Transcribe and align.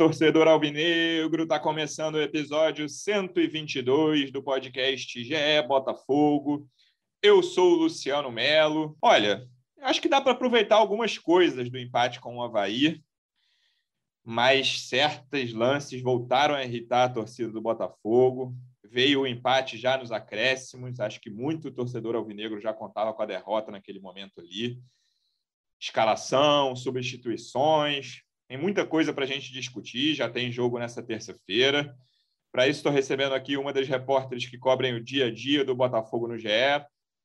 torcedor 0.00 0.48
alvinegro, 0.48 1.42
está 1.42 1.60
começando 1.60 2.14
o 2.14 2.22
episódio 2.22 2.88
122 2.88 4.32
do 4.32 4.42
podcast 4.42 5.22
GE 5.22 5.34
Botafogo. 5.68 6.66
Eu 7.20 7.42
sou 7.42 7.72
o 7.72 7.76
Luciano 7.80 8.32
Melo. 8.32 8.96
Olha, 9.02 9.46
acho 9.82 10.00
que 10.00 10.08
dá 10.08 10.18
para 10.18 10.32
aproveitar 10.32 10.76
algumas 10.76 11.18
coisas 11.18 11.68
do 11.68 11.76
empate 11.76 12.18
com 12.18 12.38
o 12.38 12.42
Havaí, 12.42 13.04
mas 14.24 14.88
certos 14.88 15.52
lances 15.52 16.00
voltaram 16.00 16.54
a 16.54 16.64
irritar 16.64 17.04
a 17.04 17.10
torcida 17.10 17.52
do 17.52 17.60
Botafogo. 17.60 18.56
Veio 18.82 19.20
o 19.20 19.26
empate 19.26 19.76
já 19.76 19.98
nos 19.98 20.10
acréscimos. 20.10 20.98
Acho 20.98 21.20
que 21.20 21.28
muito 21.28 21.70
torcedor 21.70 22.16
alvinegro 22.16 22.58
já 22.58 22.72
contava 22.72 23.12
com 23.12 23.20
a 23.20 23.26
derrota 23.26 23.70
naquele 23.70 24.00
momento 24.00 24.40
ali. 24.40 24.80
Escalação, 25.78 26.74
substituições, 26.74 28.22
tem 28.50 28.58
muita 28.58 28.84
coisa 28.84 29.12
para 29.12 29.22
a 29.22 29.28
gente 29.28 29.52
discutir, 29.52 30.12
já 30.12 30.28
tem 30.28 30.50
jogo 30.50 30.76
nessa 30.76 31.00
terça-feira. 31.00 31.94
Para 32.50 32.66
isso, 32.66 32.78
estou 32.78 32.90
recebendo 32.90 33.32
aqui 33.32 33.56
uma 33.56 33.72
das 33.72 33.86
repórteres 33.86 34.44
que 34.44 34.58
cobrem 34.58 34.92
o 34.92 35.00
dia 35.00 35.26
a 35.26 35.30
dia 35.32 35.64
do 35.64 35.72
Botafogo 35.72 36.26
no 36.26 36.36
GE. 36.36 36.48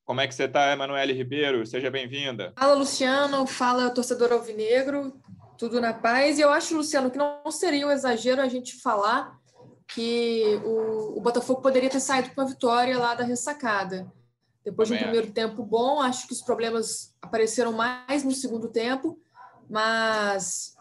Como 0.04 0.22
é 0.22 0.28
que 0.28 0.36
você 0.36 0.44
está, 0.44 0.72
Emanuele 0.72 1.14
Ribeiro? 1.14 1.66
Seja 1.66 1.90
bem-vinda. 1.90 2.54
Fala, 2.56 2.76
Luciano. 2.76 3.48
Fala, 3.48 3.90
torcedor 3.90 4.34
alvinegro. 4.34 5.20
Tudo 5.58 5.82
na 5.82 5.96
paz. 5.96 6.38
E 6.38 6.44
eu 6.44 6.52
acho, 6.52 6.78
Luciano, 6.78 7.10
que 7.10 7.18
não 7.18 7.50
seria 7.50 7.88
um 7.88 7.92
exagero 7.92 8.40
a 8.40 8.48
gente 8.48 8.80
falar 8.80 9.36
que 9.96 10.62
o, 10.64 11.18
o 11.18 11.22
Botafogo 11.22 11.60
poderia 11.60 11.90
ter 11.90 12.02
saído 12.02 12.30
com 12.36 12.42
a 12.42 12.46
vitória 12.46 13.00
lá 13.00 13.16
da 13.16 13.24
ressacada. 13.24 14.14
Depois 14.64 14.90
Também 14.90 15.02
de 15.02 15.06
um 15.06 15.12
primeiro 15.12 15.34
tempo 15.34 15.66
bom, 15.66 16.00
acho 16.02 16.28
que 16.28 16.34
os 16.34 16.44
problemas 16.44 17.16
apareceram 17.20 17.72
mais 17.72 18.24
no 18.24 18.32
segundo 18.32 18.68
tempo, 18.68 19.20
mas 19.68 20.76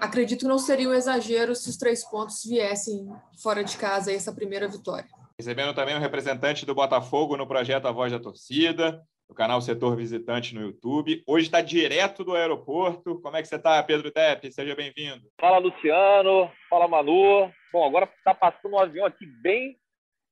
acredito 0.00 0.40
que 0.40 0.46
não 0.46 0.58
seria 0.58 0.88
um 0.88 0.94
exagero 0.94 1.54
se 1.54 1.68
os 1.68 1.76
três 1.76 2.04
pontos 2.08 2.44
viessem 2.44 3.08
fora 3.42 3.62
de 3.64 3.76
casa 3.76 4.12
essa 4.12 4.34
primeira 4.34 4.68
vitória. 4.68 5.08
Recebendo 5.38 5.74
também 5.74 5.94
um 5.94 6.00
representante 6.00 6.64
do 6.64 6.74
Botafogo 6.74 7.36
no 7.36 7.46
projeto 7.46 7.86
A 7.86 7.92
Voz 7.92 8.10
da 8.10 8.18
Torcida, 8.18 9.02
do 9.28 9.34
canal 9.34 9.60
Setor 9.60 9.96
Visitante 9.96 10.54
no 10.54 10.62
YouTube. 10.62 11.22
Hoje 11.26 11.46
está 11.46 11.60
direto 11.60 12.24
do 12.24 12.34
aeroporto. 12.34 13.20
Como 13.20 13.36
é 13.36 13.42
que 13.42 13.48
você 13.48 13.56
está, 13.56 13.82
Pedro 13.82 14.10
Tepe? 14.10 14.52
Seja 14.52 14.74
bem-vindo. 14.74 15.28
Fala, 15.40 15.58
Luciano. 15.58 16.50
Fala, 16.70 16.88
Manu. 16.88 17.50
Bom, 17.72 17.86
agora 17.86 18.08
está 18.16 18.34
passando 18.34 18.74
um 18.74 18.78
avião 18.78 19.04
aqui 19.04 19.26
bem 19.42 19.76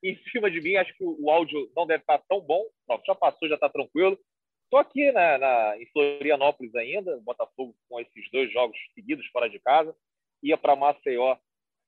em 0.03 0.19
cima 0.31 0.51
de 0.51 0.61
mim. 0.61 0.77
Acho 0.77 0.97
que 0.97 1.05
o 1.05 1.31
áudio 1.31 1.71
não 1.77 1.87
deve 1.87 2.01
estar 2.01 2.21
tão 2.29 2.41
bom. 2.41 2.63
Não, 2.89 2.99
já 3.07 3.15
passou, 3.15 3.49
já 3.49 3.57
está 3.57 3.69
tranquilo. 3.69 4.17
Estou 4.75 4.81
aqui 4.81 5.13
na, 5.13 5.39
na, 5.39 5.81
em 5.81 5.87
Florianópolis 5.93 6.75
ainda, 6.75 7.21
Botafogo 7.21 7.77
com 7.89 8.01
esses 8.01 8.29
dois 8.33 8.53
jogos 8.53 8.77
seguidos 8.93 9.25
fora 9.29 9.49
de 9.49 9.61
casa. 9.61 9.95
Ia 10.43 10.59
para 10.59 10.75
Maceió 10.75 11.37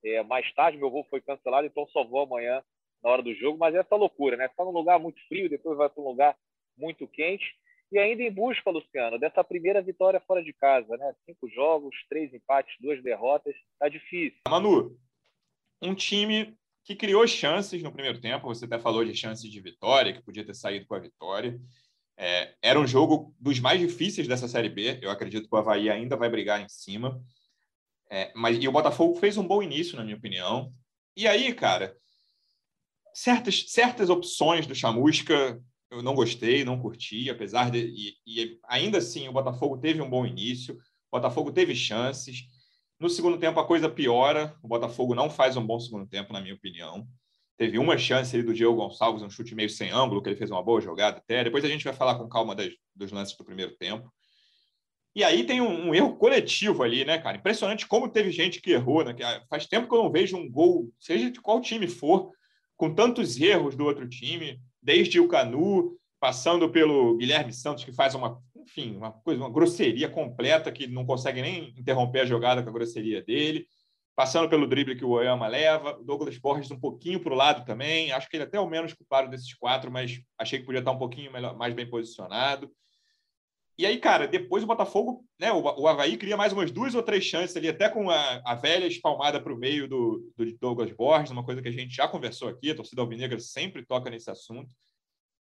é, 0.05 0.23
mais 0.23 0.55
tarde, 0.55 0.78
meu 0.78 0.89
voo 0.89 1.05
foi 1.11 1.20
cancelado, 1.20 1.67
então 1.67 1.84
só 1.89 2.05
vou 2.05 2.20
amanhã 2.20 2.62
na 3.03 3.11
hora 3.11 3.23
do 3.25 3.34
jogo. 3.34 3.59
Mas 3.59 3.75
é 3.75 3.78
essa 3.78 3.97
loucura, 3.97 4.37
né? 4.37 4.47
Está 4.47 4.65
num 4.65 4.70
lugar 4.70 5.01
muito 5.01 5.20
frio, 5.27 5.51
depois 5.51 5.77
vai 5.77 5.89
para 5.89 6.01
um 6.01 6.06
lugar 6.06 6.37
muito 6.78 7.09
quente. 7.09 7.56
E 7.91 7.98
ainda 7.98 8.23
em 8.23 8.31
busca, 8.31 8.70
Luciano, 8.70 9.19
dessa 9.19 9.43
primeira 9.43 9.83
vitória 9.83 10.21
fora 10.21 10.41
de 10.41 10.53
casa, 10.53 10.97
né? 10.97 11.12
Cinco 11.28 11.48
jogos, 11.48 11.97
três 12.09 12.33
empates, 12.33 12.77
duas 12.78 13.03
derrotas. 13.03 13.56
Tá 13.81 13.89
difícil. 13.89 14.39
Manu, 14.48 14.97
um 15.83 15.93
time 15.93 16.56
que 16.84 16.95
criou 16.95 17.27
chances 17.27 17.83
no 17.83 17.91
primeiro 17.91 18.21
tempo. 18.21 18.47
Você 18.47 18.65
até 18.65 18.78
falou 18.78 19.05
de 19.05 19.12
chances 19.12 19.50
de 19.50 19.61
vitória, 19.61 20.12
que 20.12 20.23
podia 20.23 20.47
ter 20.47 20.55
saído 20.55 20.87
com 20.87 20.95
a 20.95 21.00
vitória. 21.00 21.59
É, 22.17 22.55
era 22.62 22.81
um 22.81 22.86
jogo 22.86 23.34
dos 23.39 23.61
mais 23.61 23.81
difíceis 23.81 24.27
dessa 24.27 24.48
Série 24.48 24.69
B. 24.69 24.98
Eu 25.03 25.11
acredito 25.11 25.48
que 25.48 25.55
o 25.55 25.59
Havaí 25.59 25.91
ainda 25.91 26.17
vai 26.17 26.31
brigar 26.31 26.61
em 26.61 26.69
cima. 26.69 27.20
É, 28.11 28.33
mas, 28.34 28.56
e 28.62 28.69
o 28.69 28.72
Botafogo 28.72 29.17
fez 29.17 29.36
um 29.36 29.47
bom 29.47 29.62
início, 29.62 29.97
na 29.97 30.05
minha 30.05 30.17
opinião. 30.17 30.72
E 31.16 31.27
aí, 31.27 31.53
cara, 31.53 31.97
certas, 33.12 33.65
certas 33.69 34.10
opções 34.10 34.66
do 34.66 34.75
Chamusca 34.75 35.60
eu 35.91 36.03
não 36.03 36.15
gostei, 36.15 36.65
não 36.65 36.81
curti, 36.81 37.31
apesar 37.31 37.71
de. 37.71 37.78
E, 37.78 38.16
e 38.27 38.60
ainda 38.65 38.98
assim, 38.98 39.28
o 39.28 39.33
Botafogo 39.33 39.78
teve 39.78 40.00
um 40.03 40.10
bom 40.10 40.27
início, 40.27 40.75
o 40.75 41.16
Botafogo 41.16 41.53
teve 41.53 41.75
chances. 41.75 42.44
No 42.98 43.09
segundo 43.09 43.38
tempo, 43.38 43.60
a 43.60 43.66
coisa 43.66 43.88
piora. 43.88 44.56
O 44.62 44.69
Botafogo 44.69 45.15
não 45.15 45.31
faz 45.31 45.56
um 45.56 45.66
bom 45.66 45.78
segundo 45.78 46.06
tempo, 46.06 46.33
na 46.33 46.41
minha 46.41 46.54
opinião. 46.54 47.06
Teve 47.56 47.78
uma 47.78 47.97
chance 47.97 48.37
ali 48.37 48.44
do 48.44 48.53
Diego 48.53 48.75
Gonçalves, 48.75 49.22
um 49.22 49.31
chute 49.31 49.55
meio 49.55 49.71
sem 49.71 49.91
ângulo, 49.91 50.22
que 50.22 50.28
ele 50.28 50.37
fez 50.37 50.50
uma 50.50 50.62
boa 50.62 50.81
jogada 50.81 51.19
até. 51.19 51.43
Depois 51.43 51.65
a 51.65 51.69
gente 51.69 51.84
vai 51.84 51.94
falar 51.94 52.17
com 52.17 52.28
calma 52.28 52.55
das, 52.55 52.71
dos 52.94 53.11
lances 53.11 53.34
do 53.37 53.44
primeiro 53.44 53.75
tempo. 53.77 54.12
E 55.15 55.25
aí 55.25 55.44
tem 55.44 55.62
um, 55.62 55.89
um, 55.89 55.95
erro 55.95 56.15
coletivo 56.16 56.83
ali, 56.83 57.03
né, 57.03 57.16
cara? 57.19 57.39
Impressionante 57.39 57.87
como 57.87 58.11
teve 58.11 58.31
gente 58.31 58.61
que 58.61 58.72
errou, 58.72 59.03
né? 59.03 59.16
Ah, 59.22 59.43
faz 59.49 59.66
tempo 59.66 59.89
que 59.89 59.95
eu 59.95 60.03
não 60.03 60.12
vejo 60.12 60.37
um 60.37 60.50
gol, 60.50 60.93
seja 61.00 61.31
de 61.31 61.41
qual 61.41 61.59
time 61.62 61.89
for, 61.89 62.31
com 62.77 62.95
tantos 62.95 63.41
erros 63.41 63.75
do 63.75 63.87
outro 63.87 64.06
time, 64.06 64.61
desde 64.83 65.19
o 65.19 65.27
Canu, 65.27 65.97
passando 66.21 66.69
pelo 66.71 67.16
Guilherme 67.16 67.55
Santos, 67.55 67.83
que 67.83 67.93
faz 67.95 68.15
uma, 68.15 68.39
enfim, 68.55 68.95
uma 68.95 69.11
coisa, 69.11 69.41
uma 69.41 69.50
grosseria 69.50 70.11
completa, 70.11 70.71
que 70.71 70.87
não 70.87 71.06
consegue 71.06 71.41
nem 71.41 71.72
interromper 71.78 72.21
a 72.21 72.27
jogada 72.27 72.62
com 72.62 72.69
a 72.69 72.72
grosseria 72.72 73.22
dele 73.22 73.66
passando 74.16 74.49
pelo 74.49 74.66
drible 74.66 74.97
que 74.97 75.04
o 75.04 75.10
Oyama 75.10 75.47
leva, 75.47 75.99
o 75.99 76.03
Douglas 76.03 76.38
Borges 76.38 76.71
um 76.71 76.81
pouquinho 76.81 77.21
para 77.21 77.34
o 77.34 77.37
lado 77.37 77.66
também, 77.66 78.10
acho 78.12 78.28
que 78.31 78.37
ele 78.37 78.44
é 78.44 78.47
até 78.47 78.59
o 78.59 78.66
menos 78.66 78.94
culpado 78.94 79.28
desses 79.28 79.53
quatro, 79.53 79.93
mas 79.93 80.19
achei 80.38 80.59
que 80.59 80.65
podia 80.65 80.78
estar 80.78 80.91
um 80.91 80.99
pouquinho 80.99 81.31
melhor, 81.31 81.54
mais 81.54 81.75
bem 81.75 81.88
posicionado. 81.88 82.72
E 83.78 83.84
aí, 83.84 83.99
cara, 83.99 84.27
depois 84.27 84.65
o 84.65 84.66
Botafogo, 84.66 85.22
né, 85.38 85.53
o, 85.53 85.60
o 85.60 85.87
Havaí 85.87 86.16
cria 86.16 86.34
mais 86.34 86.50
umas 86.50 86.71
duas 86.71 86.94
ou 86.94 87.03
três 87.03 87.22
chances 87.25 87.54
ali, 87.59 87.69
até 87.69 87.91
com 87.91 88.09
a, 88.09 88.41
a 88.43 88.54
velha 88.54 88.87
espalmada 88.87 89.38
para 89.38 89.53
o 89.53 89.59
meio 89.59 89.87
do, 89.87 90.33
do 90.34 90.50
Douglas 90.59 90.91
Borges, 90.93 91.31
uma 91.31 91.44
coisa 91.44 91.60
que 91.60 91.69
a 91.69 91.72
gente 91.72 91.94
já 91.94 92.09
conversou 92.09 92.48
aqui, 92.48 92.71
a 92.71 92.75
torcida 92.75 93.03
alvinegra 93.03 93.38
sempre 93.38 93.84
toca 93.84 94.09
nesse 94.09 94.31
assunto. 94.31 94.75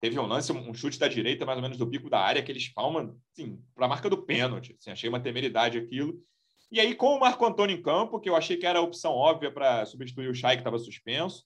Teve 0.02 0.20
um 0.20 0.26
lance, 0.26 0.52
um 0.52 0.74
chute 0.74 0.98
da 0.98 1.08
direita, 1.08 1.46
mais 1.46 1.58
ou 1.58 1.62
menos 1.62 1.78
do 1.78 1.86
bico 1.86 2.10
da 2.10 2.20
área, 2.20 2.42
que 2.42 2.52
ele 2.52 2.60
espalma, 2.60 3.16
assim, 3.32 3.64
para 3.76 3.86
a 3.86 3.88
marca 3.88 4.10
do 4.10 4.24
pênalti. 4.24 4.76
Assim, 4.80 4.90
achei 4.90 5.08
uma 5.08 5.20
temeridade 5.20 5.78
aquilo. 5.78 6.20
E 6.74 6.80
aí, 6.80 6.96
com 6.96 7.16
o 7.16 7.20
Marco 7.20 7.46
Antônio 7.46 7.78
em 7.78 7.82
campo, 7.84 8.20
que 8.20 8.28
eu 8.28 8.36
achei 8.36 8.58
que 8.58 8.66
era 8.66 8.80
a 8.80 8.82
opção 8.82 9.12
óbvia 9.12 9.52
para 9.52 9.86
substituir 9.86 10.28
o 10.28 10.34
Chay, 10.34 10.56
que 10.56 10.62
estava 10.62 10.80
suspenso, 10.80 11.46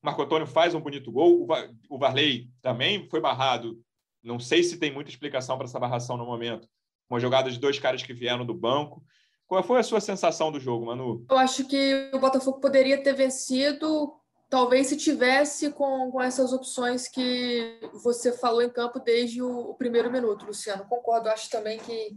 o 0.00 0.06
Marco 0.06 0.22
Antônio 0.22 0.46
faz 0.46 0.76
um 0.76 0.80
bonito 0.80 1.10
gol. 1.10 1.44
O 1.88 1.98
Varley 1.98 2.48
também 2.62 3.08
foi 3.08 3.20
barrado. 3.20 3.82
Não 4.22 4.38
sei 4.38 4.62
se 4.62 4.78
tem 4.78 4.92
muita 4.92 5.10
explicação 5.10 5.56
para 5.56 5.66
essa 5.66 5.80
barração 5.80 6.16
no 6.16 6.24
momento. 6.24 6.68
Uma 7.10 7.18
jogada 7.18 7.50
de 7.50 7.58
dois 7.58 7.80
caras 7.80 8.04
que 8.04 8.14
vieram 8.14 8.46
do 8.46 8.54
banco. 8.54 9.02
Qual 9.44 9.60
foi 9.64 9.80
a 9.80 9.82
sua 9.82 10.00
sensação 10.00 10.52
do 10.52 10.60
jogo, 10.60 10.86
Manu? 10.86 11.26
Eu 11.28 11.38
acho 11.38 11.66
que 11.66 12.08
o 12.14 12.20
Botafogo 12.20 12.60
poderia 12.60 13.02
ter 13.02 13.14
vencido, 13.14 14.14
talvez 14.48 14.86
se 14.86 14.96
tivesse 14.96 15.72
com, 15.72 16.12
com 16.12 16.22
essas 16.22 16.52
opções 16.52 17.08
que 17.08 17.80
você 17.92 18.30
falou 18.38 18.62
em 18.62 18.70
campo 18.70 19.00
desde 19.00 19.42
o, 19.42 19.70
o 19.70 19.74
primeiro 19.74 20.12
minuto, 20.12 20.46
Luciano. 20.46 20.86
Concordo, 20.88 21.28
acho 21.28 21.50
também 21.50 21.80
que 21.80 22.16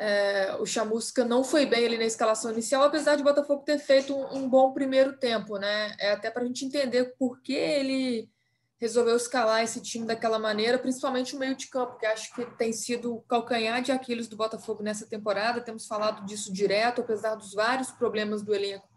é, 0.00 0.56
o 0.58 0.64
Chamusca 0.64 1.26
não 1.26 1.44
foi 1.44 1.66
bem 1.66 1.84
ali 1.84 1.98
na 1.98 2.06
escalação 2.06 2.50
inicial, 2.50 2.82
apesar 2.84 3.16
de 3.16 3.20
o 3.20 3.24
Botafogo 3.24 3.62
ter 3.66 3.78
feito 3.78 4.16
um, 4.16 4.38
um 4.38 4.48
bom 4.48 4.72
primeiro 4.72 5.18
tempo, 5.18 5.58
né? 5.58 5.94
É 6.00 6.12
até 6.12 6.30
para 6.30 6.42
a 6.42 6.46
gente 6.46 6.64
entender 6.64 7.14
por 7.18 7.42
que 7.42 7.52
ele 7.52 8.30
resolveu 8.78 9.14
escalar 9.14 9.62
esse 9.62 9.78
time 9.82 10.06
daquela 10.06 10.38
maneira, 10.38 10.78
principalmente 10.78 11.36
o 11.36 11.38
meio 11.38 11.54
de 11.54 11.66
campo, 11.66 11.98
que 11.98 12.06
acho 12.06 12.34
que 12.34 12.46
tem 12.56 12.72
sido 12.72 13.14
o 13.14 13.20
calcanhar 13.20 13.82
de 13.82 13.92
Aquiles 13.92 14.26
do 14.26 14.38
Botafogo 14.38 14.82
nessa 14.82 15.06
temporada. 15.06 15.60
Temos 15.60 15.86
falado 15.86 16.24
disso 16.24 16.50
direto, 16.50 17.02
apesar 17.02 17.34
dos 17.34 17.52
vários 17.52 17.90
problemas 17.90 18.40
do 18.40 18.54
elenco. 18.54 18.88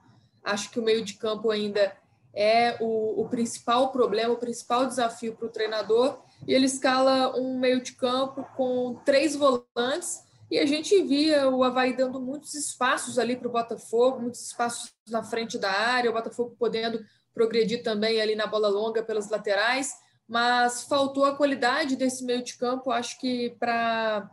Acho 0.42 0.72
que 0.72 0.80
o 0.80 0.84
meio 0.84 1.04
de 1.04 1.16
campo 1.16 1.52
ainda 1.52 1.94
é 2.34 2.78
o, 2.80 3.24
o 3.24 3.28
principal 3.28 3.92
problema, 3.92 4.34
o 4.34 4.38
principal 4.38 4.86
desafio 4.86 5.36
para 5.36 5.48
o 5.48 5.52
treinador. 5.52 6.24
E 6.48 6.54
ele 6.54 6.66
escala 6.66 7.38
um 7.38 7.60
meio 7.60 7.82
de 7.82 7.92
campo 7.92 8.48
com 8.56 9.02
três 9.04 9.36
volantes 9.36 10.23
e 10.54 10.60
a 10.60 10.68
gente 10.68 11.02
via 11.02 11.50
o 11.50 11.64
Havaí 11.64 11.98
dando 11.98 12.22
muitos 12.22 12.54
espaços 12.54 13.18
ali 13.18 13.36
para 13.36 13.48
o 13.48 13.52
Botafogo, 13.52 14.22
muitos 14.22 14.46
espaços 14.46 14.94
na 15.10 15.24
frente 15.24 15.58
da 15.58 15.72
área, 15.72 16.12
o 16.12 16.14
Botafogo 16.14 16.56
podendo 16.60 17.04
progredir 17.34 17.82
também 17.82 18.22
ali 18.22 18.36
na 18.36 18.46
bola 18.46 18.68
longa 18.68 19.02
pelas 19.02 19.32
laterais, 19.32 19.92
mas 20.28 20.84
faltou 20.84 21.26
a 21.26 21.36
qualidade 21.36 21.96
desse 21.96 22.24
meio 22.24 22.44
de 22.44 22.56
campo, 22.56 22.92
acho 22.92 23.20
que 23.20 23.56
para 23.60 24.30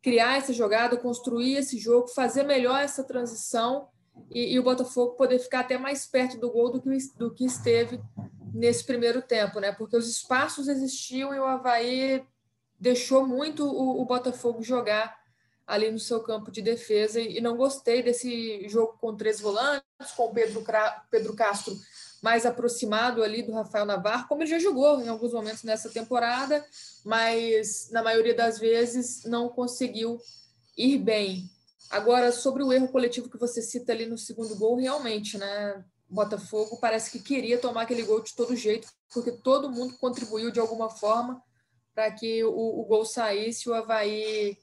criar 0.00 0.36
essa 0.36 0.52
jogada, 0.52 0.96
construir 0.96 1.56
esse 1.56 1.76
jogo, 1.76 2.06
fazer 2.06 2.44
melhor 2.44 2.80
essa 2.80 3.02
transição 3.02 3.88
e, 4.30 4.54
e, 4.54 4.60
o 4.60 4.62
Botafogo 4.62 5.16
poder 5.16 5.40
ficar 5.40 5.60
até 5.60 5.76
mais 5.76 6.06
perto 6.06 6.38
do 6.38 6.52
gol 6.52 6.70
do 6.70 6.80
que, 6.80 6.90
do 7.18 7.34
que 7.34 7.44
esteve 7.44 8.00
nesse 8.54 8.84
primeiro 8.84 9.20
tempo, 9.20 9.58
né? 9.58 9.72
Porque 9.72 9.96
os 9.96 10.08
espaços 10.08 10.68
existiam 10.68 11.34
e 11.34 11.40
o 11.40 11.44
Havaí 11.44 12.24
deixou 12.78 13.26
muito 13.26 13.66
o, 13.66 14.00
o 14.00 14.04
Botafogo 14.04 14.62
jogar 14.62 15.23
ali 15.66 15.90
no 15.90 15.98
seu 15.98 16.20
campo 16.20 16.50
de 16.50 16.60
defesa 16.60 17.20
e 17.20 17.40
não 17.40 17.56
gostei 17.56 18.02
desse 18.02 18.68
jogo 18.68 18.98
com 19.00 19.16
três 19.16 19.40
volantes, 19.40 20.12
com 20.16 20.24
o 20.24 20.32
Pedro, 20.32 20.64
Pedro 21.10 21.34
Castro 21.34 21.74
mais 22.24 22.46
aproximado 22.46 23.22
ali 23.22 23.42
do 23.42 23.52
Rafael 23.52 23.84
Navarro, 23.84 24.26
como 24.26 24.42
ele 24.42 24.50
já 24.50 24.58
jogou 24.58 24.98
em 25.02 25.08
alguns 25.08 25.34
momentos 25.34 25.62
nessa 25.62 25.90
temporada, 25.90 26.64
mas 27.04 27.90
na 27.90 28.02
maioria 28.02 28.34
das 28.34 28.58
vezes 28.58 29.24
não 29.24 29.50
conseguiu 29.50 30.18
ir 30.74 30.96
bem. 30.96 31.50
Agora, 31.90 32.32
sobre 32.32 32.62
o 32.62 32.72
erro 32.72 32.88
coletivo 32.88 33.28
que 33.28 33.36
você 33.36 33.60
cita 33.60 33.92
ali 33.92 34.06
no 34.06 34.16
segundo 34.16 34.56
gol, 34.56 34.76
realmente, 34.76 35.36
né? 35.36 35.84
Botafogo 36.08 36.78
parece 36.80 37.10
que 37.10 37.18
queria 37.18 37.58
tomar 37.58 37.82
aquele 37.82 38.02
gol 38.02 38.22
de 38.22 38.34
todo 38.34 38.56
jeito, 38.56 38.88
porque 39.12 39.30
todo 39.30 39.70
mundo 39.70 39.98
contribuiu 39.98 40.50
de 40.50 40.60
alguma 40.60 40.88
forma 40.88 41.42
para 41.94 42.10
que 42.10 42.42
o, 42.42 42.80
o, 42.80 42.84
gol 42.84 43.04
saísse, 43.04 43.68
o 43.68 43.74
Havaí 43.74 44.56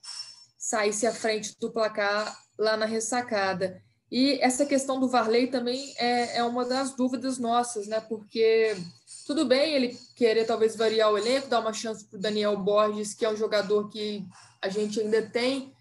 saísse 0.62 1.08
à 1.08 1.12
frente 1.12 1.58
do 1.60 1.72
placar 1.72 2.40
lá 2.56 2.78
na 2.78 2.86
ressacada. 2.86 3.82
E 4.12 4.38
essa 4.42 4.64
questão 4.64 5.00
do 5.00 5.08
Varley 5.08 5.48
também 5.48 5.92
é, 5.98 6.38
é 6.38 6.44
uma 6.44 6.64
das 6.64 6.96
dúvidas 6.96 7.40
nossas, 7.40 7.88
né? 7.88 8.00
Porque 8.00 8.78
tudo 9.26 9.44
bem 9.44 9.74
ele 9.74 9.98
querer 10.16 10.46
talvez 10.46 10.76
variar 10.76 11.12
o 11.12 11.18
elenco, 11.18 11.48
dar 11.48 11.62
uma 11.62 11.74
chance 11.74 12.06
para 12.06 12.18
o 12.18 12.22
Daniel 12.22 12.56
Borges, 12.58 13.16
que 13.16 13.26
é 13.26 13.30
um 13.30 13.36
jogador 13.36 13.90
que 13.90 14.24
a 14.62 14.70
gente 14.70 15.00
ainda 15.00 15.24
tem 15.24 15.74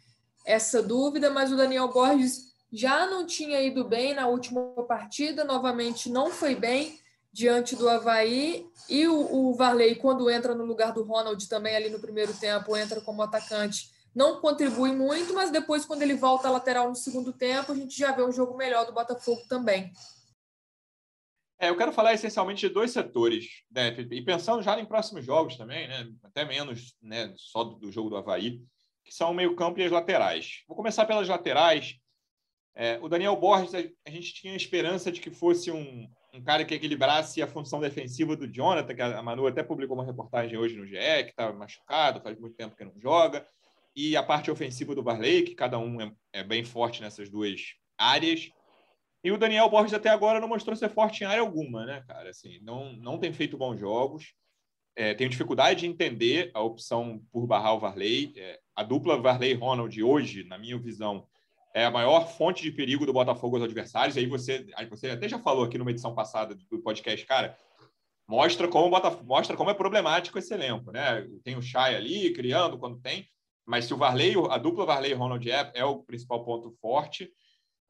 essa 0.47 0.83
dúvida, 0.83 1.29
mas 1.29 1.53
o 1.53 1.57
Daniel 1.57 1.89
Borges 1.89 2.51
já 2.73 3.07
não 3.07 3.27
tinha 3.27 3.61
ido 3.61 3.85
bem 3.85 4.15
na 4.15 4.29
última 4.29 4.63
partida, 4.89 5.45
novamente 5.45 6.09
não 6.09 6.31
foi 6.31 6.55
bem 6.55 6.99
diante 7.31 7.77
do 7.77 7.89
Havaí, 7.89 8.67
e 8.89 9.07
o, 9.07 9.51
o 9.51 9.55
Varley, 9.55 9.97
quando 9.97 10.31
entra 10.31 10.55
no 10.55 10.65
lugar 10.65 10.93
do 10.93 11.03
Ronald 11.03 11.47
também 11.49 11.77
ali 11.77 11.91
no 11.91 12.01
primeiro 12.01 12.33
tempo, 12.33 12.77
entra 12.77 13.01
como 13.01 13.23
atacante, 13.23 13.91
não 14.15 14.41
contribui 14.41 14.93
muito, 14.93 15.35
mas 15.35 15.51
depois, 15.51 15.85
quando 15.85 16.03
ele 16.03 16.15
volta 16.15 16.49
à 16.49 16.51
lateral 16.51 16.89
no 16.89 16.97
segundo 16.97 17.33
tempo, 17.33 17.73
a 17.73 17.75
gente 17.75 17.97
já 17.97 18.13
vê 18.13 18.23
um 18.23 18.33
jogo 18.33 18.57
melhor 18.57 18.85
do 18.85 18.93
Botafogo 18.93 19.43
também. 19.49 19.93
É, 21.59 21.69
eu 21.69 21.77
quero 21.77 21.93
falar 21.93 22.15
essencialmente 22.15 22.67
de 22.67 22.73
dois 22.73 22.91
setores, 22.91 23.63
né? 23.71 23.95
e 24.11 24.23
pensando 24.23 24.63
já 24.63 24.81
em 24.81 24.87
próximos 24.87 25.25
jogos 25.25 25.57
também, 25.57 25.87
né? 25.87 26.11
até 26.25 26.43
menos 26.43 26.95
né? 27.03 27.35
só 27.37 27.63
do 27.63 27.93
jogo 27.93 28.09
do 28.09 28.17
Havaí, 28.17 28.63
que 29.05 29.15
são 29.15 29.31
o 29.31 29.35
meio-campo 29.35 29.79
e 29.79 29.85
as 29.85 29.93
laterais. 29.93 30.63
Vou 30.67 30.75
começar 30.75 31.05
pelas 31.05 31.29
laterais. 31.29 31.97
É, 32.75 32.99
o 33.03 33.09
Daniel 33.09 33.37
Borges, 33.37 33.75
a 33.75 34.11
gente 34.11 34.33
tinha 34.33 34.57
esperança 34.57 35.13
de 35.13 35.21
que 35.21 35.31
fosse 35.31 35.71
um, 35.71 36.09
um 36.33 36.43
cara 36.43 36.65
que 36.65 36.75
equilibrasse 36.75 37.43
a 37.43 37.47
função 37.47 37.79
defensiva 37.79 38.35
do 38.35 38.51
Jonathan, 38.51 38.95
que 38.95 39.03
a 39.03 39.23
Manu 39.23 39.47
até 39.47 39.63
publicou 39.63 39.97
uma 39.97 40.05
reportagem 40.05 40.57
hoje 40.57 40.77
no 40.77 40.87
GE, 40.87 41.25
que 41.25 41.31
estava 41.31 41.53
machucado, 41.53 42.23
faz 42.23 42.39
muito 42.39 42.57
tempo 42.57 42.75
que 42.75 42.85
não 42.85 42.99
joga, 42.99 43.47
e 43.95 44.17
a 44.17 44.23
parte 44.23 44.51
ofensiva 44.51 44.95
do 44.95 45.03
Barley, 45.03 45.43
que 45.43 45.55
cada 45.55 45.79
um 45.79 46.01
é, 46.01 46.13
é 46.33 46.45
bem 46.45 46.65
forte 46.65 47.01
nessas 47.01 47.29
duas 47.29 47.75
áreas. 47.99 48.51
E 49.23 49.31
o 49.31 49.39
Daniel 49.39 49.69
Borges 49.69 49.93
até 49.93 50.09
agora 50.09 50.41
não 50.41 50.49
mostrou 50.49 50.75
ser 50.75 50.89
forte 50.89 51.23
em 51.23 51.27
área 51.27 51.43
alguma, 51.43 51.85
né, 51.85 52.03
cara? 52.07 52.31
Assim, 52.31 52.59
não, 52.63 52.93
não 52.95 53.19
tem 53.19 53.33
feito 53.33 53.59
bons 53.59 53.79
jogos. 53.79 54.33
É, 54.97 55.15
tenho 55.15 55.31
dificuldade 55.31 55.81
de 55.81 55.87
entender 55.87 56.51
a 56.55 56.61
opção 56.61 57.23
por 57.31 57.47
barrar 57.47 57.75
o 57.75 57.81
Varley. 57.81 58.33
É, 58.37 58.59
a 58.75 58.83
dupla 58.83 59.21
Varley-Ronald 59.21 60.03
hoje, 60.03 60.45
na 60.45 60.57
minha 60.57 60.79
visão, 60.79 61.27
é 61.75 61.85
a 61.85 61.91
maior 61.91 62.29
fonte 62.29 62.63
de 62.63 62.73
perigo 62.73 63.07
do 63.07 63.13
Botafogo 63.13 63.57
aos 63.57 63.65
adversários. 63.65 64.17
Aí 64.17 64.27
você, 64.27 64.67
aí 64.75 64.87
você 64.87 65.11
até 65.11 65.29
já 65.29 65.39
falou 65.39 65.65
aqui 65.65 65.79
numa 65.79 65.91
edição 65.91 66.15
passada 66.15 66.55
do 66.55 66.81
podcast, 66.81 67.25
cara, 67.27 67.57
mostra 68.27 68.69
como 68.69 68.91
Botafogo, 68.91 69.25
mostra 69.25 69.57
como 69.57 69.71
é 69.71 69.75
problemático 69.75 70.39
esse 70.39 70.53
elenco, 70.55 70.91
né? 70.91 71.27
Tem 71.45 71.57
o 71.57 71.63
Chay 71.63 71.95
ali 71.95 72.33
criando 72.33 72.79
quando 72.79 73.01
tem, 73.01 73.29
mas 73.71 73.87
se 73.87 73.95
o 73.95 73.97
Varley, 73.97 74.35
a 74.51 74.59
dupla 74.59 74.85
Varley-Ronald 74.85 75.51
é, 75.51 75.71
é 75.75 75.85
o 75.85 76.03
principal 76.03 76.45
ponto 76.45 76.71
forte, 76.81 77.33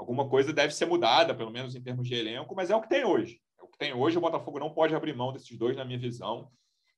Alguma 0.01 0.27
coisa 0.27 0.51
deve 0.51 0.73
ser 0.73 0.87
mudada, 0.87 1.35
pelo 1.35 1.51
menos 1.51 1.75
em 1.75 1.83
termos 1.83 2.09
de 2.09 2.15
elenco, 2.15 2.55
mas 2.55 2.71
é 2.71 2.75
o 2.75 2.81
que 2.81 2.89
tem 2.89 3.05
hoje. 3.05 3.39
É 3.61 3.63
o 3.63 3.69
que 3.69 3.77
tem 3.77 3.93
hoje, 3.93 4.17
o 4.17 4.21
Botafogo 4.21 4.59
não 4.59 4.73
pode 4.73 4.95
abrir 4.95 5.15
mão 5.15 5.31
desses 5.31 5.59
dois, 5.59 5.77
na 5.77 5.85
minha 5.85 5.99
visão. 5.99 6.51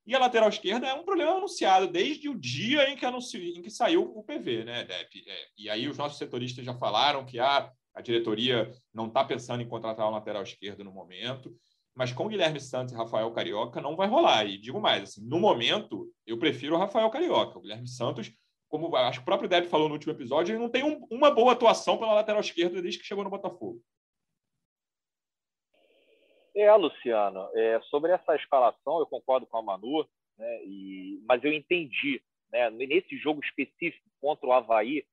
E 0.06 0.14
a 0.14 0.20
lateral 0.20 0.48
esquerda 0.48 0.86
é 0.86 0.94
um 0.94 1.04
problema 1.04 1.32
anunciado 1.32 1.88
desde 1.88 2.28
o 2.28 2.38
dia 2.38 2.88
em 2.88 2.96
que, 2.96 3.04
anunci... 3.04 3.54
em 3.56 3.60
que 3.60 3.70
saiu 3.70 4.04
o 4.04 4.22
PV, 4.22 4.62
né, 4.62 4.84
Dep? 4.84 5.08
É, 5.26 5.46
e 5.58 5.68
aí 5.68 5.88
os 5.88 5.98
nossos 5.98 6.16
setoristas 6.16 6.64
já 6.64 6.74
falaram 6.74 7.26
que 7.26 7.40
ah, 7.40 7.72
a 7.92 8.00
diretoria 8.00 8.70
não 8.94 9.08
está 9.08 9.24
pensando 9.24 9.64
em 9.64 9.68
contratar 9.68 10.06
um 10.06 10.12
lateral 10.12 10.44
esquerdo 10.44 10.84
no 10.84 10.92
momento, 10.92 11.52
mas 11.96 12.12
com 12.12 12.28
Guilherme 12.28 12.60
Santos 12.60 12.94
e 12.94 12.96
Rafael 12.96 13.32
Carioca 13.32 13.80
não 13.80 13.96
vai 13.96 14.06
rolar. 14.06 14.46
E 14.46 14.58
digo 14.58 14.80
mais, 14.80 15.02
assim, 15.02 15.26
no 15.26 15.40
momento, 15.40 16.08
eu 16.24 16.38
prefiro 16.38 16.76
o 16.76 16.78
Rafael 16.78 17.10
Carioca. 17.10 17.58
O 17.58 17.62
Guilherme 17.62 17.88
Santos 17.88 18.32
como 18.72 18.96
acho 18.96 19.18
que 19.18 19.22
o 19.22 19.26
próprio 19.26 19.50
Deb 19.50 19.66
falou 19.66 19.86
no 19.86 19.94
último 19.96 20.14
episódio, 20.14 20.52
ele 20.52 20.58
não 20.58 20.70
tem 20.70 20.82
um, 20.82 21.06
uma 21.10 21.30
boa 21.30 21.52
atuação 21.52 21.98
pela 21.98 22.14
lateral 22.14 22.40
esquerda 22.40 22.80
desde 22.80 22.98
que 22.98 23.06
chegou 23.06 23.22
no 23.22 23.28
Botafogo. 23.28 23.82
É, 26.56 26.72
Luciano, 26.74 27.50
é, 27.54 27.78
sobre 27.90 28.12
essa 28.12 28.34
escalação, 28.34 28.98
eu 28.98 29.06
concordo 29.06 29.46
com 29.46 29.58
a 29.58 29.62
Manu, 29.62 30.08
né, 30.38 30.64
e, 30.64 31.22
mas 31.28 31.44
eu 31.44 31.52
entendi. 31.52 32.22
Né, 32.50 32.70
nesse 32.70 33.16
jogo 33.18 33.40
específico 33.44 34.08
contra 34.18 34.46
o 34.46 34.52
Havaí, 34.52 35.04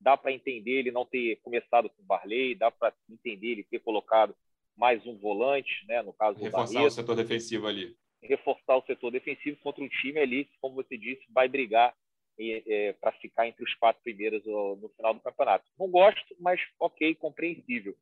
dá 0.00 0.16
para 0.16 0.32
entender 0.32 0.78
ele 0.78 0.92
não 0.92 1.04
ter 1.04 1.36
começado 1.42 1.90
com 1.90 2.02
o 2.02 2.04
Barley, 2.04 2.54
dá 2.54 2.70
para 2.70 2.94
entender 3.08 3.48
ele 3.48 3.64
ter 3.64 3.80
colocado 3.80 4.36
mais 4.76 5.04
um 5.04 5.18
volante, 5.18 5.84
né, 5.88 6.00
no 6.00 6.12
caso 6.12 6.38
Reforçar 6.38 6.74
Barreto, 6.74 6.92
o 6.92 6.94
setor 6.94 7.16
defensivo 7.16 7.66
ali. 7.66 7.96
Reforçar 8.22 8.76
o 8.76 8.84
setor 8.86 9.10
defensivo 9.10 9.56
contra 9.62 9.82
um 9.82 9.88
time 9.88 10.20
ali, 10.20 10.48
como 10.60 10.76
você 10.76 10.96
disse, 10.96 11.24
vai 11.32 11.48
brigar 11.48 11.92
é, 12.40 12.92
para 12.94 13.12
ficar 13.12 13.46
entre 13.46 13.62
os 13.62 13.74
quatro 13.74 14.02
primeiros 14.02 14.44
no, 14.46 14.90
final 14.96 15.12
do 15.12 15.20
campeonato. 15.20 15.64
Não 15.78 15.88
gosto, 15.88 16.34
mas 16.38 16.60
ok, 16.78 17.14
compreensível. 17.16 17.94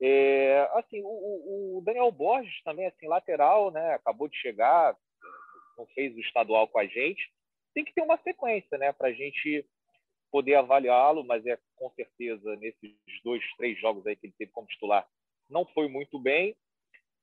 É, 0.00 0.68
assim, 0.74 1.00
o, 1.02 1.78
o, 1.78 1.82
Daniel 1.84 2.10
Borges 2.10 2.62
também, 2.62 2.86
assim, 2.86 3.06
lateral, 3.06 3.70
né? 3.70 3.94
Acabou 3.94 4.28
de 4.28 4.36
chegar, 4.36 4.96
não 5.76 5.86
fez 5.88 6.14
o 6.14 6.20
estadual 6.20 6.68
com 6.68 6.78
a 6.78 6.86
gente. 6.86 7.30
Tem 7.74 7.84
que 7.84 7.94
ter 7.94 8.02
uma 8.02 8.18
sequência, 8.18 8.78
né? 8.78 8.92
Para 8.92 9.08
a 9.08 9.12
gente 9.12 9.64
poder 10.30 10.54
avaliá-lo, 10.54 11.24
mas 11.24 11.44
é 11.46 11.58
com 11.76 11.90
certeza 11.90 12.56
nesses 12.56 12.96
dois, 13.22 13.42
três 13.56 13.78
jogos 13.78 14.06
aí 14.06 14.16
que 14.16 14.26
ele 14.26 14.34
teve 14.38 14.50
como 14.50 14.66
titular, 14.66 15.06
não 15.48 15.66
foi 15.66 15.88
muito 15.88 16.18
bem. 16.18 16.56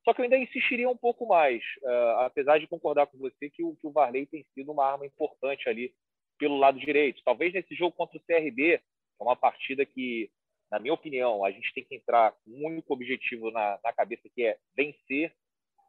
Só 0.04 0.14
que 0.14 0.20
eu 0.20 0.24
ainda 0.24 0.38
insistiria 0.38 0.88
um 0.88 0.96
pouco 0.96 1.26
mais, 1.26 1.62
uh, 1.82 2.20
apesar 2.20 2.58
de 2.58 2.66
concordar 2.66 3.06
com 3.06 3.18
você 3.18 3.50
que 3.50 3.62
o, 3.62 3.76
que 3.76 3.86
o 3.86 3.90
Varley 3.90 4.24
tem 4.26 4.46
sido 4.54 4.72
uma 4.72 4.86
arma 4.86 5.04
importante 5.04 5.68
ali 5.68 5.92
pelo 6.40 6.56
lado 6.56 6.80
direito. 6.80 7.22
Talvez 7.22 7.52
nesse 7.52 7.74
jogo 7.74 7.94
contra 7.94 8.16
o 8.16 8.20
CRB, 8.20 8.72
é 8.72 9.22
uma 9.22 9.36
partida 9.36 9.84
que, 9.84 10.30
na 10.72 10.80
minha 10.80 10.94
opinião, 10.94 11.44
a 11.44 11.50
gente 11.50 11.72
tem 11.74 11.84
que 11.84 11.94
entrar 11.94 12.32
com 12.32 12.50
um 12.50 12.66
único 12.66 12.94
objetivo 12.94 13.50
na, 13.50 13.78
na 13.84 13.92
cabeça, 13.92 14.28
que 14.34 14.46
é 14.46 14.58
vencer, 14.74 15.32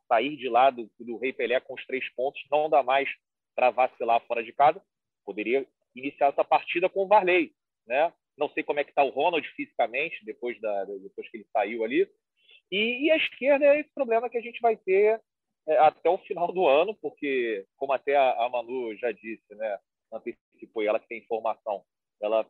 sair 0.09 0.35
de 0.35 0.49
lá 0.49 0.69
do, 0.69 0.91
do 0.99 1.17
Rei 1.17 1.31
Pelé 1.31 1.59
com 1.61 1.73
os 1.73 1.85
três 1.85 2.07
pontos, 2.13 2.41
não 2.51 2.69
dá 2.69 2.83
mais 2.83 3.09
para 3.55 3.71
vacilar 3.71 4.19
fora 4.27 4.43
de 4.43 4.51
casa. 4.51 4.83
Poderia 5.25 5.65
iniciar 5.95 6.27
essa 6.27 6.43
partida 6.43 6.89
com 6.89 7.05
o 7.05 7.07
Varley, 7.07 7.53
né? 7.87 8.13
Não 8.37 8.49
sei 8.49 8.63
como 8.63 8.79
é 8.79 8.83
que 8.83 8.91
está 8.91 9.03
o 9.03 9.09
Ronald 9.09 9.47
fisicamente 9.55 10.23
depois 10.25 10.59
da 10.59 10.85
depois 10.85 11.29
que 11.29 11.37
ele 11.37 11.47
saiu 11.53 11.83
ali. 11.83 12.09
E, 12.69 13.05
e 13.05 13.11
a 13.11 13.17
esquerda 13.17 13.65
é 13.65 13.79
esse 13.79 13.93
problema 13.93 14.29
que 14.29 14.37
a 14.37 14.41
gente 14.41 14.59
vai 14.61 14.75
ter 14.75 15.21
é, 15.67 15.77
até 15.77 16.09
o 16.09 16.17
final 16.19 16.51
do 16.51 16.67
ano, 16.67 16.95
porque 16.95 17.65
como 17.77 17.93
até 17.93 18.15
a, 18.15 18.31
a 18.45 18.49
Manu 18.49 18.95
já 18.97 19.11
disse, 19.11 19.55
né? 19.55 19.77
Antecipou 20.11 20.83
e 20.83 20.87
ela 20.87 20.99
que 20.99 21.07
tem 21.07 21.19
informação, 21.19 21.83
ela 22.21 22.49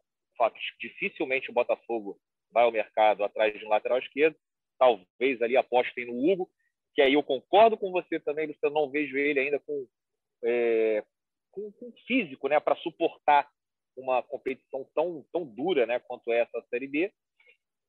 dificilmente 0.80 1.52
o 1.52 1.54
Botafogo 1.54 2.20
vai 2.52 2.64
ao 2.64 2.72
mercado 2.72 3.24
atrás 3.24 3.58
de 3.58 3.66
um 3.66 3.70
lateral 3.70 4.00
esquerdo. 4.00 4.36
Talvez 4.78 5.42
ali 5.42 5.56
apostem 5.56 6.06
no 6.06 6.32
Hugo, 6.32 6.50
que 6.94 7.02
aí 7.02 7.14
eu 7.14 7.24
concordo 7.24 7.78
com 7.78 7.92
você 7.92 8.20
também, 8.20 8.48
Luciano, 8.48 8.74
não 8.74 8.90
vejo 8.90 9.18
ele 9.18 9.40
ainda 9.40 9.60
com, 9.60 9.88
é, 10.44 11.04
com, 11.52 11.72
com 11.74 11.92
físico 12.08 12.48
né, 12.48 12.60
para 12.60 12.76
suportar 12.78 13.48
uma 13.96 14.24
competição 14.24 14.88
tão, 14.96 15.26
tão 15.32 15.46
dura 15.46 15.86
né, 15.86 16.00
quanto 16.00 16.32
essa 16.32 16.62
Série 16.70 16.88
B. 16.88 17.14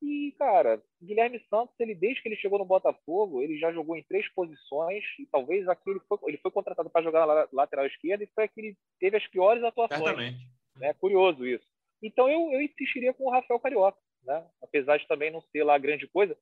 E, 0.03 0.33
cara, 0.37 0.83
Guilherme 1.01 1.41
Santos, 1.49 1.79
ele 1.79 1.95
desde 1.95 2.21
que 2.21 2.29
ele 2.29 2.37
chegou 2.37 2.59
no 2.59 2.65
Botafogo, 2.65 3.41
ele 3.41 3.57
já 3.57 3.73
jogou 3.73 3.97
em 3.97 4.03
três 4.03 4.29
posições 4.35 5.05
e 5.17 5.27
talvez 5.27 5.69
aqui 5.69 5.89
ele 5.89 6.01
foi, 6.09 6.19
ele 6.27 6.39
foi 6.39 6.51
contratado 6.51 6.91
para 6.91 7.05
jogar 7.05 7.25
na 7.25 7.49
lateral 7.53 7.87
esquerda 7.87 8.25
e 8.25 8.31
foi 8.35 8.49
que 8.49 8.61
ele 8.61 8.77
teve 8.99 9.17
as 9.17 9.27
piores 9.29 9.63
atuações. 9.63 10.03
Certamente. 10.03 10.49
É 10.81 10.93
curioso 10.93 11.47
isso. 11.47 11.65
Então 12.03 12.29
eu, 12.29 12.53
eu 12.53 12.61
insistiria 12.61 13.15
com 13.15 13.27
o 13.27 13.31
Rafael 13.31 13.61
Carioca, 13.61 13.99
né? 14.25 14.45
apesar 14.61 14.97
de 14.97 15.07
também 15.07 15.31
não 15.31 15.41
ser 15.41 15.63
lá 15.63 15.79
grande 15.79 16.09
coisa, 16.09 16.37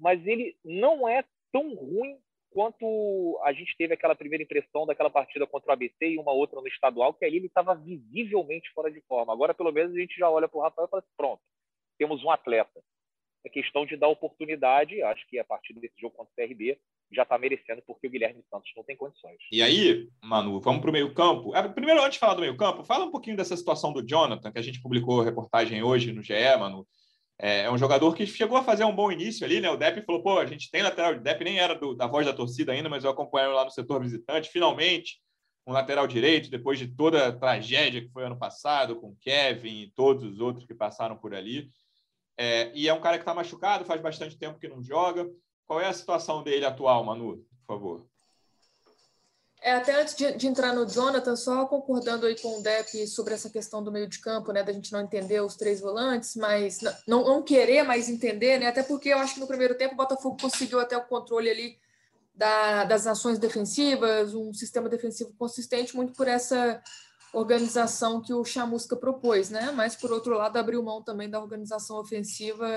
mas 0.00 0.26
ele 0.26 0.56
não 0.64 1.06
é 1.06 1.22
tão 1.52 1.74
ruim 1.74 2.18
quanto 2.50 3.38
a 3.44 3.52
gente 3.52 3.76
teve 3.76 3.92
aquela 3.92 4.14
primeira 4.14 4.44
impressão 4.44 4.86
daquela 4.86 5.10
partida 5.10 5.46
contra 5.46 5.68
o 5.68 5.72
ABC 5.74 6.08
e 6.08 6.18
uma 6.18 6.32
outra 6.32 6.58
no 6.58 6.68
estadual, 6.68 7.12
que 7.12 7.24
ali 7.26 7.36
ele 7.36 7.48
estava 7.48 7.74
visivelmente 7.74 8.72
fora 8.72 8.90
de 8.90 9.02
forma. 9.02 9.30
Agora, 9.30 9.52
pelo 9.52 9.72
menos, 9.72 9.94
a 9.94 9.98
gente 9.98 10.16
já 10.16 10.30
olha 10.30 10.48
para 10.48 10.58
o 10.58 10.62
Rafael 10.62 10.86
e 10.86 10.90
fala 10.90 11.02
assim, 11.02 11.12
pronto, 11.16 11.42
temos 11.98 12.24
um 12.24 12.30
atleta 12.30 12.80
é 13.44 13.48
questão 13.48 13.84
de 13.84 13.96
dar 13.96 14.08
oportunidade. 14.08 15.02
Acho 15.02 15.26
que 15.28 15.38
a 15.38 15.44
partir 15.44 15.74
desse 15.74 16.00
jogo 16.00 16.16
contra 16.16 16.32
o 16.32 16.36
CRB 16.36 16.78
já 17.12 17.22
está 17.22 17.38
merecendo, 17.38 17.82
porque 17.86 18.06
o 18.06 18.10
Guilherme 18.10 18.42
Santos 18.50 18.70
não 18.76 18.82
tem 18.82 18.96
condições. 18.96 19.36
E 19.52 19.62
aí, 19.62 20.08
Manu, 20.22 20.60
vamos 20.60 20.80
para 20.80 20.90
o 20.90 20.92
meio-campo. 20.92 21.54
É, 21.54 21.68
primeiro, 21.68 22.00
antes 22.00 22.14
de 22.14 22.18
falar 22.18 22.34
do 22.34 22.40
meio-campo, 22.40 22.82
fala 22.82 23.04
um 23.04 23.10
pouquinho 23.10 23.36
dessa 23.36 23.56
situação 23.56 23.92
do 23.92 24.06
Jonathan, 24.06 24.50
que 24.50 24.58
a 24.58 24.62
gente 24.62 24.80
publicou 24.80 25.20
reportagem 25.20 25.82
hoje 25.82 26.12
no 26.12 26.22
GE, 26.22 26.34
Manu. 26.58 26.86
É, 27.38 27.62
é 27.62 27.70
um 27.70 27.78
jogador 27.78 28.14
que 28.14 28.26
chegou 28.26 28.56
a 28.56 28.64
fazer 28.64 28.84
um 28.84 28.94
bom 28.94 29.10
início 29.10 29.44
ali, 29.44 29.60
né? 29.60 29.68
O 29.70 29.76
Depp 29.76 30.02
falou, 30.02 30.22
pô, 30.22 30.38
a 30.38 30.46
gente 30.46 30.70
tem 30.70 30.82
lateral. 30.82 31.12
O 31.12 31.20
Depp 31.20 31.44
nem 31.44 31.58
era 31.58 31.74
do, 31.74 31.94
da 31.94 32.06
voz 32.06 32.24
da 32.24 32.32
torcida 32.32 32.72
ainda, 32.72 32.88
mas 32.88 33.04
eu 33.04 33.10
acompanhei 33.10 33.48
lá 33.48 33.64
no 33.64 33.70
setor 33.70 34.00
visitante. 34.02 34.50
Finalmente, 34.50 35.18
um 35.66 35.72
lateral 35.72 36.06
direito, 36.06 36.50
depois 36.50 36.78
de 36.78 36.88
toda 36.88 37.28
a 37.28 37.32
tragédia 37.32 38.00
que 38.00 38.10
foi 38.10 38.24
ano 38.24 38.38
passado, 38.38 38.96
com 38.96 39.16
Kevin 39.20 39.82
e 39.82 39.90
todos 39.90 40.24
os 40.24 40.40
outros 40.40 40.66
que 40.66 40.74
passaram 40.74 41.16
por 41.16 41.34
ali. 41.34 41.70
É, 42.36 42.70
e 42.74 42.88
é 42.88 42.94
um 42.94 43.00
cara 43.00 43.16
que 43.16 43.22
está 43.22 43.34
machucado, 43.34 43.84
faz 43.84 44.00
bastante 44.00 44.36
tempo 44.36 44.58
que 44.58 44.68
não 44.68 44.82
joga. 44.82 45.30
Qual 45.66 45.80
é 45.80 45.86
a 45.86 45.92
situação 45.92 46.42
dele 46.42 46.64
atual, 46.64 47.04
Manu, 47.04 47.44
por 47.66 47.74
favor? 47.74 48.06
É, 49.64 49.72
até 49.72 49.98
antes 49.98 50.14
de, 50.14 50.30
de, 50.32 50.46
entrar 50.46 50.74
no 50.74 50.86
Jonathan, 50.86 51.34
só 51.36 51.64
concordando 51.64 52.26
aí 52.26 52.38
com 52.38 52.58
o 52.58 52.62
Depp 52.62 53.06
sobre 53.06 53.32
essa 53.32 53.48
questão 53.48 53.82
do 53.82 53.90
meio 53.90 54.06
de 54.06 54.18
campo, 54.18 54.52
né, 54.52 54.62
da 54.62 54.74
gente 54.74 54.92
não 54.92 55.00
entender 55.00 55.40
os 55.40 55.56
três 55.56 55.80
volantes, 55.80 56.36
mas 56.36 56.80
não, 57.08 57.24
não 57.24 57.42
querer 57.42 57.82
mais 57.82 58.10
entender, 58.10 58.58
né, 58.58 58.66
até 58.66 58.82
porque 58.82 59.08
eu 59.08 59.18
acho 59.18 59.34
que 59.34 59.40
no 59.40 59.46
primeiro 59.46 59.74
tempo 59.74 59.94
o 59.94 59.96
Botafogo 59.96 60.36
conseguiu 60.38 60.80
até 60.80 60.98
o 60.98 61.06
controle 61.06 61.48
ali 61.48 61.78
da, 62.34 62.84
das 62.84 63.06
ações 63.06 63.38
defensivas, 63.38 64.34
um 64.34 64.52
sistema 64.52 64.86
defensivo 64.86 65.32
consistente, 65.38 65.96
muito 65.96 66.12
por 66.12 66.28
essa 66.28 66.82
organização 67.34 68.22
que 68.22 68.32
o 68.32 68.44
Chamusca 68.44 68.96
propôs, 68.96 69.50
né, 69.50 69.70
mas 69.72 69.96
por 69.96 70.10
outro 70.10 70.34
lado 70.34 70.56
abriu 70.56 70.82
mão 70.82 71.02
também 71.02 71.28
da 71.28 71.40
organização 71.40 71.98
ofensiva, 71.98 72.74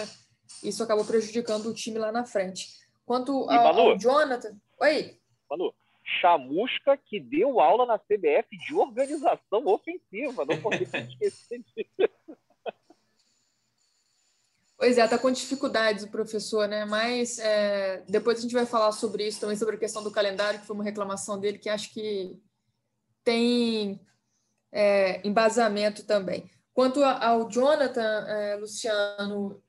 isso 0.63 0.83
acabou 0.83 1.05
prejudicando 1.05 1.67
o 1.67 1.73
time 1.73 1.99
lá 1.99 2.11
na 2.11 2.25
frente. 2.25 2.67
Quanto 3.05 3.49
ao, 3.49 3.79
ao 3.79 3.97
Jonathan... 3.97 4.57
Oi? 4.79 5.17
Manu, 5.49 5.73
chamusca 6.21 6.97
que 6.97 7.19
deu 7.19 7.59
aula 7.59 7.85
na 7.85 7.99
CBF 7.99 8.57
de 8.65 8.73
organização 8.73 9.65
ofensiva. 9.65 10.45
Não 10.45 10.61
podemos 10.61 10.93
esquecer 10.93 11.63
disso. 11.63 12.11
Pois 14.77 14.97
é, 14.97 15.07
tá 15.07 15.17
com 15.17 15.31
dificuldades 15.31 16.03
o 16.03 16.11
professor, 16.11 16.67
né? 16.67 16.85
Mas 16.85 17.39
é, 17.39 18.03
depois 18.07 18.37
a 18.37 18.41
gente 18.41 18.53
vai 18.53 18.65
falar 18.65 18.91
sobre 18.91 19.25
isso 19.27 19.39
também, 19.39 19.55
sobre 19.55 19.75
a 19.75 19.79
questão 19.79 20.03
do 20.03 20.11
calendário, 20.11 20.59
que 20.59 20.67
foi 20.67 20.75
uma 20.75 20.83
reclamação 20.83 21.39
dele, 21.39 21.57
que 21.57 21.67
acho 21.67 21.91
que 21.91 22.39
tem 23.23 23.99
é, 24.71 25.25
embasamento 25.27 26.03
também. 26.03 26.49
Quanto 26.73 27.03
ao 27.03 27.49
Jonathan, 27.49 28.25
é, 28.27 28.55
Luciano, 28.55 29.61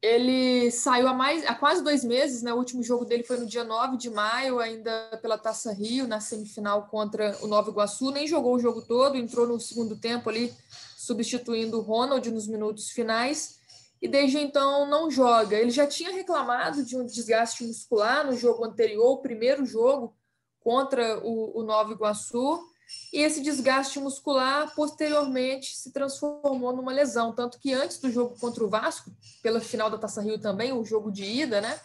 ele 0.00 0.70
saiu 0.70 1.08
há, 1.08 1.14
mais, 1.14 1.44
há 1.46 1.54
quase 1.54 1.82
dois 1.82 2.04
meses, 2.04 2.42
né? 2.42 2.52
O 2.52 2.58
último 2.58 2.82
jogo 2.82 3.04
dele 3.04 3.22
foi 3.22 3.36
no 3.36 3.46
dia 3.46 3.64
9 3.64 3.96
de 3.96 4.10
maio, 4.10 4.58
ainda 4.58 5.18
pela 5.22 5.38
Taça 5.38 5.72
Rio, 5.72 6.08
na 6.08 6.20
semifinal 6.20 6.88
contra 6.88 7.36
o 7.40 7.46
Nova 7.46 7.70
Iguaçu. 7.70 8.10
Nem 8.10 8.26
jogou 8.26 8.54
o 8.54 8.58
jogo 8.58 8.82
todo, 8.82 9.16
entrou 9.16 9.46
no 9.46 9.60
segundo 9.60 9.96
tempo 9.96 10.28
ali, 10.28 10.52
substituindo 10.96 11.78
o 11.78 11.82
Ronald 11.82 12.28
nos 12.30 12.48
minutos 12.48 12.90
finais. 12.90 13.60
E 14.00 14.08
desde 14.08 14.38
então 14.38 14.88
não 14.88 15.08
joga. 15.08 15.56
Ele 15.56 15.70
já 15.70 15.86
tinha 15.86 16.12
reclamado 16.12 16.84
de 16.84 16.96
um 16.96 17.06
desgaste 17.06 17.64
muscular 17.64 18.26
no 18.26 18.36
jogo 18.36 18.64
anterior, 18.64 19.12
o 19.12 19.22
primeiro 19.22 19.64
jogo 19.64 20.16
contra 20.60 21.18
o, 21.24 21.60
o 21.60 21.62
Nova 21.62 21.92
Iguaçu 21.92 22.71
e 23.12 23.20
esse 23.20 23.42
desgaste 23.42 24.00
muscular 24.00 24.74
posteriormente 24.74 25.76
se 25.76 25.92
transformou 25.92 26.74
numa 26.74 26.92
lesão, 26.92 27.32
tanto 27.32 27.58
que 27.58 27.72
antes 27.72 27.98
do 27.98 28.10
jogo 28.10 28.34
contra 28.40 28.64
o 28.64 28.68
Vasco, 28.68 29.10
pela 29.42 29.60
final 29.60 29.90
da 29.90 29.98
Taça 29.98 30.22
Rio 30.22 30.38
também, 30.38 30.72
o 30.72 30.84
jogo 30.84 31.12
de 31.12 31.24
ida, 31.24 31.60
né, 31.60 31.78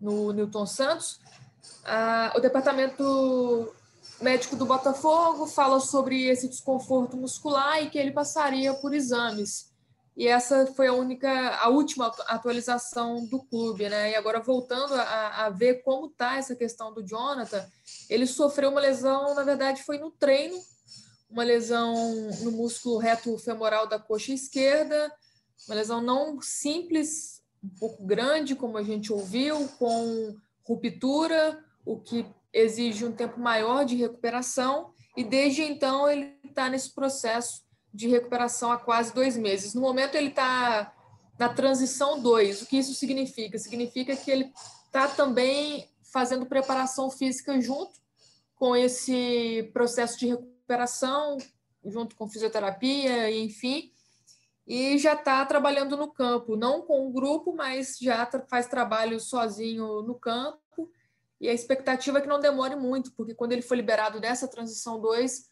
no 0.00 0.32
Newton 0.32 0.66
Santos, 0.66 1.20
a, 1.84 2.32
o 2.36 2.40
departamento 2.40 3.72
médico 4.20 4.56
do 4.56 4.66
Botafogo 4.66 5.46
fala 5.46 5.78
sobre 5.78 6.26
esse 6.26 6.48
desconforto 6.48 7.16
muscular 7.16 7.82
e 7.82 7.90
que 7.90 7.98
ele 7.98 8.10
passaria 8.10 8.74
por 8.74 8.94
exames. 8.94 9.73
E 10.16 10.28
essa 10.28 10.66
foi 10.74 10.86
a 10.86 10.92
única, 10.92 11.56
a 11.56 11.68
última 11.68 12.06
atualização 12.28 13.26
do 13.26 13.42
clube, 13.42 13.88
né? 13.88 14.12
E 14.12 14.14
agora 14.14 14.40
voltando 14.40 14.94
a, 14.94 15.46
a 15.46 15.50
ver 15.50 15.82
como 15.82 16.06
está 16.06 16.36
essa 16.36 16.54
questão 16.54 16.94
do 16.94 17.04
Jonathan, 17.04 17.66
ele 18.08 18.26
sofreu 18.26 18.70
uma 18.70 18.80
lesão, 18.80 19.34
na 19.34 19.42
verdade, 19.42 19.82
foi 19.82 19.98
no 19.98 20.12
treino, 20.12 20.56
uma 21.28 21.42
lesão 21.42 21.94
no 22.42 22.52
músculo 22.52 22.98
reto 22.98 23.36
femoral 23.38 23.88
da 23.88 23.98
coxa 23.98 24.32
esquerda, 24.32 25.12
uma 25.66 25.74
lesão 25.74 26.00
não 26.00 26.40
simples, 26.40 27.42
um 27.62 27.68
pouco 27.80 28.04
grande, 28.06 28.54
como 28.54 28.78
a 28.78 28.84
gente 28.84 29.12
ouviu, 29.12 29.68
com 29.78 30.36
ruptura, 30.62 31.58
o 31.84 32.00
que 32.00 32.24
exige 32.52 33.04
um 33.04 33.12
tempo 33.12 33.40
maior 33.40 33.84
de 33.84 33.96
recuperação, 33.96 34.92
e 35.16 35.24
desde 35.24 35.62
então 35.62 36.08
ele 36.08 36.38
está 36.44 36.68
nesse 36.68 36.94
processo 36.94 37.63
de 37.94 38.08
recuperação 38.08 38.72
há 38.72 38.76
quase 38.76 39.14
dois 39.14 39.36
meses. 39.36 39.72
No 39.72 39.80
momento, 39.80 40.16
ele 40.16 40.28
está 40.28 40.92
na 41.38 41.48
transição 41.48 42.20
2. 42.20 42.62
O 42.62 42.66
que 42.66 42.76
isso 42.76 42.92
significa? 42.92 43.56
Significa 43.56 44.16
que 44.16 44.30
ele 44.30 44.52
está 44.86 45.06
também 45.06 45.88
fazendo 46.12 46.44
preparação 46.44 47.08
física 47.08 47.60
junto 47.60 48.00
com 48.56 48.74
esse 48.74 49.70
processo 49.72 50.18
de 50.18 50.26
recuperação, 50.26 51.38
junto 51.84 52.16
com 52.16 52.28
fisioterapia, 52.28 53.30
enfim, 53.30 53.92
e 54.66 54.96
já 54.98 55.12
está 55.12 55.44
trabalhando 55.44 55.96
no 55.96 56.10
campo, 56.10 56.56
não 56.56 56.82
com 56.82 57.06
o 57.06 57.12
grupo, 57.12 57.54
mas 57.54 57.98
já 58.00 58.28
faz 58.48 58.66
trabalho 58.66 59.20
sozinho 59.20 60.02
no 60.02 60.14
campo. 60.14 60.90
E 61.40 61.48
a 61.48 61.52
expectativa 61.52 62.18
é 62.18 62.20
que 62.22 62.28
não 62.28 62.40
demore 62.40 62.74
muito, 62.74 63.12
porque 63.12 63.34
quando 63.34 63.52
ele 63.52 63.60
for 63.60 63.74
liberado 63.74 64.18
dessa 64.18 64.48
transição 64.48 65.00
2, 65.00 65.50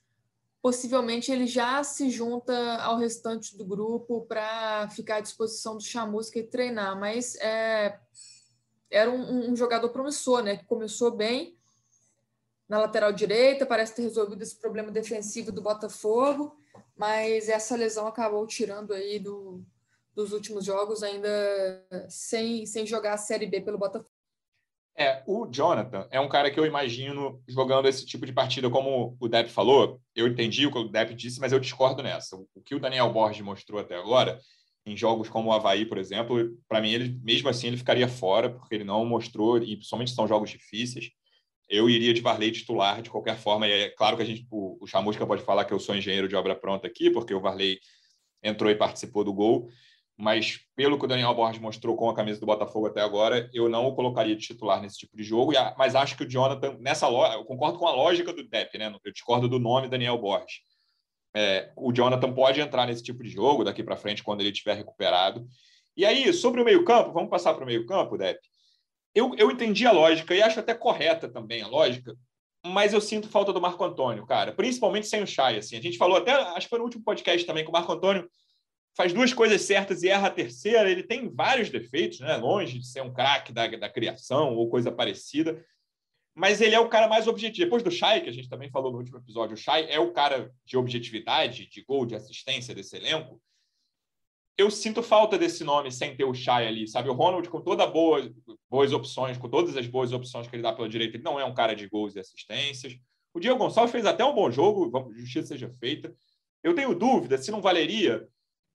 possivelmente 0.62 1.32
ele 1.32 1.46
já 1.46 1.82
se 1.82 2.08
junta 2.08 2.76
ao 2.76 2.96
restante 2.96 3.58
do 3.58 3.64
grupo 3.64 4.24
para 4.26 4.88
ficar 4.90 5.16
à 5.16 5.20
disposição 5.20 5.76
do 5.76 5.82
Chamusca 5.82 6.38
e 6.38 6.44
treinar, 6.44 6.98
mas 6.98 7.34
é, 7.36 7.98
era 8.88 9.10
um, 9.10 9.50
um, 9.50 9.56
jogador 9.56 9.88
promissor, 9.88 10.40
né, 10.44 10.56
que 10.56 10.64
começou 10.64 11.10
bem 11.10 11.58
na 12.68 12.78
lateral 12.78 13.12
direita, 13.12 13.66
parece 13.66 13.96
ter 13.96 14.02
resolvido 14.02 14.40
esse 14.40 14.56
problema 14.56 14.92
defensivo 14.92 15.50
do 15.50 15.60
Botafogo, 15.60 16.56
mas 16.96 17.48
essa 17.48 17.76
lesão 17.76 18.06
acabou 18.06 18.46
tirando 18.46 18.94
aí 18.94 19.18
do, 19.18 19.64
dos 20.14 20.32
últimos 20.32 20.64
jogos 20.64 21.02
ainda 21.02 21.28
sem, 22.08 22.64
sem 22.66 22.86
jogar 22.86 23.14
a 23.14 23.18
Série 23.18 23.46
B 23.46 23.60
pelo 23.60 23.78
Botafogo. 23.78 24.08
É, 24.94 25.22
o 25.26 25.46
Jonathan 25.50 26.06
é 26.10 26.20
um 26.20 26.28
cara 26.28 26.50
que 26.50 26.60
eu 26.60 26.66
imagino 26.66 27.42
jogando 27.48 27.88
esse 27.88 28.04
tipo 28.04 28.26
de 28.26 28.32
partida, 28.32 28.68
como 28.68 29.16
o 29.18 29.28
Depp 29.28 29.50
falou. 29.50 30.00
Eu 30.14 30.28
entendi 30.28 30.66
o 30.66 30.70
que 30.70 30.78
o 30.78 30.88
Depp 30.88 31.14
disse, 31.14 31.40
mas 31.40 31.52
eu 31.52 31.58
discordo 31.58 32.02
nessa. 32.02 32.36
O 32.36 32.62
que 32.62 32.74
o 32.74 32.80
Daniel 32.80 33.10
Borges 33.10 33.40
mostrou 33.42 33.80
até 33.80 33.96
agora, 33.96 34.38
em 34.84 34.96
jogos 34.96 35.28
como 35.30 35.48
o 35.48 35.52
Havaí, 35.52 35.86
por 35.86 35.96
exemplo, 35.96 36.56
para 36.68 36.80
mim, 36.80 36.90
ele 36.90 37.18
mesmo 37.22 37.48
assim, 37.48 37.68
ele 37.68 37.76
ficaria 37.78 38.06
fora, 38.06 38.50
porque 38.50 38.74
ele 38.74 38.84
não 38.84 39.04
mostrou, 39.06 39.56
e 39.58 39.76
principalmente 39.76 40.10
são 40.10 40.28
jogos 40.28 40.50
difíceis. 40.50 41.10
Eu 41.70 41.88
iria 41.88 42.12
de 42.12 42.20
Varley 42.20 42.52
titular 42.52 43.00
de 43.00 43.08
qualquer 43.08 43.38
forma. 43.38 43.66
E 43.66 43.72
é 43.72 43.88
claro 43.90 44.16
que 44.16 44.22
a 44.22 44.26
gente, 44.26 44.46
o, 44.50 44.76
o 44.78 44.86
Chamusca 44.86 45.26
pode 45.26 45.42
falar 45.42 45.64
que 45.64 45.72
eu 45.72 45.80
sou 45.80 45.96
engenheiro 45.96 46.28
de 46.28 46.36
obra 46.36 46.54
pronta 46.54 46.86
aqui, 46.86 47.10
porque 47.10 47.32
o 47.32 47.40
Varley 47.40 47.78
entrou 48.42 48.70
e 48.70 48.74
participou 48.74 49.24
do 49.24 49.32
gol 49.32 49.70
mas 50.16 50.60
pelo 50.76 50.98
que 50.98 51.04
o 51.04 51.08
Daniel 51.08 51.34
Borges 51.34 51.60
mostrou 51.60 51.96
com 51.96 52.08
a 52.08 52.14
camisa 52.14 52.38
do 52.38 52.46
Botafogo 52.46 52.86
até 52.86 53.00
agora, 53.00 53.50
eu 53.52 53.68
não 53.68 53.86
o 53.86 53.94
colocaria 53.94 54.36
de 54.36 54.42
titular 54.42 54.80
nesse 54.80 54.98
tipo 54.98 55.16
de 55.16 55.22
jogo, 55.22 55.52
mas 55.76 55.94
acho 55.94 56.16
que 56.16 56.24
o 56.24 56.28
Jonathan, 56.28 56.76
nessa 56.78 57.08
lógica, 57.08 57.38
eu 57.38 57.44
concordo 57.44 57.78
com 57.78 57.86
a 57.86 57.94
lógica 57.94 58.32
do 58.32 58.46
Depp, 58.46 58.78
né? 58.78 58.94
Eu 59.04 59.12
discordo 59.12 59.48
do 59.48 59.58
nome 59.58 59.88
Daniel 59.88 60.18
Borges. 60.18 60.60
É, 61.34 61.72
o 61.76 61.92
Jonathan 61.92 62.32
pode 62.32 62.60
entrar 62.60 62.86
nesse 62.86 63.02
tipo 63.02 63.22
de 63.22 63.30
jogo 63.30 63.64
daqui 63.64 63.82
para 63.82 63.96
frente 63.96 64.22
quando 64.22 64.40
ele 64.40 64.50
estiver 64.50 64.76
recuperado. 64.76 65.46
E 65.96 66.04
aí, 66.04 66.32
sobre 66.32 66.60
o 66.60 66.64
meio-campo, 66.64 67.12
vamos 67.12 67.30
passar 67.30 67.54
para 67.54 67.64
o 67.64 67.66
meio-campo, 67.66 68.18
Depp. 68.18 68.38
Eu, 69.14 69.34
eu 69.36 69.50
entendi 69.50 69.86
a 69.86 69.92
lógica 69.92 70.34
e 70.34 70.42
acho 70.42 70.60
até 70.60 70.74
correta 70.74 71.28
também 71.28 71.62
a 71.62 71.68
lógica, 71.68 72.16
mas 72.64 72.92
eu 72.92 73.00
sinto 73.00 73.28
falta 73.28 73.52
do 73.52 73.60
Marco 73.60 73.82
Antônio, 73.84 74.26
cara, 74.26 74.52
principalmente 74.52 75.06
sem 75.06 75.22
o 75.22 75.26
Chay. 75.26 75.58
Assim. 75.58 75.76
A 75.76 75.82
gente 75.82 75.98
falou 75.98 76.16
até, 76.16 76.32
acho 76.32 76.66
que 76.66 76.70
foi 76.70 76.78
no 76.78 76.84
último 76.84 77.04
podcast 77.04 77.46
também, 77.46 77.64
que 77.64 77.70
o 77.70 77.72
Marco 77.72 77.92
Antônio 77.92 78.28
faz 78.94 79.12
duas 79.12 79.32
coisas 79.32 79.62
certas 79.62 80.02
e 80.02 80.08
erra 80.08 80.28
a 80.28 80.30
terceira. 80.30 80.90
Ele 80.90 81.02
tem 81.02 81.28
vários 81.28 81.70
defeitos, 81.70 82.20
né? 82.20 82.36
longe 82.36 82.78
de 82.78 82.86
ser 82.86 83.02
um 83.02 83.12
craque 83.12 83.52
da, 83.52 83.66
da 83.66 83.88
criação 83.88 84.54
ou 84.54 84.68
coisa 84.68 84.92
parecida. 84.92 85.64
Mas 86.34 86.60
ele 86.60 86.74
é 86.74 86.80
o 86.80 86.88
cara 86.88 87.08
mais 87.08 87.26
objetivo. 87.26 87.64
Depois 87.64 87.82
do 87.82 87.90
Chay, 87.90 88.22
que 88.22 88.28
a 88.28 88.32
gente 88.32 88.48
também 88.48 88.70
falou 88.70 88.90
no 88.90 88.98
último 88.98 89.18
episódio, 89.18 89.54
o 89.54 89.58
Chay 89.58 89.86
é 89.90 90.00
o 90.00 90.12
cara 90.12 90.50
de 90.64 90.76
objetividade, 90.76 91.68
de 91.68 91.82
gol, 91.82 92.06
de 92.06 92.14
assistência 92.14 92.74
desse 92.74 92.96
elenco. 92.96 93.40
Eu 94.56 94.70
sinto 94.70 95.02
falta 95.02 95.38
desse 95.38 95.64
nome 95.64 95.90
sem 95.90 96.14
ter 96.14 96.24
o 96.24 96.34
Chay 96.34 96.66
ali, 96.66 96.86
sabe? 96.86 97.08
O 97.08 97.14
Ronald, 97.14 97.48
com 97.48 97.60
todas 97.60 97.90
boa, 97.90 98.32
boas 98.68 98.92
opções, 98.92 99.36
com 99.36 99.48
todas 99.48 99.76
as 99.76 99.86
boas 99.86 100.12
opções 100.12 100.46
que 100.46 100.56
ele 100.56 100.62
dá 100.62 100.72
pela 100.72 100.88
direita, 100.88 101.16
ele 101.16 101.24
não 101.24 101.40
é 101.40 101.44
um 101.44 101.54
cara 101.54 101.74
de 101.74 101.88
gols 101.88 102.14
e 102.14 102.20
assistências. 102.20 102.94
O 103.34 103.40
Diego 103.40 103.58
Gonçalves 103.58 103.92
fez 103.92 104.04
até 104.04 104.24
um 104.24 104.34
bom 104.34 104.50
jogo, 104.50 104.90
justiça 105.14 105.48
seja 105.48 105.70
feita. 105.80 106.14
Eu 106.62 106.74
tenho 106.74 106.94
dúvida 106.94 107.38
se 107.38 107.50
não 107.50 107.62
valeria 107.62 108.28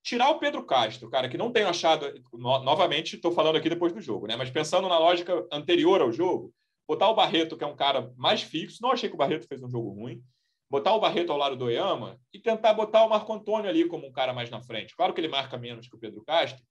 tirar 0.08 0.30
o 0.30 0.40
Pedro 0.40 0.64
Castro, 0.66 1.10
cara, 1.10 1.28
que 1.28 1.38
não 1.38 1.52
tenho 1.52 1.68
achado. 1.68 2.06
No, 2.32 2.64
novamente, 2.64 3.18
estou 3.18 3.32
falando 3.34 3.58
aqui 3.58 3.68
depois 3.68 3.92
do 3.92 4.00
jogo, 4.00 4.26
né? 4.26 4.38
Mas 4.38 4.50
pensando 4.50 4.88
na 4.88 4.98
lógica 4.98 5.46
anterior 5.52 6.02
ao 6.02 6.14
jogo, 6.14 6.54
botar 6.88 7.10
o 7.10 7.14
Barreto, 7.14 7.58
que 7.58 7.64
é 7.66 7.68
um 7.68 7.76
cara 7.76 8.14
mais 8.16 8.42
fixo, 8.42 8.82
não 8.82 8.92
achei 8.92 9.10
que 9.10 9.16
o 9.16 9.18
Barreto 9.18 9.46
fez 9.48 9.62
um 9.62 9.70
jogo 9.70 9.90
ruim. 9.90 10.24
Botar 10.70 10.94
o 10.94 11.00
Barreto 11.00 11.32
ao 11.34 11.38
lado 11.38 11.58
do 11.58 11.66
Oyama 11.66 12.18
e 12.34 12.40
tentar 12.40 12.74
botar 12.74 13.04
o 13.06 13.10
Marco 13.10 13.34
Antônio 13.34 13.70
ali 13.70 13.86
como 13.86 14.08
um 14.08 14.12
cara 14.12 14.34
mais 14.34 14.50
na 14.50 14.62
frente. 14.62 14.96
Claro 14.96 15.14
que 15.14 15.20
ele 15.20 15.28
marca 15.28 15.58
menos 15.58 15.90
que 15.90 15.96
o 15.96 16.00
Pedro 16.00 16.24
Castro, 16.24 16.64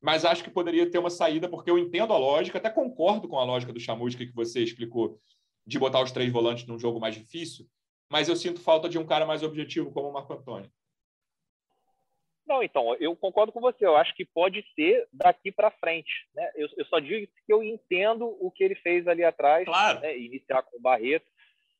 mas 0.00 0.26
acho 0.26 0.44
que 0.44 0.50
poderia 0.50 0.90
ter 0.90 0.98
uma 0.98 1.10
saída, 1.10 1.48
porque 1.48 1.70
eu 1.70 1.78
entendo 1.78 2.12
a 2.12 2.18
lógica, 2.18 2.58
até 2.58 2.68
concordo 2.68 3.26
com 3.26 3.38
a 3.38 3.44
lógica 3.44 3.72
do 3.72 3.80
Chamusca 3.80 4.26
que 4.26 4.34
você 4.34 4.62
explicou, 4.62 5.18
de 5.66 5.78
botar 5.78 6.02
os 6.02 6.12
três 6.12 6.30
volantes 6.30 6.66
num 6.66 6.78
jogo 6.78 7.00
mais 7.00 7.14
difícil, 7.14 7.66
mas 8.10 8.28
eu 8.28 8.36
sinto 8.36 8.60
falta 8.60 8.88
de 8.88 8.98
um 8.98 9.06
cara 9.06 9.24
mais 9.24 9.42
objetivo 9.42 9.92
como 9.92 10.08
o 10.08 10.12
Marco 10.12 10.32
Antônio. 10.32 10.70
Não, 12.52 12.62
então, 12.62 12.94
eu 13.00 13.16
concordo 13.16 13.50
com 13.50 13.62
você. 13.62 13.86
Eu 13.86 13.96
acho 13.96 14.14
que 14.14 14.26
pode 14.26 14.62
ser 14.74 15.08
daqui 15.10 15.50
para 15.50 15.70
frente. 15.70 16.28
Né? 16.34 16.52
Eu, 16.54 16.68
eu, 16.76 16.84
só 16.84 16.98
digo 16.98 17.26
que 17.46 17.52
eu 17.52 17.62
entendo 17.62 18.26
o 18.26 18.50
que 18.50 18.62
ele 18.62 18.74
fez 18.74 19.08
ali 19.08 19.24
atrás, 19.24 19.64
claro. 19.64 20.00
né? 20.00 20.18
iniciar 20.18 20.62
com 20.62 20.76
o 20.76 20.80
Barreto, 20.80 21.24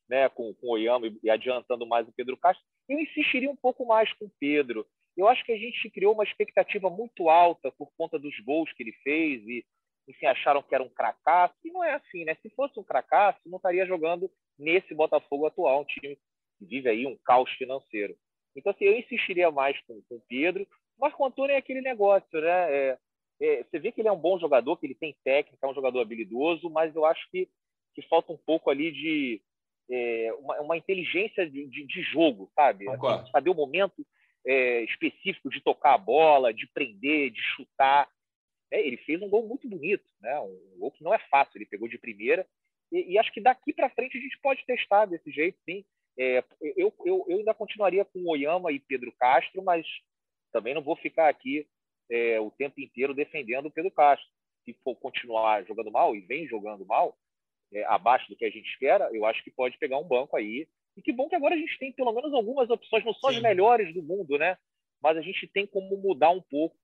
né? 0.09 0.27
com, 0.29 0.51
com 0.55 0.67
o 0.67 0.71
Oyama 0.71 1.05
e, 1.05 1.19
e 1.21 1.29
adiantando 1.29 1.85
mais 1.85 2.07
o 2.07 2.11
Pedro 2.11 2.35
Castro. 2.37 2.65
Eu 2.89 2.99
insistiria 2.99 3.51
um 3.51 3.55
pouco 3.55 3.85
mais 3.85 4.11
com 4.13 4.25
o 4.25 4.31
Pedro. 4.39 4.83
Eu 5.15 5.27
acho 5.27 5.45
que 5.45 5.51
a 5.51 5.57
gente 5.57 5.91
criou 5.91 6.15
uma 6.15 6.23
expectativa 6.23 6.89
muito 6.89 7.29
alta 7.29 7.71
por 7.73 7.91
conta 7.95 8.17
dos 8.17 8.35
gols 8.39 8.73
que 8.73 8.81
ele 8.81 8.93
fez 9.03 9.47
e, 9.47 9.63
enfim, 10.07 10.25
acharam 10.25 10.63
que 10.63 10.73
era 10.73 10.83
um 10.83 10.89
cracaço. 10.89 11.53
E 11.63 11.71
não 11.71 11.83
é 11.83 11.93
assim, 11.93 12.25
né? 12.25 12.33
Se 12.41 12.49
fosse 12.49 12.79
um 12.79 12.83
cracaço, 12.83 13.39
não 13.45 13.57
estaria 13.57 13.85
jogando 13.85 14.27
nesse 14.57 14.95
Botafogo 14.95 15.45
atual, 15.45 15.81
um 15.81 15.85
time 15.85 16.17
que 16.57 16.65
vive 16.65 16.89
aí 16.89 17.05
um 17.05 17.15
caos 17.23 17.51
financeiro. 17.51 18.15
Então, 18.55 18.71
assim, 18.71 18.85
eu 18.85 18.97
insistiria 18.97 19.51
mais 19.51 19.79
com, 19.81 20.01
com 20.07 20.15
o 20.15 20.23
Pedro. 20.27 20.67
Marco 20.99 21.25
Antônio 21.25 21.53
é 21.53 21.57
aquele 21.57 21.81
negócio, 21.81 22.39
né? 22.39 22.75
É, 22.75 22.97
é, 23.41 23.63
você 23.63 23.79
vê 23.79 23.91
que 23.91 24.01
ele 24.01 24.07
é 24.07 24.11
um 24.11 24.19
bom 24.19 24.39
jogador, 24.39 24.77
que 24.77 24.85
ele 24.85 24.95
tem 24.95 25.15
técnica, 25.23 25.65
é 25.65 25.69
um 25.69 25.73
jogador 25.73 26.01
habilidoso, 26.01 26.69
mas 26.69 26.95
eu 26.95 27.05
acho 27.05 27.29
que, 27.31 27.49
que 27.93 28.01
falta 28.03 28.31
um 28.31 28.37
pouco 28.37 28.69
ali 28.69 28.91
de 28.91 29.41
é, 29.89 30.33
uma, 30.39 30.61
uma, 30.61 30.77
inteligência 30.77 31.49
de, 31.49 31.67
de, 31.67 31.85
de 31.85 32.01
jogo, 32.03 32.49
sabe? 32.55 32.87
Assim, 32.89 33.31
saber 33.31 33.49
o 33.49 33.55
momento 33.55 34.05
é, 34.45 34.83
específico 34.83 35.49
de 35.49 35.61
tocar 35.61 35.93
a 35.95 35.97
bola, 35.97 36.53
de 36.53 36.67
prender, 36.67 37.31
de 37.31 37.41
chutar. 37.55 38.07
É, 38.71 38.85
ele 38.85 38.97
fez 38.97 39.21
um 39.21 39.29
gol 39.29 39.47
muito 39.47 39.67
bonito, 39.67 40.05
né? 40.21 40.39
um 40.39 40.79
gol 40.79 40.91
que 40.91 41.03
não 41.03 41.13
é 41.13 41.19
fácil, 41.29 41.57
ele 41.57 41.65
pegou 41.65 41.87
de 41.87 41.97
primeira. 41.97 42.47
E, 42.91 43.13
e 43.13 43.17
acho 43.17 43.31
que 43.31 43.41
daqui 43.41 43.73
para 43.73 43.89
frente 43.89 44.17
a 44.17 44.21
gente 44.21 44.39
pode 44.41 44.65
testar 44.65 45.05
desse 45.05 45.31
jeito, 45.31 45.57
sim. 45.65 45.83
É, 46.17 46.43
eu, 46.61 46.93
eu, 47.05 47.25
eu, 47.27 47.37
ainda 47.37 47.53
continuaria 47.53 48.05
com 48.05 48.27
Oyama 48.27 48.71
e 48.71 48.79
Pedro 48.79 49.11
Castro, 49.13 49.63
mas 49.63 49.85
também 50.51 50.73
não 50.73 50.81
vou 50.81 50.95
ficar 50.95 51.27
aqui 51.27 51.67
é, 52.09 52.39
o 52.39 52.51
tempo 52.51 52.79
inteiro 52.79 53.13
defendendo 53.13 53.67
o 53.67 53.71
Pedro 53.71 53.91
Castro. 53.91 54.27
Se 54.63 54.73
for 54.83 54.95
continuar 54.95 55.65
jogando 55.65 55.91
mal, 55.91 56.15
e 56.15 56.21
vem 56.21 56.47
jogando 56.47 56.85
mal, 56.85 57.17
é, 57.73 57.83
abaixo 57.85 58.29
do 58.29 58.35
que 58.35 58.45
a 58.45 58.49
gente 58.49 58.69
espera, 58.69 59.09
eu 59.11 59.25
acho 59.25 59.43
que 59.43 59.51
pode 59.51 59.77
pegar 59.77 59.97
um 59.97 60.07
banco 60.07 60.37
aí. 60.37 60.67
E 60.95 61.01
que 61.01 61.11
bom 61.11 61.27
que 61.27 61.35
agora 61.35 61.55
a 61.55 61.57
gente 61.57 61.77
tem 61.79 61.91
pelo 61.91 62.13
menos 62.13 62.33
algumas 62.33 62.69
opções, 62.69 63.03
não 63.03 63.13
são 63.13 63.31
as 63.31 63.41
melhores 63.41 63.93
do 63.93 64.03
mundo, 64.03 64.37
né? 64.37 64.57
Mas 65.01 65.17
a 65.17 65.21
gente 65.21 65.47
tem 65.47 65.65
como 65.65 65.97
mudar 65.97 66.29
um 66.29 66.41
pouco, 66.41 66.77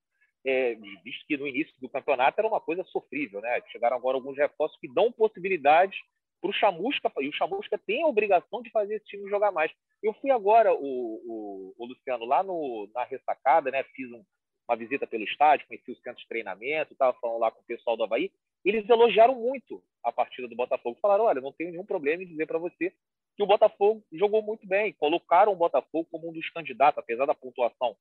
é, 0.44 0.74
visto 1.04 1.24
que 1.26 1.36
no 1.36 1.46
início 1.46 1.72
do 1.80 1.88
campeonato 1.88 2.38
era 2.38 2.48
uma 2.48 2.60
coisa 2.60 2.82
sofrível, 2.84 3.40
né? 3.40 3.62
Chegaram 3.70 3.96
agora 3.96 4.16
alguns 4.16 4.36
reforços 4.36 4.78
que 4.80 4.92
dão 4.92 5.12
possibilidades 5.12 5.98
para 6.40 6.50
o 6.50 6.54
Chamusca, 6.54 7.12
e 7.20 7.28
o 7.28 7.32
Chamusca 7.32 7.78
tem 7.78 8.02
a 8.02 8.06
obrigação 8.06 8.62
de 8.62 8.70
fazer 8.70 8.96
esse 8.96 9.06
time 9.06 9.28
jogar 9.28 9.52
mais. 9.52 9.70
Eu 10.02 10.14
fui 10.14 10.30
agora, 10.30 10.72
o, 10.72 10.78
o, 10.78 11.74
o 11.76 11.86
Luciano, 11.86 12.24
lá 12.24 12.42
no, 12.42 12.88
na 12.94 13.04
ressacada, 13.04 13.70
né? 13.70 13.84
Fiz 13.94 14.10
um, 14.10 14.24
uma 14.68 14.76
visita 14.76 15.06
pelo 15.06 15.24
estádio, 15.24 15.66
conheci 15.66 15.90
os 15.90 16.00
centros 16.00 16.22
de 16.22 16.28
treinamento, 16.28 16.92
estava 16.92 17.12
falando 17.20 17.40
lá 17.40 17.50
com 17.50 17.60
o 17.60 17.66
pessoal 17.66 17.96
do 17.96 18.04
Havaí. 18.04 18.30
Eles 18.64 18.88
elogiaram 18.88 19.34
muito 19.34 19.82
a 20.02 20.10
partida 20.10 20.48
do 20.48 20.56
Botafogo. 20.56 20.98
Falaram: 21.00 21.24
olha, 21.24 21.40
não 21.40 21.52
tenho 21.52 21.72
nenhum 21.72 21.84
problema 21.84 22.22
em 22.22 22.26
dizer 22.26 22.46
para 22.46 22.58
você 22.58 22.92
que 23.36 23.42
o 23.42 23.46
Botafogo 23.46 24.02
jogou 24.12 24.42
muito 24.42 24.66
bem. 24.66 24.92
Colocaram 24.94 25.52
o 25.52 25.56
Botafogo 25.56 26.08
como 26.10 26.30
um 26.30 26.32
dos 26.32 26.48
candidatos, 26.50 26.98
apesar 26.98 27.26
da 27.26 27.34
pontuação 27.34 27.96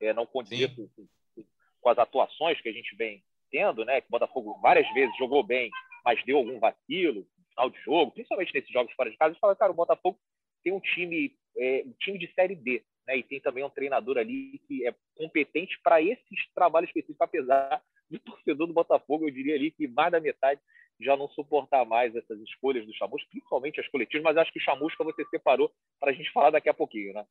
é, 0.00 0.12
não 0.12 0.26
condizer 0.26 0.74
com, 0.74 0.88
com, 0.88 1.06
com, 1.80 1.88
as 1.88 1.98
atuações 1.98 2.60
que 2.60 2.68
a 2.68 2.72
gente 2.72 2.94
vem 2.96 3.22
tendo, 3.50 3.84
né? 3.84 4.00
Que 4.00 4.08
o 4.08 4.10
Botafogo 4.10 4.58
várias 4.60 4.90
vezes 4.94 5.16
jogou 5.16 5.42
bem, 5.42 5.70
mas 6.04 6.22
deu 6.24 6.38
algum 6.38 6.58
vacilo, 6.58 7.26
final 7.54 7.70
de 7.70 7.80
jogo, 7.80 8.12
principalmente 8.12 8.52
nesses 8.52 8.70
jogos 8.70 8.92
fora 8.94 9.10
de 9.10 9.16
casa, 9.16 9.30
eles 9.30 9.38
falam, 9.38 9.56
cara, 9.56 9.72
o 9.72 9.76
Botafogo 9.76 10.18
tem 10.62 10.72
um 10.72 10.80
time, 10.80 11.34
é, 11.56 11.84
um 11.86 11.92
time 12.00 12.18
de 12.18 12.32
Série 12.34 12.56
B, 12.56 12.82
né? 13.06 13.16
E 13.18 13.22
tem 13.22 13.40
também 13.40 13.64
um 13.64 13.70
treinador 13.70 14.18
ali 14.18 14.60
que 14.66 14.86
é 14.86 14.94
competente 15.16 15.78
para 15.82 16.02
esses 16.02 16.52
trabalhos 16.54 16.88
específicos, 16.88 17.20
apesar 17.20 17.82
do 18.10 18.18
torcedor 18.18 18.66
do 18.66 18.72
Botafogo, 18.72 19.26
eu 19.26 19.30
diria 19.30 19.54
ali 19.54 19.70
que 19.70 19.86
mais 19.88 20.12
da 20.12 20.20
metade 20.20 20.60
já 21.00 21.16
não 21.16 21.28
suportar 21.30 21.84
mais 21.84 22.14
essas 22.14 22.40
escolhas 22.40 22.86
do 22.86 22.94
Chamusca, 22.94 23.28
principalmente 23.30 23.80
as 23.80 23.88
coletivas, 23.88 24.22
mas 24.22 24.36
acho 24.36 24.52
que 24.52 24.58
o 24.58 24.62
Chamusca 24.62 25.02
você 25.02 25.24
separou 25.26 25.72
para 25.98 26.10
a 26.10 26.14
gente 26.14 26.30
falar 26.32 26.50
daqui 26.50 26.68
a 26.68 26.74
pouquinho, 26.74 27.12
né? 27.12 27.26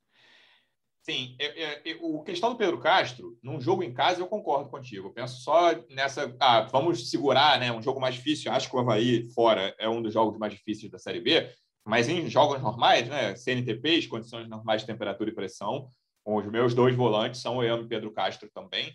Sim, 1.03 1.35
é, 1.37 1.91
é, 1.91 1.97
o 1.99 2.23
questão 2.23 2.49
do 2.49 2.55
Pedro 2.55 2.79
Castro, 2.79 3.37
num 3.43 3.59
jogo 3.59 3.83
em 3.83 3.93
casa, 3.93 4.21
eu 4.21 4.27
concordo 4.27 4.69
contigo. 4.69 5.09
Eu 5.09 5.13
penso 5.13 5.41
só 5.41 5.73
nessa. 5.89 6.33
Ah, 6.39 6.61
vamos 6.61 7.09
segurar 7.09 7.59
né, 7.59 7.73
um 7.73 7.81
jogo 7.81 7.99
mais 7.99 8.15
difícil. 8.15 8.49
Acho 8.49 8.69
que 8.69 8.75
o 8.75 8.79
Havaí 8.79 9.29
fora 9.31 9.75
é 9.77 9.89
um 9.89 10.01
dos 10.01 10.13
jogos 10.13 10.37
mais 10.39 10.53
difíceis 10.53 10.89
da 10.89 10.97
Série 10.97 11.19
B, 11.19 11.51
mas 11.85 12.07
em 12.07 12.29
jogos 12.29 12.61
normais, 12.61 13.09
né, 13.09 13.35
CNTPs, 13.35 14.07
condições 14.07 14.47
normais 14.47 14.81
de 14.81 14.87
temperatura 14.87 15.29
e 15.29 15.35
pressão, 15.35 15.89
os 16.25 16.45
meus 16.45 16.73
dois 16.73 16.95
volantes 16.95 17.41
são 17.41 17.57
o 17.57 17.63
e 17.63 17.87
Pedro 17.87 18.13
Castro 18.13 18.49
também. 18.53 18.93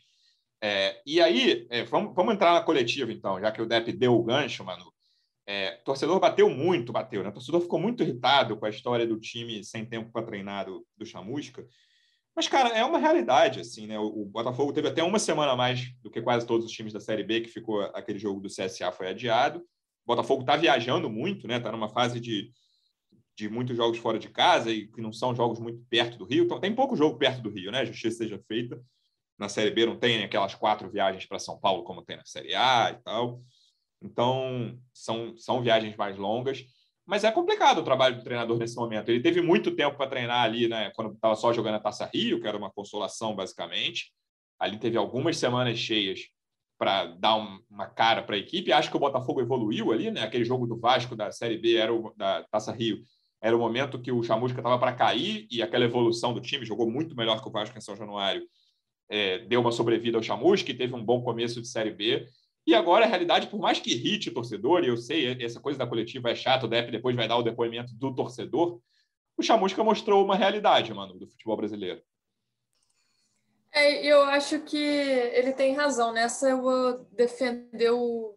É, 0.63 1.03
e 1.05 1.21
aí, 1.21 1.67
é, 1.69 1.85
vamos, 1.85 2.15
vamos 2.15 2.35
entrar 2.35 2.55
na 2.55 2.63
coletiva, 2.63 3.13
então, 3.13 3.39
já 3.39 3.53
que 3.53 3.61
o 3.61 3.67
Depp 3.67 3.93
deu 3.93 4.15
o 4.15 4.25
gancho, 4.25 4.65
mano. 4.65 4.91
É, 5.47 5.73
torcedor 5.85 6.19
bateu 6.21 6.49
muito, 6.49 6.93
bateu, 6.93 7.23
né? 7.23 7.29
O 7.29 7.33
torcedor 7.33 7.61
ficou 7.61 7.79
muito 7.79 8.03
irritado 8.03 8.57
com 8.57 8.67
a 8.67 8.71
história 8.71 9.07
do 9.07 9.19
time 9.19 9.63
sem 9.63 9.85
tempo 9.85 10.11
para 10.11 10.27
treinar 10.27 10.67
do, 10.67 10.87
do 10.97 11.07
Chamusca. 11.07 11.67
Mas, 12.39 12.47
cara, 12.47 12.69
é 12.69 12.85
uma 12.85 12.99
realidade, 12.99 13.59
assim, 13.59 13.89
né? 13.89 13.99
O, 13.99 14.25
Botafogo 14.25 14.73
teve 14.73 14.87
até 14.87 15.03
uma 15.03 15.19
semana 15.19 15.51
a 15.51 15.57
mais 15.57 15.93
do 16.01 16.09
que 16.09 16.23
quase 16.23 16.47
todos 16.47 16.65
os 16.65 16.71
times 16.71 16.93
da 16.93 17.01
Série 17.01 17.25
B, 17.25 17.41
que 17.41 17.49
ficou 17.49 17.81
aquele 17.93 18.17
jogo 18.17 18.41
do 18.41 18.47
CSA 18.47 18.93
foi 18.93 19.09
adiado. 19.09 19.59
O 19.59 19.65
Botafogo 20.07 20.43
está 20.43 20.57
viajando 20.57 21.11
muito, 21.11 21.49
né? 21.49 21.57
Está 21.57 21.73
numa 21.73 21.89
fase 21.89 22.21
de, 22.21 22.53
de 23.37 23.49
muitos 23.49 23.77
jogos 23.77 23.99
fora 23.99 24.21
de 24.21 24.29
casa 24.29 24.71
e 24.71 24.87
que 24.87 25.01
não 25.01 25.13
são 25.13 25.35
jogos 25.35 25.59
muito 25.59 25.85
perto 25.91 26.17
do 26.17 26.25
Rio. 26.25 26.45
Então, 26.45 26.61
tem 26.61 26.73
pouco 26.73 26.95
jogo 26.95 27.19
perto 27.19 27.43
do 27.43 27.51
Rio, 27.51 27.73
né? 27.73 27.85
Justiça 27.85 28.19
seja 28.19 28.41
feita. 28.47 28.81
Na 29.37 29.49
Série 29.49 29.73
B 29.73 29.87
não 29.87 29.99
tem 29.99 30.23
aquelas 30.23 30.55
quatro 30.55 30.89
viagens 30.89 31.27
para 31.27 31.41
São 31.41 31.59
Paulo 31.59 31.83
como 31.83 32.05
tem 32.05 32.19
na 32.19 32.25
Série 32.25 32.55
A 32.55 32.93
e 32.97 33.03
tal. 33.03 33.43
Então, 34.01 34.79
são, 34.95 35.37
são 35.37 35.61
viagens 35.61 35.97
mais 35.97 36.17
longas. 36.17 36.65
Mas 37.09 37.25
é 37.25 37.33
complicado 37.33 37.79
o 37.79 37.83
trabalho 37.83 38.17
do 38.17 38.23
treinador 38.23 38.59
nesse 38.59 38.77
momento. 38.77 39.09
Ele 39.09 39.23
teve 39.23 39.41
muito 39.41 39.71
tempo 39.71 39.97
para 39.97 40.11
treinar 40.11 40.45
ali, 40.45 40.69
né? 40.69 40.91
Quando 40.95 41.15
estava 41.15 41.35
só 41.37 41.55
jogando 41.55 41.77
a 41.77 41.81
Taça 41.81 42.05
Rio, 42.13 42.39
que 42.39 42.47
era 42.47 42.59
uma 42.59 42.71
consolação, 42.71 43.35
basicamente. 43.35 44.13
Ali 44.59 44.77
teve 44.77 44.99
algumas 44.99 45.39
semanas 45.39 45.79
cheias 45.79 46.29
para 46.77 47.07
dar 47.07 47.37
um, 47.37 47.61
uma 47.71 47.87
cara 47.87 48.23
para 48.23 48.37
a 48.37 48.39
equipe. 48.39 48.71
Acho 48.73 48.91
que 48.91 48.97
o 48.99 49.01
Botafogo 49.01 49.41
evoluiu 49.41 49.91
ali, 49.91 50.11
né? 50.11 50.21
Aquele 50.23 50.45
jogo 50.45 50.67
do 50.67 50.79
Vasco 50.79 51.17
da 51.17 51.33
Série 51.33 51.57
B 51.57 51.77
era 51.77 51.95
o, 51.95 52.13
da 52.15 52.43
Taça 52.51 52.73
Rio. 52.73 53.03
Era 53.41 53.57
o 53.57 53.59
momento 53.59 53.99
que 53.99 54.13
o 54.13 54.23
Chamusca 54.23 54.61
estava 54.61 54.79
para 54.79 54.93
cair 54.93 55.47
e 55.51 55.63
aquela 55.63 55.87
evolução 55.87 56.35
do 56.35 56.43
time 56.43 56.67
jogou 56.67 56.91
muito 56.91 57.17
melhor 57.17 57.41
que 57.41 57.49
o 57.49 57.51
Vasco 57.51 57.79
em 57.79 57.81
São 57.81 57.97
Januário. 57.97 58.47
É, 59.09 59.39
deu 59.47 59.63
uma 59.63 59.73
sobrevida 59.73 60.19
ao 60.19 60.23
Chamusca, 60.23 60.75
teve 60.75 60.95
um 60.95 61.03
bom 61.03 61.23
começo 61.23 61.63
de 61.63 61.69
Série 61.69 61.91
B 61.91 62.27
e 62.69 62.75
agora, 62.75 63.07
a 63.07 63.09
realidade, 63.09 63.47
por 63.47 63.59
mais 63.59 63.81
que 63.81 63.95
irrite 63.95 64.29
o 64.29 64.35
torcedor, 64.35 64.85
e 64.85 64.89
eu 64.89 64.97
sei, 64.99 65.43
essa 65.43 65.59
coisa 65.59 65.79
da 65.79 65.87
coletiva 65.87 66.29
é 66.29 66.35
chata, 66.35 66.67
o 66.67 66.69
Depp 66.69 66.93
depois 66.93 67.17
vai 67.17 67.27
dar 67.27 67.39
o 67.39 67.43
depoimento 67.43 67.95
do 67.95 68.15
torcedor, 68.15 68.79
o 69.39 69.43
Chamusca 69.43 69.83
mostrou 69.83 70.23
uma 70.23 70.37
realidade, 70.37 70.93
mano, 70.93 71.15
do 71.15 71.27
futebol 71.27 71.57
brasileiro. 71.57 72.03
É, 73.73 74.05
eu 74.05 74.23
acho 74.25 74.61
que 74.61 74.77
ele 74.77 75.55
tem 75.55 75.75
razão. 75.75 76.13
Nessa 76.13 76.51
eu 76.51 76.61
vou 76.61 77.07
defender 77.11 77.91
o, 77.91 78.37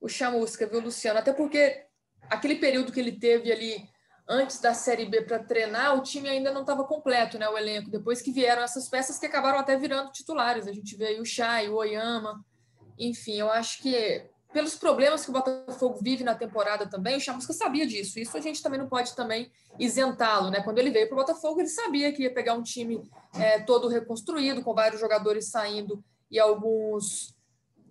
o 0.00 0.08
Chamusca, 0.08 0.64
viu, 0.64 0.80
Luciano? 0.80 1.18
Até 1.18 1.32
porque 1.32 1.84
aquele 2.30 2.54
período 2.54 2.92
que 2.92 3.00
ele 3.00 3.18
teve 3.18 3.50
ali 3.50 3.82
antes 4.28 4.60
da 4.60 4.74
Série 4.74 5.06
B 5.06 5.22
para 5.22 5.42
treinar, 5.42 5.98
o 5.98 6.04
time 6.04 6.28
ainda 6.28 6.52
não 6.52 6.60
estava 6.60 6.84
completo, 6.84 7.36
né? 7.36 7.48
O 7.48 7.58
elenco. 7.58 7.90
Depois 7.90 8.22
que 8.22 8.30
vieram 8.30 8.62
essas 8.62 8.88
peças 8.88 9.18
que 9.18 9.26
acabaram 9.26 9.58
até 9.58 9.76
virando 9.76 10.12
titulares. 10.12 10.68
A 10.68 10.72
gente 10.72 10.96
vê 10.96 11.06
aí 11.06 11.20
o 11.20 11.24
Chay, 11.24 11.68
o 11.68 11.74
Oyama, 11.74 12.44
enfim, 12.98 13.34
eu 13.34 13.50
acho 13.50 13.82
que 13.82 14.24
pelos 14.52 14.74
problemas 14.76 15.24
que 15.24 15.30
o 15.30 15.32
Botafogo 15.32 15.98
vive 16.02 16.22
na 16.22 16.34
temporada 16.34 16.86
também, 16.86 17.16
o 17.16 17.20
Chamusca 17.20 17.52
sabia 17.52 17.86
disso. 17.86 18.18
Isso 18.18 18.36
a 18.36 18.40
gente 18.40 18.62
também 18.62 18.78
não 18.78 18.88
pode 18.88 19.16
também 19.16 19.50
isentá-lo, 19.78 20.50
né? 20.50 20.62
Quando 20.62 20.78
ele 20.78 20.90
veio 20.90 21.08
para 21.08 21.14
o 21.14 21.20
Botafogo, 21.20 21.60
ele 21.60 21.68
sabia 21.68 22.12
que 22.12 22.22
ia 22.22 22.32
pegar 22.32 22.54
um 22.54 22.62
time 22.62 23.02
é, 23.34 23.60
todo 23.60 23.88
reconstruído, 23.88 24.62
com 24.62 24.74
vários 24.74 25.00
jogadores 25.00 25.48
saindo 25.48 26.04
e 26.30 26.38
alguns 26.38 27.34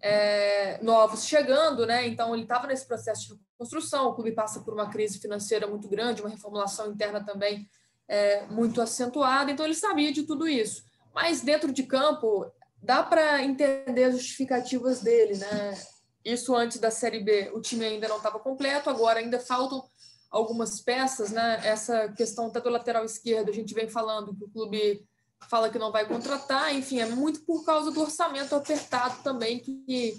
é, 0.02 0.80
novos 0.84 1.26
chegando, 1.26 1.86
né? 1.86 2.08
Então 2.08 2.34
ele 2.34 2.44
estava 2.44 2.68
nesse 2.68 2.88
processo 2.88 3.28
de 3.28 3.42
reconstrução. 3.54 4.10
O 4.10 4.14
clube 4.14 4.32
passa 4.32 4.60
por 4.62 4.74
uma 4.74 4.90
crise 4.90 5.20
financeira 5.20 5.66
muito 5.66 5.88
grande, 5.88 6.22
uma 6.22 6.30
reformulação 6.30 6.92
interna 6.92 7.24
também 7.24 7.68
é, 8.08 8.46
muito 8.48 8.82
acentuada. 8.82 9.52
Então 9.52 9.66
ele 9.66 9.76
sabia 9.76 10.12
de 10.12 10.24
tudo 10.24 10.48
isso. 10.48 10.84
Mas 11.14 11.42
dentro 11.42 11.72
de 11.72 11.84
campo, 11.84 12.52
dá 12.82 13.04
para 13.04 13.44
entender 13.44 14.06
as 14.06 14.13
justificativas 14.13 15.02
dele, 15.02 15.38
né? 15.38 15.78
Isso 16.24 16.56
antes 16.56 16.80
da 16.80 16.91
Série 16.91 17.24
B, 17.24 17.52
o 17.54 17.62
time 17.62 17.86
ainda 17.86 18.08
não 18.08 18.17
estava 18.17 18.39
completo, 18.39 18.89
agora 18.89 19.20
ainda 19.20 19.39
faltam 19.39 19.84
algumas 20.30 20.82
peças, 20.82 21.32
né? 21.32 21.62
Essa 21.63 22.10
questão 22.10 22.48
até 22.48 22.60
do 22.62 22.70
lateral 22.70 23.04
esquerdo, 23.06 23.50
a 23.50 23.54
gente 23.54 23.74
vem 23.74 23.89
falando 23.89 24.36
que 24.36 24.46
o 24.46 24.50
clube 24.50 25.06
fala 25.50 25.70
que 25.70 25.80
não 25.80 25.91
vai 25.91 26.08
contratar, 26.08 26.74
enfim, 26.74 27.00
é 27.00 27.06
muito 27.06 27.41
por 27.41 27.65
causa 27.65 27.91
do 27.91 28.02
orçamento 28.02 28.56
apertado 28.56 29.22
também 29.24 29.60
que 29.60 30.17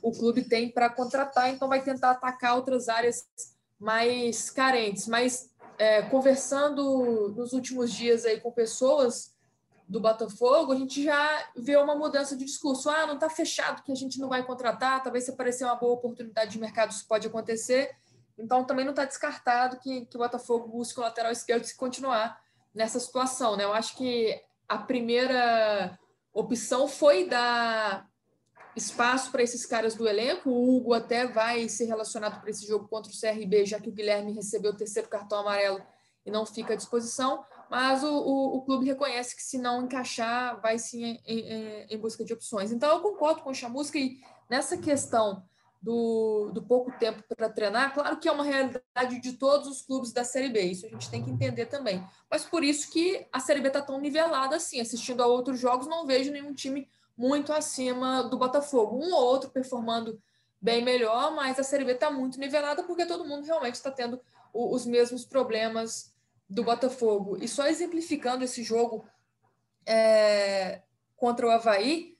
o 0.00 0.12
clube 0.12 0.44
tem 0.44 0.70
para 0.70 0.88
contratar, 0.88 1.50
então 1.50 1.68
vai 1.68 1.82
tentar 1.82 2.12
atacar 2.12 2.56
outras 2.56 2.88
áreas 2.88 3.26
mais 3.78 4.48
carentes. 4.50 5.06
Mas 5.06 5.50
é, 5.78 6.02
conversando 6.02 7.34
nos 7.36 7.52
últimos 7.52 7.92
dias 7.92 8.24
aí 8.24 8.40
com 8.40 8.52
pessoas 8.52 9.29
do 9.90 10.00
Botafogo, 10.00 10.72
a 10.72 10.76
gente 10.76 11.02
já 11.02 11.50
vê 11.56 11.76
uma 11.76 11.96
mudança 11.96 12.36
de 12.36 12.44
discurso. 12.44 12.88
Ah, 12.88 13.08
não 13.08 13.14
está 13.14 13.28
fechado 13.28 13.82
que 13.82 13.90
a 13.90 13.94
gente 13.96 14.20
não 14.20 14.28
vai 14.28 14.46
contratar, 14.46 15.02
talvez 15.02 15.24
se 15.24 15.32
aparecer 15.32 15.64
uma 15.64 15.74
boa 15.74 15.94
oportunidade 15.94 16.52
de 16.52 16.60
mercado 16.60 16.92
isso 16.92 17.08
pode 17.08 17.26
acontecer. 17.26 17.90
Então 18.38 18.64
também 18.64 18.84
não 18.84 18.92
está 18.92 19.04
descartado 19.04 19.80
que, 19.80 20.06
que 20.06 20.16
o 20.16 20.20
Botafogo 20.20 20.68
busque 20.68 21.00
o 21.00 21.02
lateral 21.02 21.32
esquerdo 21.32 21.64
se 21.64 21.76
continuar 21.76 22.40
nessa 22.72 23.00
situação. 23.00 23.56
Né? 23.56 23.64
Eu 23.64 23.72
acho 23.72 23.96
que 23.96 24.40
a 24.68 24.78
primeira 24.78 25.98
opção 26.32 26.86
foi 26.86 27.26
dar 27.28 28.08
espaço 28.76 29.32
para 29.32 29.42
esses 29.42 29.66
caras 29.66 29.96
do 29.96 30.08
elenco. 30.08 30.50
O 30.50 30.76
Hugo 30.76 30.94
até 30.94 31.26
vai 31.26 31.68
ser 31.68 31.86
relacionado 31.86 32.40
para 32.40 32.48
esse 32.48 32.64
jogo 32.64 32.86
contra 32.86 33.10
o 33.10 33.20
CRB, 33.20 33.66
já 33.66 33.80
que 33.80 33.88
o 33.88 33.92
Guilherme 33.92 34.30
recebeu 34.30 34.70
o 34.70 34.76
terceiro 34.76 35.08
cartão 35.08 35.40
amarelo 35.40 35.82
e 36.24 36.30
não 36.30 36.46
fica 36.46 36.74
à 36.74 36.76
disposição 36.76 37.44
mas 37.70 38.02
o, 38.02 38.12
o, 38.12 38.56
o, 38.56 38.62
clube 38.62 38.84
reconhece 38.84 39.36
que 39.36 39.42
se 39.42 39.56
não 39.56 39.84
encaixar, 39.84 40.60
vai 40.60 40.76
sim 40.76 41.20
em, 41.24 41.40
em, 41.40 41.86
em, 41.88 41.98
busca 41.98 42.24
de 42.24 42.32
opções. 42.32 42.72
Então, 42.72 42.90
eu 42.90 43.00
concordo 43.00 43.42
com 43.42 43.50
o 43.50 43.54
Chamusca 43.54 43.96
e 43.96 44.20
nessa 44.48 44.76
questão 44.76 45.44
do, 45.80 46.50
do 46.52 46.62
pouco 46.62 46.90
tempo 46.98 47.22
para 47.34 47.48
treinar, 47.48 47.94
claro 47.94 48.18
que 48.18 48.28
é 48.28 48.32
uma 48.32 48.42
realidade 48.42 49.20
de 49.20 49.34
todos 49.34 49.68
os 49.68 49.82
clubes 49.82 50.12
da 50.12 50.24
Série 50.24 50.48
B, 50.48 50.60
isso 50.62 50.84
a 50.84 50.88
gente 50.88 51.08
tem 51.08 51.24
que 51.24 51.30
entender 51.30 51.66
também. 51.66 52.04
Mas 52.28 52.44
por 52.44 52.64
isso 52.64 52.90
que 52.90 53.24
a 53.32 53.38
Série 53.38 53.60
B 53.60 53.68
está 53.68 53.80
tão 53.80 54.00
nivelada 54.00 54.56
assim. 54.56 54.80
Assistindo 54.80 55.22
a 55.22 55.26
outros 55.26 55.60
jogos, 55.60 55.86
não 55.86 56.04
vejo 56.04 56.32
nenhum 56.32 56.52
time 56.52 56.88
muito 57.16 57.52
acima 57.52 58.24
do 58.24 58.36
Botafogo. 58.36 58.96
Um 58.96 59.14
ou 59.14 59.24
outro 59.24 59.48
performando 59.48 60.20
bem 60.60 60.84
melhor, 60.84 61.32
mas 61.36 61.56
a 61.58 61.62
Série 61.62 61.84
B 61.84 61.92
está 61.92 62.10
muito 62.10 62.38
nivelada 62.38 62.82
porque 62.82 63.06
todo 63.06 63.24
mundo 63.24 63.46
realmente 63.46 63.76
está 63.76 63.92
tendo 63.92 64.20
os 64.52 64.84
mesmos 64.84 65.24
problemas 65.24 66.09
do 66.50 66.64
Botafogo. 66.64 67.38
E 67.40 67.46
só 67.46 67.68
exemplificando 67.68 68.42
esse 68.42 68.64
jogo 68.64 69.06
é, 69.86 70.82
contra 71.16 71.46
o 71.46 71.50
Havaí, 71.50 72.18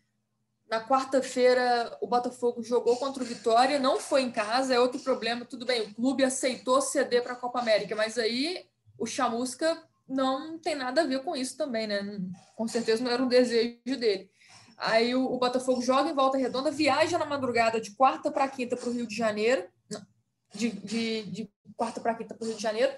na 0.70 0.86
quarta-feira 0.86 1.98
o 2.00 2.06
Botafogo 2.06 2.62
jogou 2.62 2.96
contra 2.96 3.24
o 3.24 3.26
Vitória, 3.26 3.80
não 3.80 3.98
foi 3.98 4.22
em 4.22 4.30
casa, 4.30 4.72
é 4.72 4.78
outro 4.78 5.00
problema. 5.00 5.44
Tudo 5.44 5.66
bem, 5.66 5.82
o 5.82 5.94
clube 5.94 6.22
aceitou 6.22 6.80
ceder 6.80 7.24
para 7.24 7.32
a 7.32 7.36
Copa 7.36 7.58
América, 7.58 7.96
mas 7.96 8.16
aí 8.16 8.64
o 8.96 9.04
Chamusca 9.04 9.82
não 10.08 10.58
tem 10.58 10.76
nada 10.76 11.02
a 11.02 11.06
ver 11.06 11.24
com 11.24 11.34
isso 11.34 11.56
também, 11.56 11.88
né? 11.88 12.20
Com 12.54 12.68
certeza 12.68 13.02
não 13.02 13.10
era 13.10 13.22
um 13.22 13.28
desejo 13.28 13.80
dele. 13.84 14.30
Aí 14.78 15.12
o, 15.12 15.24
o 15.24 15.38
Botafogo 15.38 15.82
joga 15.82 16.08
em 16.08 16.14
volta 16.14 16.38
redonda, 16.38 16.70
viaja 16.70 17.18
na 17.18 17.26
madrugada 17.26 17.80
de 17.80 17.90
quarta 17.90 18.30
para 18.30 18.48
quinta 18.48 18.76
para 18.76 18.88
o 18.88 18.92
Rio 18.92 19.06
de 19.08 19.16
Janeiro, 19.16 19.68
de, 20.54 20.70
de, 20.70 21.22
de 21.24 21.52
quarta 21.76 22.00
para 22.00 22.14
quinta 22.14 22.34
para 22.34 22.44
o 22.44 22.48
Rio 22.48 22.56
de 22.56 22.62
Janeiro, 22.62 22.92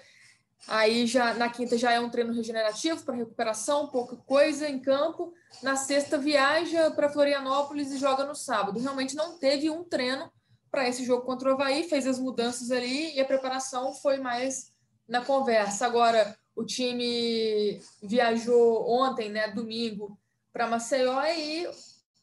Aí 0.67 1.05
já 1.05 1.33
na 1.33 1.49
quinta 1.49 1.77
já 1.77 1.91
é 1.91 1.99
um 1.99 2.09
treino 2.09 2.33
regenerativo 2.33 3.03
para 3.03 3.15
recuperação, 3.15 3.87
pouca 3.87 4.15
coisa 4.15 4.67
em 4.69 4.79
campo. 4.79 5.33
Na 5.61 5.75
sexta 5.75 6.17
viaja 6.17 6.89
para 6.91 7.09
Florianópolis 7.09 7.91
e 7.91 7.97
joga 7.97 8.25
no 8.25 8.35
sábado. 8.35 8.79
Realmente 8.79 9.15
não 9.15 9.37
teve 9.37 9.69
um 9.69 9.83
treino 9.83 10.31
para 10.71 10.87
esse 10.87 11.03
jogo 11.05 11.25
contra 11.25 11.49
o 11.49 11.53
Havaí, 11.53 11.83
fez 11.83 12.07
as 12.07 12.17
mudanças 12.17 12.71
ali 12.71 13.13
e 13.13 13.19
a 13.19 13.25
preparação 13.25 13.93
foi 13.93 14.17
mais 14.17 14.71
na 15.07 15.23
conversa. 15.23 15.85
Agora 15.85 16.35
o 16.55 16.63
time 16.63 17.81
viajou 18.01 18.89
ontem, 18.89 19.29
né, 19.29 19.49
domingo, 19.49 20.17
para 20.51 20.67
Maceió 20.67 21.21
e 21.25 21.69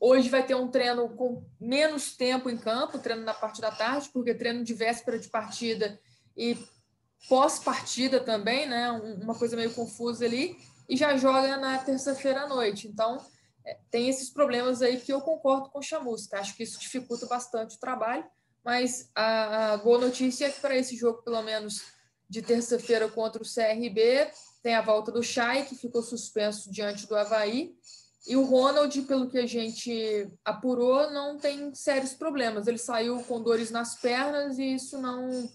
hoje 0.00 0.29
vai 0.29 0.44
ter 0.44 0.55
um 0.55 0.68
treino 0.68 1.09
com 1.11 1.44
menos 1.61 2.16
tempo 2.16 2.48
em 2.48 2.57
campo, 2.57 2.98
treino 2.98 3.22
na 3.22 3.35
parte 3.35 3.61
da 3.61 3.70
tarde, 3.70 4.09
porque 4.12 4.35
treino 4.35 4.64
de 4.64 4.72
véspera 4.72 5.18
de 5.18 5.29
partida 5.29 6.00
e 6.37 6.57
pós-partida 7.28 8.20
também, 8.20 8.66
né? 8.68 8.90
Uma 8.90 9.35
coisa 9.35 9.56
meio 9.56 9.72
confusa 9.72 10.24
ali, 10.24 10.56
e 10.88 10.96
já 10.96 11.16
joga 11.16 11.56
na 11.56 11.78
terça-feira 11.78 12.42
à 12.42 12.48
noite. 12.48 12.88
Então, 12.88 13.24
é, 13.64 13.78
tem 13.90 14.09
esses 14.09 14.30
problemas 14.30 14.83
aí 14.83 15.00
que 15.00 15.12
eu 15.12 15.20
concordo 15.20 15.70
com 15.70 15.78
o 15.78 15.83
Chamusca. 15.83 16.38
Acho 16.38 16.56
que 16.56 16.62
isso 16.62 16.80
dificulta 16.80 17.26
bastante 17.26 17.76
o 17.76 17.80
trabalho, 17.80 18.24
mas 18.64 19.11
a, 19.14 19.74
a 19.74 19.76
boa 19.76 19.98
notícia 19.98 20.46
é 20.46 20.50
que 20.50 20.61
para 20.61 20.76
esse 20.76 20.96
jogo, 20.96 21.22
pelo 21.22 21.42
menos 21.42 21.83
de 22.28 22.42
terça-feira 22.42 23.09
contra 23.09 23.42
o 23.42 23.46
CRB, 23.46 24.30
tem 24.62 24.74
a 24.74 24.83
volta 24.83 25.11
do 25.11 25.22
Chay, 25.22 25.64
que 25.64 25.74
ficou 25.74 26.02
suspenso 26.02 26.70
diante 26.70 27.06
do 27.06 27.16
Havaí, 27.16 27.74
e 28.26 28.37
o 28.37 28.44
Ronald, 28.44 29.00
pelo 29.02 29.28
que 29.28 29.38
a 29.38 29.46
gente 29.46 30.28
apurou, 30.44 31.11
não 31.11 31.38
tem 31.38 31.74
sérios 31.74 32.12
problemas. 32.12 32.66
Ele 32.66 32.78
saiu 32.78 33.22
com 33.24 33.42
dores 33.42 33.70
nas 33.70 33.98
pernas 33.98 34.59
e 34.59 34.74
isso 34.74 34.98
não 34.98 35.50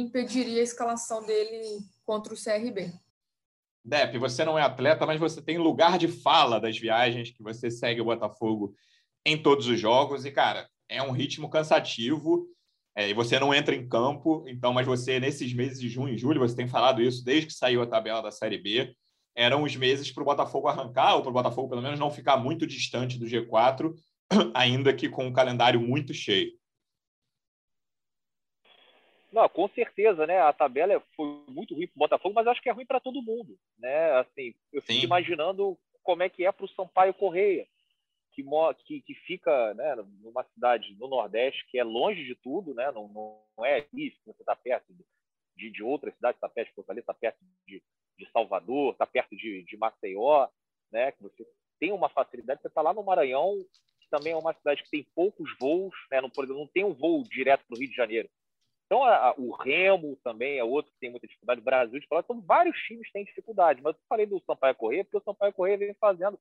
impediria 0.00 0.60
a 0.60 0.64
escalação 0.64 1.24
dele 1.24 1.80
contra 2.04 2.32
o 2.32 2.36
CRB. 2.36 2.92
Dep, 3.84 4.18
você 4.18 4.44
não 4.44 4.58
é 4.58 4.62
atleta, 4.62 5.06
mas 5.06 5.20
você 5.20 5.40
tem 5.40 5.58
lugar 5.58 5.96
de 5.96 6.08
fala 6.08 6.60
das 6.60 6.76
viagens 6.76 7.30
que 7.30 7.42
você 7.42 7.70
segue 7.70 8.00
o 8.00 8.04
Botafogo 8.04 8.74
em 9.24 9.40
todos 9.40 9.68
os 9.68 9.78
jogos. 9.78 10.24
E, 10.24 10.30
cara, 10.30 10.68
é 10.88 11.02
um 11.02 11.12
ritmo 11.12 11.48
cansativo. 11.48 12.48
É, 12.96 13.10
e 13.10 13.14
você 13.14 13.38
não 13.38 13.54
entra 13.54 13.74
em 13.74 13.86
campo, 13.86 14.42
então, 14.48 14.72
mas 14.72 14.86
você, 14.86 15.20
nesses 15.20 15.52
meses 15.52 15.78
de 15.78 15.88
junho 15.88 16.14
e 16.14 16.18
julho, 16.18 16.40
você 16.40 16.56
tem 16.56 16.66
falado 16.66 17.02
isso 17.02 17.22
desde 17.22 17.48
que 17.48 17.52
saiu 17.52 17.82
a 17.82 17.86
tabela 17.86 18.22
da 18.22 18.30
Série 18.30 18.56
B, 18.56 18.96
eram 19.34 19.64
os 19.64 19.76
meses 19.76 20.10
para 20.10 20.22
o 20.22 20.24
Botafogo 20.24 20.66
arrancar, 20.66 21.14
ou 21.14 21.20
para 21.20 21.30
o 21.30 21.34
Botafogo, 21.34 21.68
pelo 21.68 21.82
menos, 21.82 22.00
não 22.00 22.10
ficar 22.10 22.38
muito 22.38 22.66
distante 22.66 23.18
do 23.18 23.26
G4, 23.26 23.94
ainda 24.54 24.94
que 24.94 25.10
com 25.10 25.26
um 25.26 25.32
calendário 25.32 25.78
muito 25.78 26.14
cheio. 26.14 26.52
Não, 29.36 29.46
com 29.50 29.68
certeza, 29.68 30.26
né? 30.26 30.40
A 30.40 30.50
tabela 30.50 30.98
foi 31.14 31.26
muito 31.46 31.74
ruim 31.74 31.86
para 31.86 31.96
o 31.96 31.98
Botafogo, 31.98 32.34
mas 32.34 32.46
acho 32.46 32.62
que 32.62 32.70
é 32.70 32.72
ruim 32.72 32.86
para 32.86 32.98
todo 32.98 33.20
mundo, 33.20 33.54
né? 33.78 34.12
Assim, 34.12 34.54
eu 34.72 34.80
fico 34.80 35.00
Sim. 35.00 35.04
imaginando 35.04 35.78
como 36.02 36.22
é 36.22 36.28
que 36.30 36.46
é 36.46 36.50
para 36.50 36.64
o 36.64 36.68
Sampaio 36.68 37.12
Correia, 37.12 37.68
que, 38.32 38.42
que, 38.86 39.02
que 39.02 39.14
fica 39.26 39.74
né, 39.74 39.94
numa 40.22 40.42
cidade 40.54 40.96
no 40.98 41.06
Nordeste 41.06 41.66
que 41.70 41.78
é 41.78 41.84
longe 41.84 42.24
de 42.24 42.34
tudo, 42.34 42.72
né? 42.72 42.90
Não, 42.92 43.08
não 43.58 43.66
é 43.66 43.84
isso, 43.92 44.18
você 44.24 44.40
está 44.40 44.56
perto 44.56 44.86
de, 45.54 45.70
de 45.70 45.82
outras 45.82 46.14
cidades, 46.14 46.38
está 46.38 46.48
perto 46.48 46.68
de 46.68 46.74
Fortaleza, 46.74 47.02
está 47.02 47.12
perto 47.12 47.36
de, 47.68 47.82
de 48.18 48.30
Salvador, 48.30 48.92
está 48.92 49.06
perto 49.06 49.36
de, 49.36 49.64
de 49.64 49.76
Maceió, 49.76 50.48
né? 50.90 51.12
Que 51.12 51.22
você 51.22 51.46
tem 51.78 51.92
uma 51.92 52.08
facilidade, 52.08 52.62
você 52.62 52.68
está 52.68 52.80
lá 52.80 52.94
no 52.94 53.04
Maranhão, 53.04 53.54
que 54.00 54.08
também 54.08 54.32
é 54.32 54.36
uma 54.36 54.54
cidade 54.54 54.82
que 54.82 54.88
tem 54.88 55.06
poucos 55.14 55.54
voos, 55.60 55.94
né? 56.10 56.22
Não, 56.22 56.30
por 56.30 56.44
exemplo, 56.44 56.62
não 56.62 56.68
tem 56.68 56.84
um 56.84 56.94
voo 56.94 57.22
direto 57.22 57.66
para 57.66 57.76
o 57.76 57.78
Rio 57.78 57.90
de 57.90 57.94
Janeiro 57.94 58.30
então, 58.86 59.02
a, 59.02 59.30
a, 59.30 59.34
o 59.36 59.50
Remo 59.50 60.16
também 60.22 60.58
é 60.58 60.64
outro 60.64 60.92
que 60.92 61.00
tem 61.00 61.10
muita 61.10 61.26
dificuldade. 61.26 61.60
O 61.60 61.64
Brasil, 61.64 61.98
de 61.98 62.06
falar, 62.06 62.22
então, 62.22 62.40
vários 62.40 62.76
times 62.82 63.10
têm 63.10 63.24
dificuldade. 63.24 63.82
Mas 63.82 63.96
eu 63.96 64.02
falei 64.08 64.26
do 64.26 64.40
Sampaio 64.46 64.76
Corrêa 64.76 65.04
porque 65.04 65.18
o 65.18 65.22
Sampaio 65.24 65.52
Corrêa 65.52 65.76
vem 65.76 65.94
fazendo 65.94 66.38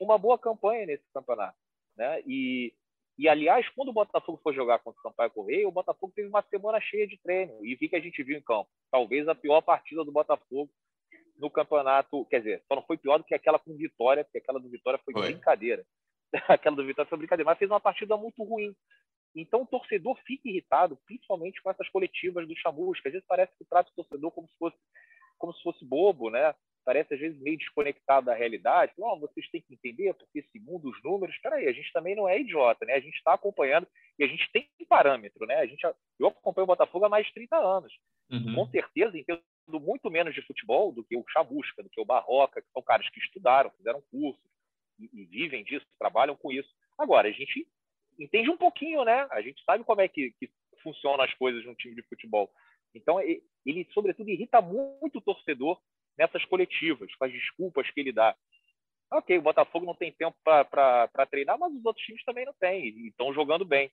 uma 0.00 0.16
boa 0.16 0.38
campanha 0.38 0.86
nesse 0.86 1.04
campeonato. 1.12 1.58
Né? 1.96 2.22
E, 2.24 2.72
e, 3.18 3.28
aliás, 3.28 3.68
quando 3.70 3.88
o 3.88 3.92
Botafogo 3.92 4.38
foi 4.44 4.54
jogar 4.54 4.78
contra 4.78 5.00
o 5.00 5.02
Sampaio 5.02 5.30
Corrêa, 5.32 5.66
o 5.66 5.72
Botafogo 5.72 6.12
teve 6.14 6.28
uma 6.28 6.42
semana 6.42 6.80
cheia 6.80 7.06
de 7.06 7.18
treino. 7.18 7.66
E 7.66 7.74
vi 7.74 7.88
que 7.88 7.96
a 7.96 8.00
gente 8.00 8.22
viu 8.22 8.38
em 8.38 8.42
campo. 8.42 8.70
Talvez 8.92 9.26
a 9.26 9.34
pior 9.34 9.60
partida 9.60 10.04
do 10.04 10.12
Botafogo 10.12 10.70
no 11.36 11.50
campeonato. 11.50 12.24
Quer 12.26 12.38
dizer, 12.38 12.62
só 12.68 12.76
não 12.76 12.82
foi 12.82 12.96
pior 12.96 13.18
do 13.18 13.24
que 13.24 13.34
aquela 13.34 13.58
com 13.58 13.76
Vitória, 13.76 14.22
porque 14.22 14.38
aquela 14.38 14.60
do 14.60 14.68
Vitória 14.68 15.00
foi, 15.04 15.12
foi. 15.12 15.32
brincadeira. 15.32 15.84
aquela 16.46 16.76
do 16.76 16.86
Vitória 16.86 17.08
foi 17.08 17.18
brincadeira. 17.18 17.50
Mas 17.50 17.58
fez 17.58 17.68
uma 17.68 17.80
partida 17.80 18.16
muito 18.16 18.44
ruim. 18.44 18.72
Então 19.40 19.62
o 19.62 19.66
torcedor 19.66 20.18
fica 20.26 20.48
irritado, 20.48 20.96
principalmente 21.06 21.60
com 21.62 21.70
essas 21.70 21.88
coletivas 21.88 22.46
do 22.46 22.56
chamusca. 22.56 23.08
Às 23.08 23.12
vezes 23.12 23.26
parece 23.26 23.52
que 23.56 23.64
trata 23.64 23.90
o 23.90 23.94
torcedor 23.94 24.30
como 24.30 24.48
se 24.48 24.58
fosse, 24.58 24.76
como 25.38 25.52
se 25.54 25.62
fosse 25.62 25.84
bobo, 25.84 26.30
né? 26.30 26.54
Parece 26.84 27.14
às 27.14 27.20
vezes 27.20 27.40
meio 27.40 27.58
desconectado 27.58 28.26
da 28.26 28.34
realidade. 28.34 28.92
Não, 28.96 29.08
oh, 29.08 29.20
vocês 29.20 29.48
têm 29.50 29.60
que 29.60 29.74
entender, 29.74 30.14
porque 30.14 30.42
segundo 30.50 30.88
os 30.88 31.02
números, 31.02 31.34
espera 31.34 31.56
aí, 31.56 31.68
a 31.68 31.72
gente 31.72 31.92
também 31.92 32.16
não 32.16 32.28
é 32.28 32.40
idiota, 32.40 32.84
né? 32.86 32.94
A 32.94 33.00
gente 33.00 33.16
está 33.16 33.34
acompanhando 33.34 33.86
e 34.18 34.24
a 34.24 34.26
gente 34.26 34.50
tem 34.52 34.68
parâmetro, 34.88 35.46
né? 35.46 35.56
A 35.56 35.66
gente, 35.66 35.82
eu 36.18 36.28
acompanho 36.28 36.64
o 36.64 36.68
Botafogo 36.68 37.04
há 37.04 37.08
mais 37.08 37.26
de 37.26 37.34
30 37.34 37.56
anos. 37.56 37.92
Uhum. 38.30 38.54
Com 38.54 38.66
certeza 38.70 39.18
entendo 39.18 39.42
muito 39.80 40.10
menos 40.10 40.34
de 40.34 40.42
futebol 40.42 40.92
do 40.92 41.04
que 41.04 41.16
o 41.16 41.24
Chamusca, 41.28 41.82
do 41.82 41.90
que 41.90 42.00
o 42.00 42.04
Barroca, 42.04 42.62
que 42.62 42.70
são 42.72 42.82
caras 42.82 43.08
que 43.10 43.20
estudaram, 43.20 43.70
fizeram 43.76 44.02
cursos 44.10 44.42
e, 44.98 45.10
e 45.12 45.24
vivem 45.26 45.62
disso, 45.62 45.86
trabalham 45.98 46.36
com 46.36 46.50
isso. 46.50 46.68
Agora, 46.98 47.28
a 47.28 47.32
gente 47.32 47.68
entende 48.18 48.50
um 48.50 48.56
pouquinho, 48.56 49.04
né? 49.04 49.26
A 49.30 49.40
gente 49.40 49.62
sabe 49.64 49.84
como 49.84 50.00
é 50.00 50.08
que, 50.08 50.32
que 50.38 50.50
funcionam 50.82 51.22
as 51.22 51.32
coisas 51.34 51.64
num 51.64 51.74
time 51.74 51.94
de 51.94 52.02
futebol. 52.02 52.50
Então, 52.94 53.20
ele, 53.20 53.86
sobretudo, 53.92 54.30
irrita 54.30 54.60
muito 54.60 55.18
o 55.18 55.20
torcedor 55.20 55.80
nessas 56.16 56.44
coletivas, 56.46 57.14
com 57.14 57.24
as 57.24 57.32
desculpas 57.32 57.90
que 57.90 58.00
ele 58.00 58.12
dá. 58.12 58.34
Ok, 59.10 59.38
o 59.38 59.42
Botafogo 59.42 59.86
não 59.86 59.94
tem 59.94 60.12
tempo 60.12 60.36
para 60.42 61.26
treinar, 61.30 61.58
mas 61.58 61.72
os 61.72 61.84
outros 61.84 62.04
times 62.04 62.24
também 62.24 62.44
não 62.44 62.54
têm, 62.54 62.86
e 62.86 63.08
estão 63.08 63.32
jogando 63.32 63.64
bem. 63.64 63.90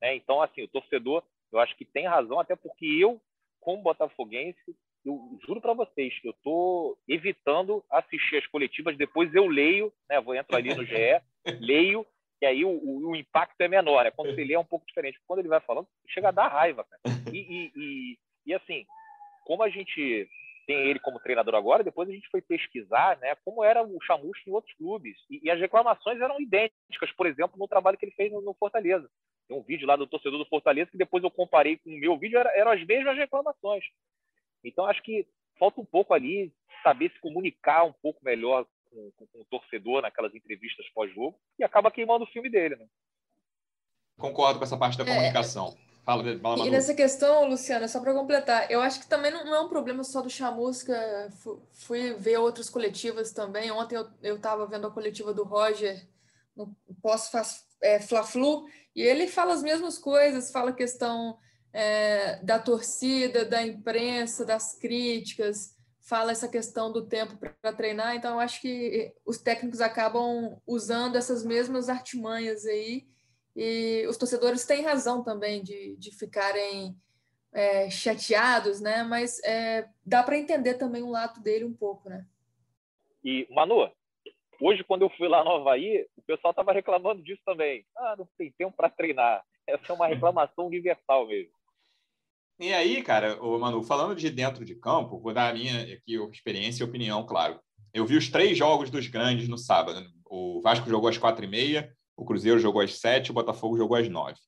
Né? 0.00 0.14
Então, 0.14 0.40
assim, 0.40 0.62
o 0.62 0.68
torcedor, 0.68 1.22
eu 1.52 1.58
acho 1.58 1.76
que 1.76 1.84
tem 1.84 2.06
razão, 2.06 2.38
até 2.38 2.56
porque 2.56 2.86
eu, 2.86 3.20
como 3.60 3.82
botafoguense, 3.82 4.76
eu 5.04 5.38
juro 5.46 5.60
para 5.60 5.74
vocês, 5.74 6.14
eu 6.24 6.30
estou 6.30 6.98
evitando 7.06 7.84
assistir 7.90 8.36
as 8.36 8.46
coletivas, 8.46 8.96
depois 8.96 9.34
eu 9.34 9.46
leio, 9.46 9.92
né? 10.08 10.18
vou 10.20 10.34
entrar 10.34 10.58
ali 10.58 10.74
no 10.74 10.84
GE, 10.86 11.20
leio 11.60 12.06
que 12.44 12.46
aí 12.46 12.64
o, 12.64 12.68
o, 12.68 13.10
o, 13.10 13.16
impacto 13.16 13.58
é 13.60 13.68
menor. 13.68 14.04
Né? 14.04 14.10
Quando 14.10 14.28
você 14.34 14.44
lê 14.44 14.52
é 14.52 14.58
um 14.58 14.64
pouco 14.64 14.86
diferente. 14.86 15.18
Quando 15.26 15.38
ele 15.38 15.48
vai 15.48 15.60
falando, 15.60 15.88
chega 16.08 16.28
a 16.28 16.32
dar 16.32 16.48
raiva. 16.48 16.84
Cara. 16.84 17.02
E, 17.32 17.38
e, 17.38 17.72
e, 17.74 18.18
e, 18.46 18.54
assim, 18.54 18.84
como 19.44 19.62
a 19.62 19.70
gente 19.70 20.28
tem 20.66 20.76
ele 20.88 20.98
como 20.98 21.20
treinador 21.20 21.54
agora, 21.54 21.84
depois 21.84 22.08
a 22.08 22.12
gente 22.12 22.28
foi 22.30 22.40
pesquisar 22.40 23.18
né, 23.18 23.34
como 23.44 23.62
era 23.62 23.82
o 23.82 24.00
Chamusca 24.02 24.48
em 24.48 24.52
outros 24.52 24.74
clubes. 24.76 25.16
E, 25.30 25.40
e, 25.44 25.50
as 25.50 25.58
reclamações 25.58 26.20
eram 26.20 26.40
idênticas, 26.40 27.12
por 27.16 27.26
exemplo, 27.26 27.58
no 27.58 27.68
trabalho 27.68 27.96
que 27.96 28.04
ele 28.04 28.14
fez 28.14 28.30
no, 28.30 28.40
no, 28.40 28.54
Fortaleza. 28.54 29.08
Tem 29.48 29.56
um 29.56 29.62
vídeo 29.62 29.86
lá 29.86 29.96
do 29.96 30.06
torcedor 30.06 30.38
do 30.38 30.48
Fortaleza 30.48 30.90
que 30.90 30.98
depois 30.98 31.22
eu 31.24 31.30
comparei 31.30 31.78
com 31.78 31.90
o 31.90 31.98
meu 31.98 32.18
vídeo, 32.18 32.38
era, 32.38 32.50
eram 32.56 32.70
as 32.70 32.84
mesmas 32.84 33.16
reclamações. 33.16 33.84
Então, 34.62 34.86
acho 34.86 35.02
que 35.02 35.26
falta 35.58 35.80
um 35.80 35.84
pouco 35.84 36.14
ali 36.14 36.50
saber 36.82 37.10
se 37.10 37.20
comunicar 37.20 37.84
um 37.84 37.92
pouco 37.92 38.24
melhor 38.24 38.66
com, 38.94 39.10
com, 39.16 39.26
com 39.26 39.40
o 39.40 39.44
torcedor 39.46 40.02
naquelas 40.02 40.34
entrevistas 40.34 40.86
pós-jogo 40.94 41.38
e 41.58 41.64
acaba 41.64 41.90
queimando 41.90 42.24
o 42.24 42.28
filme 42.28 42.48
dele. 42.48 42.76
Né? 42.76 42.86
Concordo 44.18 44.58
com 44.58 44.64
essa 44.64 44.76
parte 44.76 44.96
da 44.96 45.04
é, 45.04 45.06
comunicação. 45.06 45.76
É 45.80 45.84
Fala, 46.04 46.22
fala, 46.38 46.66
e 46.66 46.70
nessa 46.70 46.94
questão, 46.94 47.48
Luciana, 47.48 47.88
só 47.88 47.98
para 47.98 48.12
completar, 48.12 48.70
eu 48.70 48.82
acho 48.82 49.00
que 49.00 49.08
também 49.08 49.30
não, 49.30 49.54
é 49.54 49.60
um 49.60 49.70
problema 49.70 50.04
só 50.04 50.20
do 50.20 50.28
Chamusca. 50.28 50.94
Fui 51.72 52.12
ver 52.12 52.36
outras 52.36 52.68
coletivas 52.68 53.32
também. 53.32 53.70
Ontem 53.70 53.96
eu 54.22 54.36
estava 54.36 54.66
vendo 54.66 54.86
a 54.86 54.90
coletiva 54.90 55.32
do 55.32 55.44
Roger 55.44 56.06
no 56.54 56.76
pós-Fla-Flu, 57.00 58.66
é, 58.68 58.70
e 58.94 59.02
ele 59.02 59.26
fala 59.26 59.54
as 59.54 59.62
mesmas 59.62 59.98
coisas, 59.98 60.52
fala 60.52 60.70
a 60.70 60.74
questão 60.74 61.38
é, 61.72 62.36
da 62.42 62.58
torcida, 62.58 63.44
da 63.44 63.66
imprensa, 63.66 64.44
das 64.44 64.78
críticas, 64.78 65.73
fala 66.04 66.32
essa 66.32 66.46
questão 66.46 66.92
do 66.92 67.06
tempo 67.06 67.36
para 67.36 67.72
treinar. 67.72 68.14
Então, 68.14 68.34
eu 68.34 68.40
acho 68.40 68.60
que 68.60 69.12
os 69.24 69.38
técnicos 69.38 69.80
acabam 69.80 70.60
usando 70.66 71.16
essas 71.16 71.44
mesmas 71.44 71.88
artimanhas 71.88 72.66
aí 72.66 73.06
e 73.56 74.04
os 74.06 74.18
torcedores 74.18 74.66
têm 74.66 74.82
razão 74.82 75.24
também 75.24 75.62
de, 75.62 75.96
de 75.96 76.10
ficarem 76.10 76.94
é, 77.52 77.88
chateados, 77.88 78.80
né? 78.80 79.02
Mas 79.02 79.42
é, 79.44 79.88
dá 80.04 80.22
para 80.22 80.36
entender 80.36 80.74
também 80.74 81.02
o 81.02 81.10
lado 81.10 81.40
dele 81.40 81.64
um 81.64 81.74
pouco, 81.74 82.08
né? 82.08 82.26
E, 83.24 83.46
Manu, 83.50 83.90
hoje 84.60 84.84
quando 84.84 85.02
eu 85.02 85.10
fui 85.16 85.28
lá 85.28 85.42
no 85.42 85.52
Havaí, 85.52 86.06
o 86.16 86.22
pessoal 86.22 86.50
estava 86.50 86.72
reclamando 86.72 87.22
disso 87.22 87.40
também. 87.46 87.86
Ah, 87.96 88.14
não 88.18 88.28
tem 88.36 88.52
tempo 88.52 88.76
para 88.76 88.90
treinar. 88.90 89.42
Essa 89.66 89.92
é 89.92 89.94
uma 89.94 90.08
reclamação 90.08 90.66
universal 90.66 91.26
mesmo. 91.26 91.52
E 92.58 92.72
aí, 92.72 93.02
cara, 93.02 93.42
o 93.42 93.58
Manu, 93.58 93.82
falando 93.82 94.14
de 94.14 94.30
dentro 94.30 94.64
de 94.64 94.76
campo, 94.76 95.18
vou 95.18 95.34
dar 95.34 95.50
a 95.50 95.54
minha 95.54 95.94
aqui 95.94 96.14
experiência 96.32 96.82
e 96.82 96.86
opinião, 96.86 97.26
claro. 97.26 97.58
Eu 97.92 98.06
vi 98.06 98.16
os 98.16 98.28
três 98.28 98.56
jogos 98.56 98.90
dos 98.90 99.06
grandes 99.08 99.48
no 99.48 99.58
sábado. 99.58 100.06
O 100.24 100.60
Vasco 100.60 100.88
jogou 100.88 101.08
às 101.08 101.18
quatro 101.18 101.44
e 101.44 101.48
meia, 101.48 101.92
o 102.16 102.24
Cruzeiro 102.24 102.60
jogou 102.60 102.80
às 102.80 102.98
sete, 102.98 103.30
o 103.30 103.34
Botafogo 103.34 103.76
jogou 103.76 103.96
às 103.96 104.08
nove. 104.08 104.38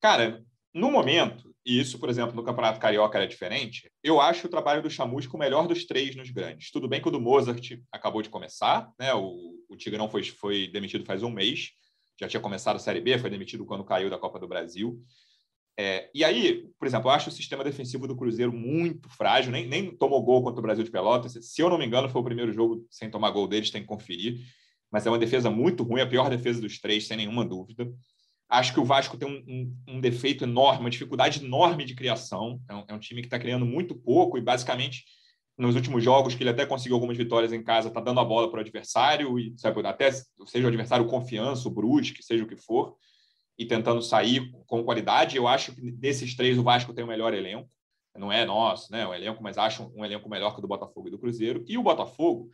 Cara, 0.00 0.44
no 0.74 0.90
momento, 0.90 1.54
e 1.64 1.78
isso, 1.80 1.98
por 1.98 2.08
exemplo, 2.08 2.34
no 2.34 2.42
Campeonato 2.42 2.80
Carioca 2.80 3.16
era 3.16 3.26
diferente, 3.26 3.90
eu 4.02 4.20
acho 4.20 4.46
o 4.46 4.50
trabalho 4.50 4.82
do 4.82 4.90
Chamusco 4.90 5.36
o 5.36 5.40
melhor 5.40 5.66
dos 5.66 5.84
três 5.84 6.16
nos 6.16 6.30
grandes. 6.30 6.70
Tudo 6.70 6.88
bem 6.88 7.00
que 7.00 7.08
o 7.08 7.10
do 7.10 7.20
Mozart 7.20 7.78
acabou 7.90 8.20
de 8.20 8.28
começar, 8.28 8.90
né? 8.98 9.14
O, 9.14 9.54
o 9.68 9.76
Tigrão 9.76 10.08
foi, 10.08 10.24
foi 10.24 10.68
demitido 10.68 11.04
faz 11.04 11.22
um 11.22 11.30
mês, 11.30 11.70
já 12.20 12.28
tinha 12.28 12.40
começado 12.40 12.76
a 12.76 12.78
Série 12.78 13.00
B, 13.00 13.18
foi 13.18 13.30
demitido 13.30 13.64
quando 13.64 13.84
caiu 13.84 14.10
da 14.10 14.18
Copa 14.18 14.38
do 14.38 14.48
Brasil. 14.48 15.02
É, 15.78 16.10
e 16.14 16.22
aí, 16.22 16.68
por 16.78 16.86
exemplo, 16.86 17.08
eu 17.08 17.14
acho 17.14 17.30
o 17.30 17.32
sistema 17.32 17.64
defensivo 17.64 18.06
do 18.06 18.16
Cruzeiro 18.16 18.52
muito 18.52 19.08
frágil, 19.08 19.50
nem, 19.50 19.66
nem 19.66 19.90
tomou 19.96 20.22
gol 20.22 20.42
contra 20.42 20.60
o 20.60 20.62
Brasil 20.62 20.84
de 20.84 20.90
Pelotas. 20.90 21.32
Se 21.40 21.62
eu 21.62 21.70
não 21.70 21.78
me 21.78 21.86
engano, 21.86 22.08
foi 22.08 22.20
o 22.20 22.24
primeiro 22.24 22.52
jogo 22.52 22.86
sem 22.90 23.10
tomar 23.10 23.30
gol 23.30 23.48
deles, 23.48 23.70
tem 23.70 23.82
que 23.82 23.88
conferir 23.88 24.40
mas 24.92 25.06
é 25.06 25.10
uma 25.10 25.18
defesa 25.18 25.50
muito 25.50 25.82
ruim, 25.82 26.02
a 26.02 26.06
pior 26.06 26.28
defesa 26.28 26.60
dos 26.60 26.78
três, 26.78 27.06
sem 27.06 27.16
nenhuma 27.16 27.46
dúvida. 27.46 27.90
Acho 28.46 28.74
que 28.74 28.80
o 28.80 28.84
Vasco 28.84 29.16
tem 29.16 29.26
um, 29.26 29.42
um, 29.48 29.94
um 29.94 30.00
defeito 30.00 30.44
enorme, 30.44 30.80
uma 30.80 30.90
dificuldade 30.90 31.42
enorme 31.42 31.86
de 31.86 31.94
criação. 31.94 32.60
É 32.68 32.74
um, 32.74 32.84
é 32.88 32.94
um 32.94 32.98
time 32.98 33.22
que 33.22 33.26
está 33.26 33.38
criando 33.38 33.64
muito 33.64 33.94
pouco 33.94 34.36
e, 34.36 34.42
basicamente, 34.42 35.04
nos 35.56 35.74
últimos 35.74 36.04
jogos, 36.04 36.34
que 36.34 36.42
ele 36.42 36.50
até 36.50 36.66
conseguiu 36.66 36.96
algumas 36.96 37.16
vitórias 37.16 37.54
em 37.54 37.62
casa, 37.62 37.88
está 37.88 38.02
dando 38.02 38.20
a 38.20 38.24
bola 38.24 38.50
para 38.50 38.58
o 38.58 38.60
adversário, 38.60 39.38
e 39.38 39.54
sabe, 39.56 39.84
até 39.86 40.10
seja 40.12 40.66
o 40.66 40.68
adversário 40.68 41.06
confiança, 41.06 41.66
o 41.66 41.70
Brusque, 41.70 42.22
seja 42.22 42.44
o 42.44 42.46
que 42.46 42.56
for, 42.56 42.94
e 43.58 43.66
tentando 43.66 44.02
sair 44.02 44.50
com 44.66 44.82
qualidade. 44.84 45.36
Eu 45.36 45.46
acho 45.46 45.74
que 45.74 45.90
desses 45.92 46.34
três 46.34 46.58
o 46.58 46.62
Vasco 46.62 46.92
tem 46.92 47.04
o 47.04 47.08
melhor 47.08 47.34
elenco. 47.34 47.70
Não 48.16 48.30
é 48.30 48.44
nosso, 48.44 48.92
né? 48.92 49.06
O 49.06 49.14
elenco, 49.14 49.42
mas 49.42 49.56
acho 49.56 49.90
um 49.96 50.04
elenco 50.04 50.28
melhor 50.28 50.52
que 50.52 50.58
o 50.58 50.62
do 50.62 50.68
Botafogo 50.68 51.08
e 51.08 51.10
do 51.10 51.18
Cruzeiro. 51.18 51.64
E 51.66 51.78
o 51.78 51.82
Botafogo, 51.82 52.50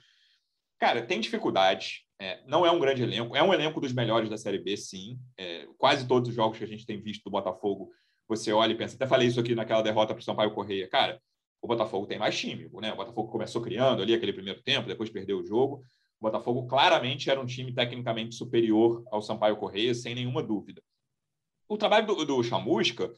cara, 0.78 1.02
tem 1.02 1.20
dificuldade. 1.20 2.04
É, 2.20 2.40
não 2.46 2.66
é 2.66 2.70
um 2.70 2.80
grande 2.80 3.02
elenco, 3.02 3.36
é 3.36 3.42
um 3.42 3.54
elenco 3.54 3.80
dos 3.80 3.92
melhores 3.92 4.28
da 4.28 4.36
Série 4.36 4.58
B, 4.58 4.76
sim. 4.76 5.18
É, 5.36 5.66
quase 5.76 6.06
todos 6.06 6.28
os 6.28 6.34
jogos 6.34 6.58
que 6.58 6.64
a 6.64 6.68
gente 6.68 6.86
tem 6.86 7.00
visto 7.00 7.24
do 7.24 7.30
Botafogo, 7.30 7.90
você 8.28 8.52
olha 8.52 8.72
e 8.72 8.76
pensa. 8.76 8.96
Até 8.96 9.06
falei 9.06 9.28
isso 9.28 9.40
aqui 9.40 9.54
naquela 9.54 9.82
derrota 9.82 10.14
para 10.14 10.20
o 10.20 10.24
Sampaio 10.24 10.52
Correia. 10.52 10.88
Cara, 10.88 11.20
o 11.60 11.66
Botafogo 11.66 12.06
tem 12.06 12.18
mais 12.18 12.38
time. 12.38 12.68
Né? 12.74 12.92
O 12.92 12.96
Botafogo 12.96 13.30
começou 13.30 13.62
criando 13.62 14.02
ali 14.02 14.14
aquele 14.14 14.32
primeiro 14.32 14.62
tempo, 14.62 14.88
depois 14.88 15.10
perdeu 15.10 15.38
o 15.38 15.44
jogo. 15.44 15.82
O 16.20 16.24
Botafogo 16.24 16.66
claramente 16.66 17.30
era 17.30 17.40
um 17.40 17.46
time 17.46 17.72
tecnicamente 17.72 18.34
superior 18.34 19.04
ao 19.10 19.22
Sampaio 19.22 19.56
Correia, 19.56 19.94
sem 19.94 20.14
nenhuma 20.14 20.42
dúvida. 20.42 20.82
O 21.68 21.76
trabalho 21.76 22.06
do, 22.06 22.24
do 22.24 22.42
Chamusca, 22.42 23.12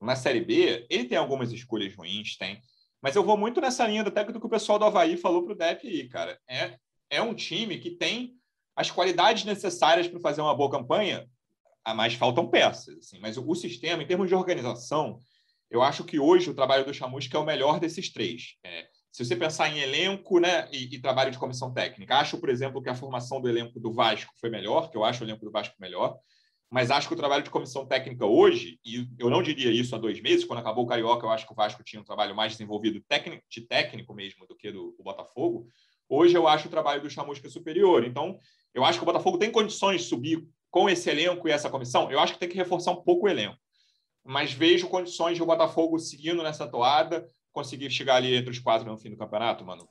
na 0.00 0.16
Série 0.16 0.40
B, 0.40 0.86
ele 0.90 1.04
tem 1.04 1.16
algumas 1.16 1.52
escolhas 1.52 1.94
ruins, 1.94 2.36
tem. 2.36 2.60
Mas 3.00 3.16
eu 3.16 3.24
vou 3.24 3.36
muito 3.36 3.60
nessa 3.60 3.86
linha 3.86 4.02
até 4.02 4.24
do 4.24 4.38
que 4.38 4.46
o 4.46 4.50
pessoal 4.50 4.78
do 4.78 4.84
Havaí 4.84 5.16
falou 5.16 5.42
para 5.44 5.52
o 5.52 5.56
Depp 5.56 5.86
aí, 5.86 6.08
cara. 6.08 6.38
É, 6.48 6.76
é 7.08 7.22
um 7.22 7.34
time 7.34 7.78
que 7.78 7.90
tem 7.90 8.34
as 8.76 8.90
qualidades 8.90 9.44
necessárias 9.44 10.08
para 10.08 10.20
fazer 10.20 10.40
uma 10.40 10.54
boa 10.54 10.70
campanha, 10.70 11.28
mas 11.94 12.14
faltam 12.14 12.48
peças. 12.48 12.98
Assim. 12.98 13.18
Mas 13.18 13.36
o, 13.36 13.48
o, 13.48 13.54
sistema, 13.54 14.02
em 14.02 14.06
termos 14.06 14.28
de 14.28 14.34
organização, 14.34 15.18
eu 15.70 15.82
acho 15.82 16.04
que 16.04 16.18
hoje 16.18 16.50
o 16.50 16.54
trabalho 16.54 16.84
do 16.84 16.94
Chamusca 16.94 17.36
é 17.36 17.40
o 17.40 17.44
melhor 17.44 17.80
desses 17.80 18.10
três. 18.10 18.56
É, 18.62 18.88
se 19.12 19.24
você 19.24 19.36
pensar 19.36 19.68
em 19.68 19.78
elenco 19.78 20.40
né, 20.40 20.66
e, 20.72 20.94
e, 20.94 20.98
trabalho 20.98 21.30
de 21.30 21.38
comissão 21.38 21.72
técnica, 21.72 22.16
acho, 22.16 22.38
por 22.38 22.48
exemplo, 22.48 22.82
que 22.82 22.88
a 22.88 22.94
formação 22.94 23.40
do 23.40 23.48
elenco 23.48 23.78
do 23.78 23.92
Vasco 23.92 24.32
foi 24.40 24.48
melhor, 24.48 24.90
que 24.90 24.96
eu 24.96 25.04
acho 25.04 25.22
o 25.22 25.26
elenco 25.26 25.44
do 25.44 25.50
Vasco 25.50 25.76
melhor, 25.78 26.18
mas 26.70 26.90
acho 26.90 27.06
que 27.06 27.12
o 27.12 27.16
trabalho 27.16 27.42
de 27.42 27.50
comissão 27.50 27.86
técnica 27.86 28.24
hoje, 28.24 28.80
e 28.82 29.06
eu 29.18 29.28
não 29.28 29.42
diria 29.42 29.70
isso 29.70 29.94
há 29.94 29.98
dois 29.98 30.18
meses, 30.22 30.46
quando 30.46 30.60
acabou 30.60 30.84
o 30.84 30.86
Carioca, 30.86 31.26
eu 31.26 31.30
acho 31.30 31.46
que 31.46 31.52
o 31.52 31.54
Vasco 31.54 31.84
tinha 31.84 32.00
um 32.00 32.04
trabalho 32.04 32.34
mais 32.34 32.52
desenvolvido 32.52 33.02
técnico, 33.06 33.44
de 33.50 33.60
técnico 33.60 34.14
mesmo 34.14 34.46
do 34.46 34.56
que 34.56 34.72
do, 34.72 34.92
do 34.96 35.04
Botafogo. 35.04 35.66
Hoje 36.08 36.34
eu 36.34 36.48
acho 36.48 36.68
o 36.68 36.70
trabalho 36.70 37.02
do 37.02 37.10
Chamusca 37.10 37.50
superior. 37.50 38.04
Então, 38.04 38.38
eu 38.72 38.84
acho 38.84 38.98
que 38.98 39.02
o 39.02 39.06
Botafogo 39.06 39.36
tem 39.36 39.50
condições 39.50 40.00
de 40.00 40.08
subir 40.08 40.48
com 40.70 40.88
esse 40.88 41.10
elenco 41.10 41.46
e 41.46 41.50
essa 41.50 41.68
comissão. 41.68 42.10
Eu 42.10 42.18
acho 42.18 42.32
que 42.32 42.38
tem 42.38 42.48
que 42.48 42.56
reforçar 42.56 42.92
um 42.92 43.02
pouco 43.02 43.26
o 43.26 43.28
elenco. 43.28 43.58
Mas 44.24 44.52
vejo 44.52 44.88
condições 44.88 45.36
de 45.36 45.42
o 45.42 45.46
Botafogo 45.46 45.98
seguindo 45.98 46.42
nessa 46.42 46.66
toada, 46.66 47.26
conseguir 47.52 47.90
chegar 47.90 48.16
ali 48.16 48.34
entre 48.34 48.50
os 48.50 48.58
quatro 48.58 48.88
no 48.88 48.98
fim 48.98 49.10
do 49.10 49.16
campeonato, 49.16 49.64
mano. 49.64 49.88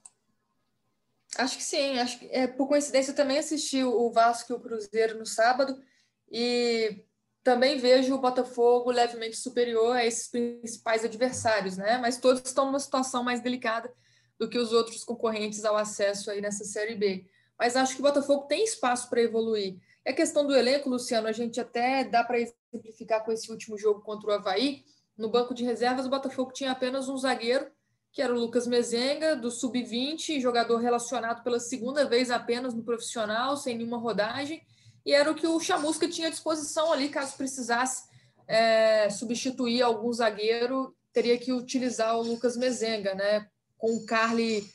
Acho 1.38 1.58
que 1.58 1.64
sim. 1.64 2.00
Acho 2.00 2.20
que, 2.20 2.26
é, 2.28 2.48
por 2.48 2.68
coincidência, 2.68 3.12
eu 3.12 3.16
também 3.16 3.38
assisti 3.38 3.84
o 3.84 4.12
Vasco 4.12 4.52
e 4.52 4.56
o 4.56 4.60
Cruzeiro 4.60 5.18
no 5.18 5.26
sábado 5.26 5.82
e 6.30 7.04
também 7.44 7.78
vejo 7.78 8.14
o 8.14 8.22
Botafogo 8.22 8.92
levemente 8.92 9.38
superior 9.38 9.96
a 9.96 10.06
esses 10.06 10.28
principais 10.28 11.06
adversários, 11.06 11.78
né? 11.78 11.98
Mas 11.98 12.18
todos 12.18 12.44
estão 12.44 12.66
numa 12.66 12.80
situação 12.80 13.24
mais 13.24 13.42
delicada 13.42 13.92
do 14.38 14.50
que 14.50 14.58
os 14.58 14.74
outros 14.74 15.04
concorrentes 15.04 15.64
ao 15.64 15.78
acesso 15.78 16.30
aí 16.30 16.42
nessa 16.42 16.66
Série 16.66 16.96
B 16.96 17.26
mas 17.62 17.76
acho 17.76 17.94
que 17.94 18.00
o 18.00 18.04
Botafogo 18.04 18.48
tem 18.48 18.64
espaço 18.64 19.08
para 19.08 19.22
evoluir. 19.22 19.78
É 20.04 20.10
a 20.10 20.16
questão 20.16 20.48
do 20.48 20.56
elenco, 20.56 20.90
Luciano, 20.90 21.28
a 21.28 21.32
gente 21.32 21.62
até 21.62 22.04
dá 22.04 22.24
para 22.24 22.40
exemplificar 22.40 23.24
com 23.24 23.32
esse 23.32 23.52
último 23.52 23.78
jogo 23.78 24.02
contra 24.02 24.32
o 24.32 24.34
Havaí. 24.34 24.84
No 25.22 25.30
banco 25.30 25.54
de 25.54 25.64
reservas, 25.64 26.08
o 26.08 26.10
Botafogo 26.10 26.52
tinha 26.52 26.72
apenas 26.72 27.08
um 27.08 27.16
zagueiro, 27.16 27.68
que 28.12 28.24
era 28.24 28.34
o 28.34 28.40
Lucas 28.40 28.66
Mezenga, 28.66 29.36
do 29.36 29.52
Sub-20, 29.52 30.42
jogador 30.42 30.78
relacionado 30.78 31.44
pela 31.44 31.60
segunda 31.60 32.06
vez 32.06 32.32
apenas 32.32 32.74
no 32.74 32.82
profissional, 32.82 33.56
sem 33.56 33.78
nenhuma 33.78 34.00
rodagem, 34.00 34.64
e 35.06 35.14
era 35.14 35.30
o 35.30 35.36
que 35.36 35.46
o 35.46 35.60
Chamusca 35.60 36.10
tinha 36.10 36.28
à 36.28 36.32
disposição 36.32 36.92
ali, 36.92 37.08
caso 37.08 37.38
precisasse 37.38 38.10
é, 38.48 39.12
substituir 39.12 39.84
algum 39.84 40.12
zagueiro, 40.12 40.96
teria 41.14 41.38
que 41.38 41.54
utilizar 41.54 42.18
o 42.18 42.24
Lucas 42.24 42.58
Mezenga, 42.58 43.14
né? 43.14 43.48
Com 43.78 43.98
o 43.98 44.06
Carly 44.08 44.68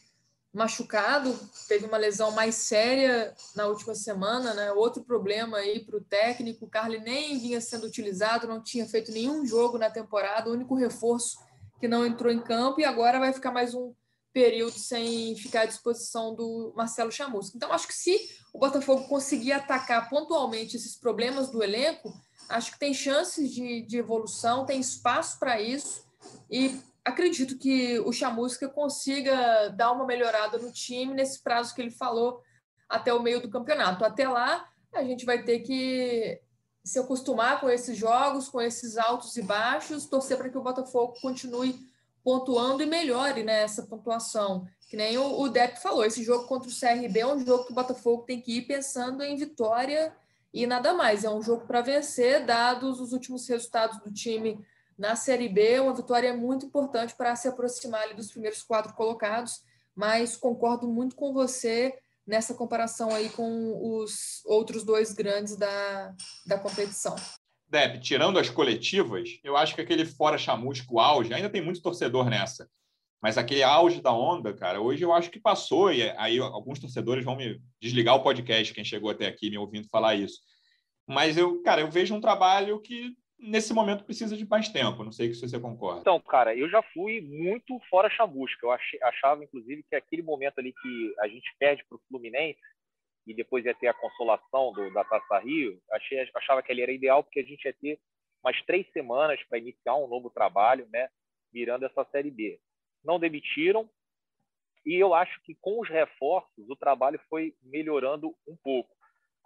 machucado, 0.57 1.39
teve 1.69 1.85
uma 1.85 1.99
lesão 1.99 2.31
mais 2.31 2.55
séria 2.55 3.35
na 3.55 3.67
última 3.67 3.95
semana, 3.95 4.55
né? 4.55 4.73
Outro 4.73 5.05
problema 5.05 5.59
aí 5.59 5.85
para 5.85 5.99
o 5.99 6.05
técnico. 6.05 6.65
O 6.65 6.69
Carly 6.69 6.99
nem 6.99 7.39
vinha 7.39 7.61
sendo 7.61 7.87
utilizado, 7.87 8.49
não 8.49 8.63
tinha 8.63 8.87
feito 8.87 9.13
nenhum 9.13 9.45
jogo 9.45 9.77
na 9.77 9.91
temporada, 9.91 10.49
o 10.49 10.55
único 10.55 10.75
reforço 10.75 11.39
que 11.79 11.87
não 11.87 12.07
entrou 12.07 12.33
em 12.33 12.41
campo 12.41 12.81
e 12.81 12.85
agora 12.85 13.21
vai 13.21 13.35
ficar 13.35 13.53
mais 13.53 13.75
um 13.75 13.93
período 14.33 14.79
sem 14.79 15.37
ficar 15.37 15.63
à 15.63 15.67
disposição 15.67 16.35
do 16.35 16.73
Marcelo 16.75 17.13
Chamusca. 17.13 17.57
Então, 17.57 17.73
acho 17.73 17.87
que 17.87 17.95
se 17.95 18.19
o 18.53 18.59
Botafogo 18.59 19.09
conseguir 19.09 19.53
atacar 19.53 20.09
pontualmente 20.09 20.77
esses 20.77 20.97
problemas 20.97 21.51
do 21.51 21.63
elenco, 21.63 22.13
acho 22.49 22.73
que 22.73 22.79
tem 22.79 22.95
chances 22.95 23.51
de, 23.51 23.83
de 23.83 23.99
evolução, 23.99 24.65
tem 24.65 24.81
espaço 24.81 25.39
para 25.39 25.61
isso 25.61 26.05
e 26.51 26.81
acredito 27.07 27.57
que 27.57 28.01
o 28.01 28.13
Chamusca 28.13 28.69
consiga 28.69 29.69
dar 29.69 29.93
uma 29.93 30.05
melhorada 30.05 30.59
no 30.59 30.73
time 30.73 31.15
nesse 31.15 31.41
prazo 31.41 31.73
que 31.73 31.81
ele 31.81 31.93
falou 31.93 32.43
até 32.89 33.15
o 33.15 33.23
meio 33.23 33.41
do 33.41 33.49
campeonato. 33.49 34.05
Até 34.05 34.29
lá, 34.29 34.69
a 34.93 35.05
gente 35.05 35.25
vai 35.25 35.45
ter 35.45 35.61
que 35.61 36.41
se 36.85 36.99
acostumar 36.99 37.61
com 37.61 37.71
esses 37.71 37.97
jogos, 37.97 38.49
com 38.49 38.61
esses 38.61 38.97
altos 38.97 39.37
e 39.37 39.43
baixos, 39.43 40.07
torcer 40.07 40.37
para 40.37 40.49
que 40.49 40.59
o 40.59 40.63
Botafogo 40.63 41.15
continue 41.23 41.79
pontuando 42.25 42.83
e 42.83 42.87
melhore 42.87 43.45
né, 43.45 43.63
essa 43.63 43.85
pontuação. 43.85 44.67
Que 44.89 44.97
nem 44.97 45.17
o, 45.17 45.41
o 45.41 45.49
Depp 45.49 45.81
falou, 45.81 46.05
esse 46.05 46.25
jogo 46.25 46.49
contra 46.49 46.69
o 46.69 46.73
CRB 46.73 47.21
é 47.21 47.27
um 47.27 47.45
jogo 47.45 47.65
que 47.65 47.73
o 47.73 47.75
Botafogo 47.75 48.25
tem 48.25 48.41
que 48.41 48.59
ir 48.59 48.63
pensando 48.63 49.23
em 49.23 49.37
vitória 49.37 50.13
e 50.53 50.67
nada 50.67 50.93
mais. 50.93 51.23
É 51.23 51.31
um 51.31 51.43
jogo 51.43 51.67
para 51.67 51.83
vencer, 51.83 52.45
dados 52.45 53.01
os 53.01 53.13
últimos 53.13 53.47
resultados 53.49 53.99
do 54.01 54.13
time 54.13 54.65
na 54.99 55.17
Série 55.17 55.49
B. 55.49 55.81
Uma 55.81 55.95
vitória 55.95 56.35
muito 56.35 56.67
importante 56.67 57.15
para 57.15 57.35
se 57.37 57.49
aproximar 57.49 58.03
ali 58.03 58.15
dos 58.15 58.31
primeiros 58.31 58.63
quatro 58.63 58.95
colocados, 58.95 59.61
mas 59.95 60.37
concordo 60.37 60.89
muito 60.89 61.17
com 61.17 61.33
você 61.33 61.99
nessa 62.27 62.55
comparação 62.55 63.15
aí 63.15 63.31
com 63.31 63.99
os 63.99 64.43
outros 64.47 64.85
dois 64.85 65.13
grandes 65.13 65.57
da, 65.57 66.15
da 66.47 66.59
competição. 66.59 67.15
Deb, 67.69 68.01
tirando 68.01 68.39
as 68.39 68.49
coletivas, 68.49 69.39
eu 69.43 69.57
acho 69.57 69.75
que 69.75 69.81
aquele 69.81 70.05
fora 70.05 70.39
chamusco 70.39 70.99
auge, 70.99 71.33
ainda 71.33 71.51
tem 71.51 71.61
muito 71.61 71.83
torcedor 71.83 72.29
nessa, 72.29 72.69
mas 73.23 73.39
aquele 73.39 73.63
auge 73.63 74.01
da 74.01 74.13
onda, 74.13 74.55
cara, 74.55 74.81
hoje 74.81 75.03
eu 75.03 75.13
acho 75.13 75.31
que 75.31 75.41
passou, 75.41 75.93
e 75.93 76.03
aí 76.11 76.39
alguns 76.39 76.79
torcedores 76.79 77.25
vão 77.25 77.37
me 77.37 77.61
desligar 77.81 78.15
o 78.15 78.23
podcast, 78.23 78.73
quem 78.73 78.85
chegou 78.85 79.11
até 79.11 79.27
aqui 79.27 79.51
me 79.51 79.59
ouvindo 79.59 79.89
falar 79.89 80.15
isso. 80.15 80.41
Mas 81.09 81.37
eu, 81.37 81.63
cara, 81.63 81.81
eu 81.81 81.91
vejo 81.91 82.15
um 82.15 82.21
trabalho 82.21 82.81
que 82.81 83.17
nesse 83.39 83.73
momento 83.73 84.05
precisa 84.05 84.37
de 84.37 84.47
mais 84.49 84.69
tempo. 84.69 85.05
Não 85.05 85.13
sei 85.13 85.33
se 85.33 85.41
você 85.41 85.59
concorda. 85.61 86.01
Então, 86.01 86.21
cara, 86.21 86.55
eu 86.55 86.69
já 86.69 86.83
fui 86.83 87.21
muito 87.21 87.79
fora 87.91 88.11
chamusca. 88.11 88.67
Eu 88.67 88.73
achava, 89.03 89.45
inclusive, 89.45 89.85
que 89.89 89.97
aquele 89.97 90.23
momento 90.23 90.59
ali 90.59 90.73
que 90.73 91.15
a 91.21 91.29
gente 91.29 91.55
perde 91.59 91.85
para 91.89 91.97
o 91.97 92.01
Fluminense 92.09 92.61
e 93.27 93.35
depois 93.35 93.65
ia 93.65 93.75
ter 93.75 93.89
a 93.89 93.95
consolação 93.95 94.73
do, 94.73 94.93
da 94.93 95.05
Taça 95.05 95.39
Rio, 95.41 95.81
achei, 95.91 96.29
achava 96.35 96.63
que 96.63 96.71
ele 96.71 96.83
era 96.83 96.93
ideal 96.93 97.25
porque 97.25 97.41
a 97.41 97.45
gente 97.45 97.65
ia 97.65 97.73
ter 97.73 97.99
umas 98.43 98.61
três 98.63 98.87
semanas 98.93 99.43
para 99.49 99.59
iniciar 99.59 99.97
um 99.97 100.07
novo 100.07 100.31
trabalho, 100.31 100.89
né, 100.93 101.09
mirando 101.53 101.85
essa 101.85 102.05
Série 102.13 102.31
B. 102.31 102.61
Não 103.05 103.19
demitiram 103.19 103.91
e 104.85 104.95
eu 104.95 105.13
acho 105.13 105.43
que 105.43 105.57
com 105.57 105.81
os 105.81 105.89
reforços 105.89 106.71
o 106.71 106.77
trabalho 106.77 107.21
foi 107.29 107.57
melhorando 107.61 108.33
um 108.47 108.57
pouco. 108.57 108.96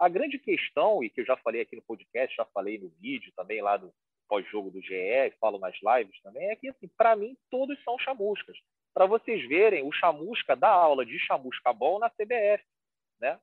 A 0.00 0.08
grande 0.08 0.38
questão, 0.38 1.04
e 1.04 1.10
que 1.10 1.20
eu 1.20 1.26
já 1.26 1.36
falei 1.36 1.60
aqui 1.60 1.76
no 1.76 1.82
podcast, 1.82 2.34
já 2.34 2.44
falei 2.46 2.78
no 2.78 2.88
vídeo 3.00 3.30
também 3.36 3.60
lá 3.60 3.76
do 3.76 3.92
pós-jogo 4.26 4.70
do 4.70 4.80
GE, 4.80 5.34
falo 5.38 5.58
nas 5.58 5.74
lives 5.74 6.18
também, 6.22 6.48
é 6.50 6.56
que, 6.56 6.68
assim, 6.70 6.88
para 6.96 7.14
mim, 7.14 7.36
todos 7.50 7.78
são 7.84 7.98
chamuscas. 7.98 8.56
Para 8.94 9.04
vocês 9.04 9.46
verem, 9.46 9.82
o 9.82 9.92
chamusca 9.92 10.56
dá 10.56 10.70
aula 10.70 11.04
de 11.04 11.18
chamusca 11.18 11.70
bom 11.74 11.98
na 11.98 12.08
CBF, 12.08 12.64
né? 13.20 13.38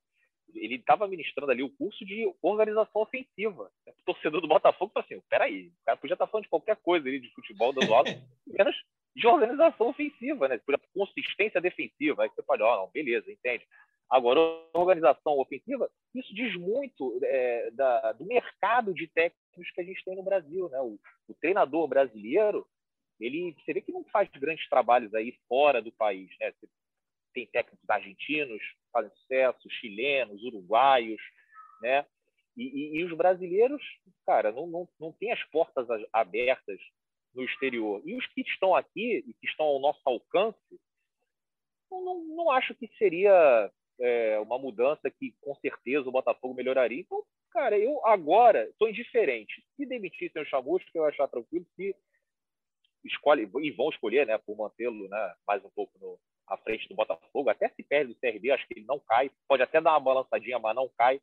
Ele 0.56 0.76
estava 0.76 1.08
ministrando 1.08 1.52
ali 1.52 1.62
o 1.62 1.70
curso 1.70 2.04
de 2.04 2.34
organização 2.42 3.04
ofensiva. 3.04 3.70
O 3.86 4.04
torcedor 4.06 4.42
do 4.42 4.48
Botafogo 4.48 4.92
falou 4.92 5.06
assim: 5.06 5.22
peraí, 5.30 5.68
o 5.68 5.86
cara 5.86 5.98
podia 5.98 6.16
estar 6.16 6.26
tá 6.26 6.32
falando 6.32 6.46
de 6.46 6.50
qualquer 6.50 6.78
coisa 6.78 7.08
ali 7.08 7.20
de 7.20 7.30
futebol, 7.36 7.72
dando 7.72 7.94
aula, 7.94 8.10
menos 8.48 8.76
de 9.16 9.28
organização 9.28 9.90
ofensiva, 9.90 10.48
né? 10.48 10.60
Consistência 10.94 11.62
defensiva. 11.62 12.24
Aí 12.24 12.30
você 12.30 12.42
fala, 12.44 12.66
ó, 12.66 12.74
oh, 12.74 12.82
não, 12.82 12.92
beleza, 12.92 13.32
entende. 13.32 13.68
Agora, 14.10 14.40
organização 14.74 15.38
ofensiva, 15.38 15.90
isso 16.16 16.34
diz 16.34 16.56
muito 16.56 17.20
é, 17.24 17.72
da, 17.72 18.14
do 18.14 18.26
mercado 18.26 18.94
de 18.94 19.08
técnicos 19.08 19.72
que 19.74 19.82
a 19.82 19.84
gente 19.84 20.04
tem 20.04 20.16
no 20.16 20.24
Brasil. 20.24 20.70
Né? 20.70 20.80
O, 20.80 20.98
o, 21.28 21.34
treinador 21.42 21.88
brasileiro, 21.88 22.66
ele, 23.20 23.54
você 23.60 23.74
vê 23.74 23.82
que 23.82 23.92
não 23.92 24.06
faz 24.06 24.30
grandes 24.30 24.68
trabalhos 24.70 25.14
aí 25.14 25.38
fora 25.48 25.82
do 25.82 25.92
país. 25.92 26.30
Né? 26.40 26.54
Tem 27.34 27.46
técnicos 27.48 27.90
argentinos 27.90 28.62
fazem 28.98 29.12
sucesso, 29.12 29.70
chilenos, 29.70 30.44
uruguaios, 30.44 31.22
né? 31.82 32.06
E, 32.56 32.64
e, 32.64 32.98
e, 32.98 33.04
os 33.04 33.16
brasileiros, 33.16 33.82
cara, 34.26 34.52
não, 34.52 34.66
não, 34.66 34.90
não 35.00 35.12
tem 35.12 35.32
as 35.32 35.44
portas 35.46 35.88
abertas 36.12 36.80
no 37.36 37.44
exterior. 37.44 38.02
E 38.04 38.16
os 38.16 38.26
que 38.28 38.42
estão 38.42 38.76
aqui 38.76 39.24
e 39.28 39.34
que 39.36 39.46
estão 39.46 39.68
ao 39.68 39.80
nosso 39.80 40.02
alcance, 40.06 40.80
não, 41.92 42.26
não 42.26 42.50
acho 42.50 42.74
que 42.74 42.88
seria 42.98 43.72
é, 44.00 44.40
uma 44.40 44.58
mudança 44.58 45.10
que 45.10 45.34
com 45.42 45.56
certeza 45.56 46.08
o 46.08 46.12
Botafogo 46.12 46.54
melhoraria. 46.54 47.02
Então, 47.02 47.24
cara, 47.52 47.78
eu 47.78 48.06
agora 48.06 48.68
estou 48.70 48.90
indiferente. 48.90 49.64
Se 49.76 49.86
demitissem 49.86 50.42
o 50.42 50.46
Chamusca, 50.46 50.90
eu 50.94 51.06
achar 51.06 51.28
tranquilo. 51.28 51.66
Se 51.76 51.96
escolhe 53.04 53.50
e 53.62 53.72
vão 53.72 53.90
escolher, 53.90 54.26
né, 54.28 54.38
por 54.38 54.58
mantê-lo, 54.58 55.08
né, 55.08 55.36
mais 55.48 55.64
um 55.64 55.70
pouco 55.70 55.98
no, 56.00 56.20
à 56.48 56.58
frente 56.58 56.88
do 56.88 56.96
Botafogo, 56.96 57.50
até 57.50 57.70
se 57.70 57.84
perde 57.84 58.14
do 58.14 58.20
CRB, 58.20 58.52
acho 58.52 58.68
que 58.68 58.74
ele 58.74 58.86
não 58.86 59.00
cai. 59.00 59.32
Pode 59.48 59.64
até 59.64 59.82
dar 59.82 59.92
uma 59.92 60.00
balançadinha, 60.00 60.60
mas 60.60 60.76
não 60.76 60.90
cai. 60.98 61.22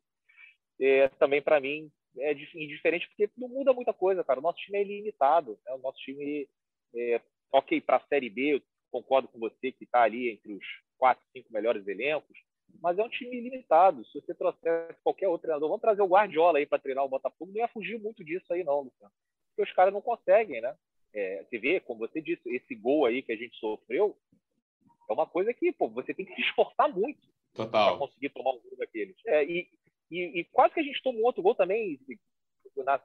É, 0.79 1.07
também 1.09 1.41
para 1.41 1.59
mim 1.59 1.89
é 2.17 2.33
indiferente 2.33 3.07
porque 3.07 3.29
não 3.37 3.47
muda 3.47 3.73
muita 3.73 3.93
coisa, 3.93 4.23
cara. 4.23 4.39
O 4.39 4.43
nosso 4.43 4.59
time 4.59 4.77
é 4.77 4.81
ilimitado, 4.81 5.59
né? 5.65 5.73
O 5.73 5.79
nosso 5.79 5.99
time 5.99 6.47
é, 6.95 7.21
ok 7.51 7.79
para 7.81 7.97
a 7.97 8.07
Série 8.07 8.29
B. 8.29 8.55
Eu 8.55 8.61
concordo 8.91 9.27
com 9.27 9.39
você 9.39 9.71
que 9.71 9.83
está 9.83 10.03
ali 10.03 10.29
entre 10.29 10.53
os 10.53 10.65
quatro, 10.97 11.25
cinco 11.33 11.51
melhores 11.51 11.85
elencos 11.87 12.37
mas 12.81 12.97
é 12.97 13.03
um 13.03 13.09
time 13.09 13.39
limitado. 13.39 14.05
Se 14.05 14.19
você 14.19 14.33
trouxer 14.33 14.95
qualquer 15.03 15.27
outro 15.27 15.43
treinador, 15.43 15.69
vamos 15.69 15.81
trazer 15.81 16.01
o 16.01 16.07
Guardiola 16.07 16.59
aí 16.59 16.65
para 16.65 16.79
treinar 16.79 17.03
o 17.03 17.09
Botafogo, 17.09 17.51
não 17.51 17.59
ia 17.59 17.67
fugir 17.67 17.99
muito 17.99 18.23
disso 18.23 18.51
aí, 18.53 18.63
não, 18.63 18.81
Luciano. 18.81 19.13
Porque 19.49 19.69
os 19.69 19.75
caras 19.75 19.93
não 19.93 20.01
conseguem, 20.01 20.61
né? 20.61 20.75
É, 21.13 21.43
você 21.43 21.57
vê, 21.57 21.79
como 21.79 21.99
você 21.99 22.21
disse, 22.21 22.41
esse 22.53 22.75
gol 22.75 23.05
aí 23.05 23.21
que 23.21 23.31
a 23.31 23.37
gente 23.37 23.55
sofreu 23.57 24.17
é 25.09 25.13
uma 25.13 25.25
coisa 25.25 25.53
que 25.53 25.71
pô, 25.71 25.87
você 25.87 26.13
tem 26.13 26.25
que 26.25 26.35
se 26.35 26.41
esforçar 26.41 26.89
muito 26.89 27.21
para 27.53 27.97
conseguir 27.97 28.29
tomar 28.29 28.51
um 28.51 28.59
gol 28.59 28.77
daqueles. 28.77 29.15
É, 29.25 29.43
e, 29.45 29.67
e, 30.11 30.39
e, 30.39 30.43
quase 30.45 30.73
que 30.73 30.79
a 30.81 30.83
gente 30.83 31.01
tomou 31.01 31.23
outro 31.23 31.41
gol 31.41 31.55
também, 31.55 31.99
na, 32.77 32.99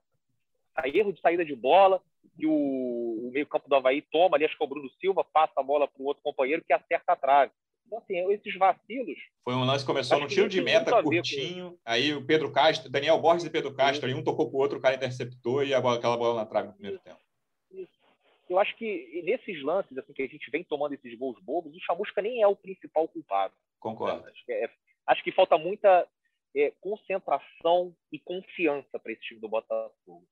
a 0.74 0.88
erro 0.88 1.12
de 1.12 1.20
saída 1.20 1.44
de 1.44 1.54
bola, 1.54 2.02
que 2.36 2.46
o, 2.46 3.28
o 3.28 3.30
meio-campo 3.32 3.68
do 3.68 3.74
Havaí 3.76 4.02
toma 4.02 4.36
ali, 4.36 4.44
acho 4.44 4.56
que 4.56 4.62
é 4.62 4.66
o 4.66 4.68
Bruno 4.68 4.90
Silva, 5.00 5.24
passa 5.24 5.54
a 5.56 5.62
bola 5.62 5.86
para 5.86 6.02
o 6.02 6.06
outro 6.06 6.22
companheiro 6.22 6.64
que 6.64 6.72
acerta 6.72 7.12
a 7.12 7.16
trave. 7.16 7.52
Então, 7.90 7.98
assim, 7.98 8.32
esses 8.32 8.56
vacilos. 8.56 9.18
Foi 9.42 9.52
um 9.52 9.64
lance 9.64 9.84
que 9.84 9.90
começou 9.90 10.20
no 10.20 10.28
tiro 10.28 10.48
de 10.48 10.60
meta 10.62 11.02
curtinho. 11.02 11.76
Aí 11.84 12.14
o 12.14 12.24
Pedro 12.24 12.52
Castro, 12.52 12.88
Daniel 12.88 13.20
Borges 13.20 13.44
e 13.44 13.50
Pedro 13.50 13.74
Castro, 13.74 14.06
aí 14.06 14.14
um 14.14 14.22
tocou 14.22 14.48
para 14.48 14.56
o 14.56 14.60
outro, 14.60 14.78
o 14.78 14.80
cara 14.80 14.94
interceptou 14.94 15.64
e 15.64 15.74
a 15.74 15.80
bola, 15.80 15.98
aquela 15.98 16.16
bola 16.16 16.36
na 16.36 16.46
trave 16.46 16.68
no 16.68 16.74
primeiro 16.74 17.00
tempo. 17.00 17.18
Eu 18.48 18.58
acho 18.58 18.76
que 18.76 19.22
nesses 19.24 19.62
lances 19.62 19.96
assim 19.98 20.12
que 20.12 20.22
a 20.22 20.28
gente 20.28 20.50
vem 20.50 20.62
tomando 20.62 20.92
esses 20.92 21.18
gols 21.18 21.36
bobos, 21.42 21.74
o 21.74 21.80
Chamusca 21.80 22.22
nem 22.22 22.42
é 22.42 22.46
o 22.46 22.56
principal 22.56 23.08
culpado. 23.08 23.54
Concordo. 23.80 24.24
Acho 24.28 24.44
que, 24.44 24.52
é, 24.52 24.70
acho 25.06 25.24
que 25.24 25.32
falta 25.32 25.58
muita 25.58 26.06
é, 26.54 26.72
concentração 26.80 27.94
e 28.12 28.20
confiança 28.20 28.98
para 29.00 29.12
esse 29.12 29.22
time 29.22 29.40
do 29.40 29.48
Botafogo. 29.48 30.26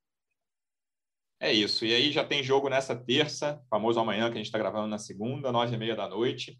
É 1.40 1.52
isso. 1.52 1.84
E 1.84 1.94
aí 1.94 2.10
já 2.10 2.24
tem 2.24 2.42
jogo 2.42 2.68
nessa 2.68 2.96
terça, 2.96 3.64
famoso 3.70 3.98
amanhã, 3.98 4.26
que 4.26 4.34
a 4.34 4.38
gente 4.38 4.46
está 4.46 4.58
gravando 4.58 4.88
na 4.88 4.98
segunda, 4.98 5.52
nove 5.52 5.74
e 5.74 5.78
meia 5.78 5.94
da 5.94 6.08
noite. 6.08 6.58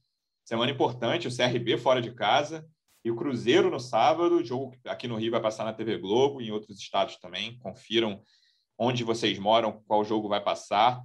Semana 0.49 0.73
importante, 0.73 1.29
o 1.29 1.37
CRB 1.37 1.77
fora 1.77 2.01
de 2.01 2.11
casa 2.11 2.67
e 3.05 3.11
o 3.11 3.17
Cruzeiro 3.17 3.71
no 3.71 3.79
sábado. 3.79 4.37
O 4.37 4.43
jogo 4.43 4.75
aqui 4.87 5.07
no 5.07 5.17
Rio 5.17 5.31
vai 5.31 5.43
passar 5.43 5.63
na 5.63 5.75
TV 5.75 5.99
Globo 5.99 6.41
e 6.41 6.49
em 6.49 6.51
outros 6.51 6.81
estados 6.81 7.19
também. 7.19 7.59
Confiram 7.59 8.23
onde 8.79 9.05
vocês 9.05 9.39
moram, 9.39 9.83
qual 9.87 10.03
jogo 10.03 10.27
vai 10.27 10.43
passar. 10.43 11.03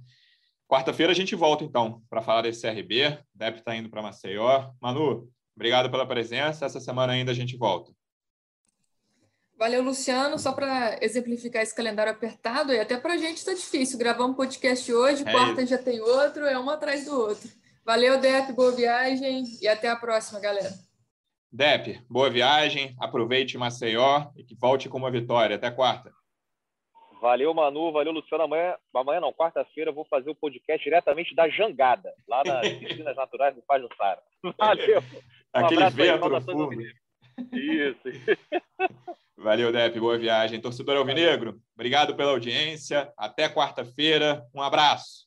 Quarta-feira 0.66 1.12
a 1.12 1.14
gente 1.14 1.34
volta, 1.34 1.62
então, 1.62 2.02
para 2.08 2.22
falar 2.22 2.40
desse 2.40 2.62
CRB. 2.62 3.18
Deve 3.34 3.58
estar 3.58 3.72
tá 3.72 3.76
indo 3.76 3.90
para 3.90 4.00
Maceió. 4.00 4.70
Manu, 4.80 5.30
obrigado 5.54 5.90
pela 5.90 6.06
presença. 6.06 6.64
Essa 6.64 6.80
semana 6.80 7.12
ainda 7.12 7.32
a 7.32 7.34
gente 7.34 7.54
volta. 7.54 7.92
Valeu, 9.58 9.82
Luciano. 9.82 10.38
Só 10.38 10.54
para 10.54 10.96
exemplificar 11.04 11.62
esse 11.62 11.76
calendário 11.76 12.12
apertado, 12.12 12.72
e 12.72 12.80
até 12.80 12.96
para 12.96 13.12
a 13.12 13.18
gente 13.18 13.36
está 13.36 13.52
difícil. 13.52 13.98
Gravar 13.98 14.24
um 14.24 14.32
podcast 14.32 14.90
hoje, 14.90 15.22
é 15.26 15.30
quarta 15.30 15.60
isso. 15.60 15.70
já 15.72 15.76
tem 15.76 16.00
outro, 16.00 16.46
é 16.46 16.58
um 16.58 16.70
atrás 16.70 17.04
do 17.04 17.14
outro. 17.14 17.63
Valeu, 17.84 18.18
Dep, 18.18 18.50
boa 18.52 18.72
viagem 18.72 19.44
e 19.60 19.68
até 19.68 19.88
a 19.88 19.96
próxima, 19.96 20.40
galera. 20.40 20.70
Dep, 21.52 22.00
boa 22.08 22.30
viagem, 22.30 22.96
aproveite 22.98 23.58
Maceió 23.58 24.30
e 24.34 24.42
que 24.42 24.54
volte 24.54 24.88
com 24.88 24.96
uma 24.96 25.10
vitória. 25.10 25.56
Até 25.56 25.70
quarta. 25.70 26.10
Valeu, 27.20 27.52
Manu, 27.52 27.92
valeu, 27.92 28.12
Luciano. 28.12 28.44
Amanhã, 28.44 28.74
amanhã 28.94 29.20
não, 29.20 29.32
quarta-feira, 29.32 29.90
eu 29.90 29.94
vou 29.94 30.06
fazer 30.06 30.30
o 30.30 30.34
podcast 30.34 30.82
diretamente 30.82 31.34
da 31.34 31.48
Jangada, 31.48 32.12
lá 32.26 32.42
nas 32.44 32.68
piscinas 32.72 33.16
naturais 33.16 33.54
do 33.54 33.62
Paz 33.62 33.82
do 33.82 33.88
Sara. 33.96 34.22
Valeu. 34.58 35.00
Um 35.00 35.58
Aquele 35.58 35.90
vento 35.90 36.40
fundo. 36.40 36.82
Isso. 37.52 38.00
Valeu, 39.36 39.70
Dep, 39.70 40.00
boa 40.00 40.16
viagem. 40.16 40.60
Torcedor 40.60 40.96
Alvinegro, 40.96 41.60
obrigado 41.74 42.16
pela 42.16 42.30
audiência. 42.30 43.12
Até 43.14 43.46
quarta-feira. 43.46 44.42
Um 44.54 44.62
abraço. 44.62 45.26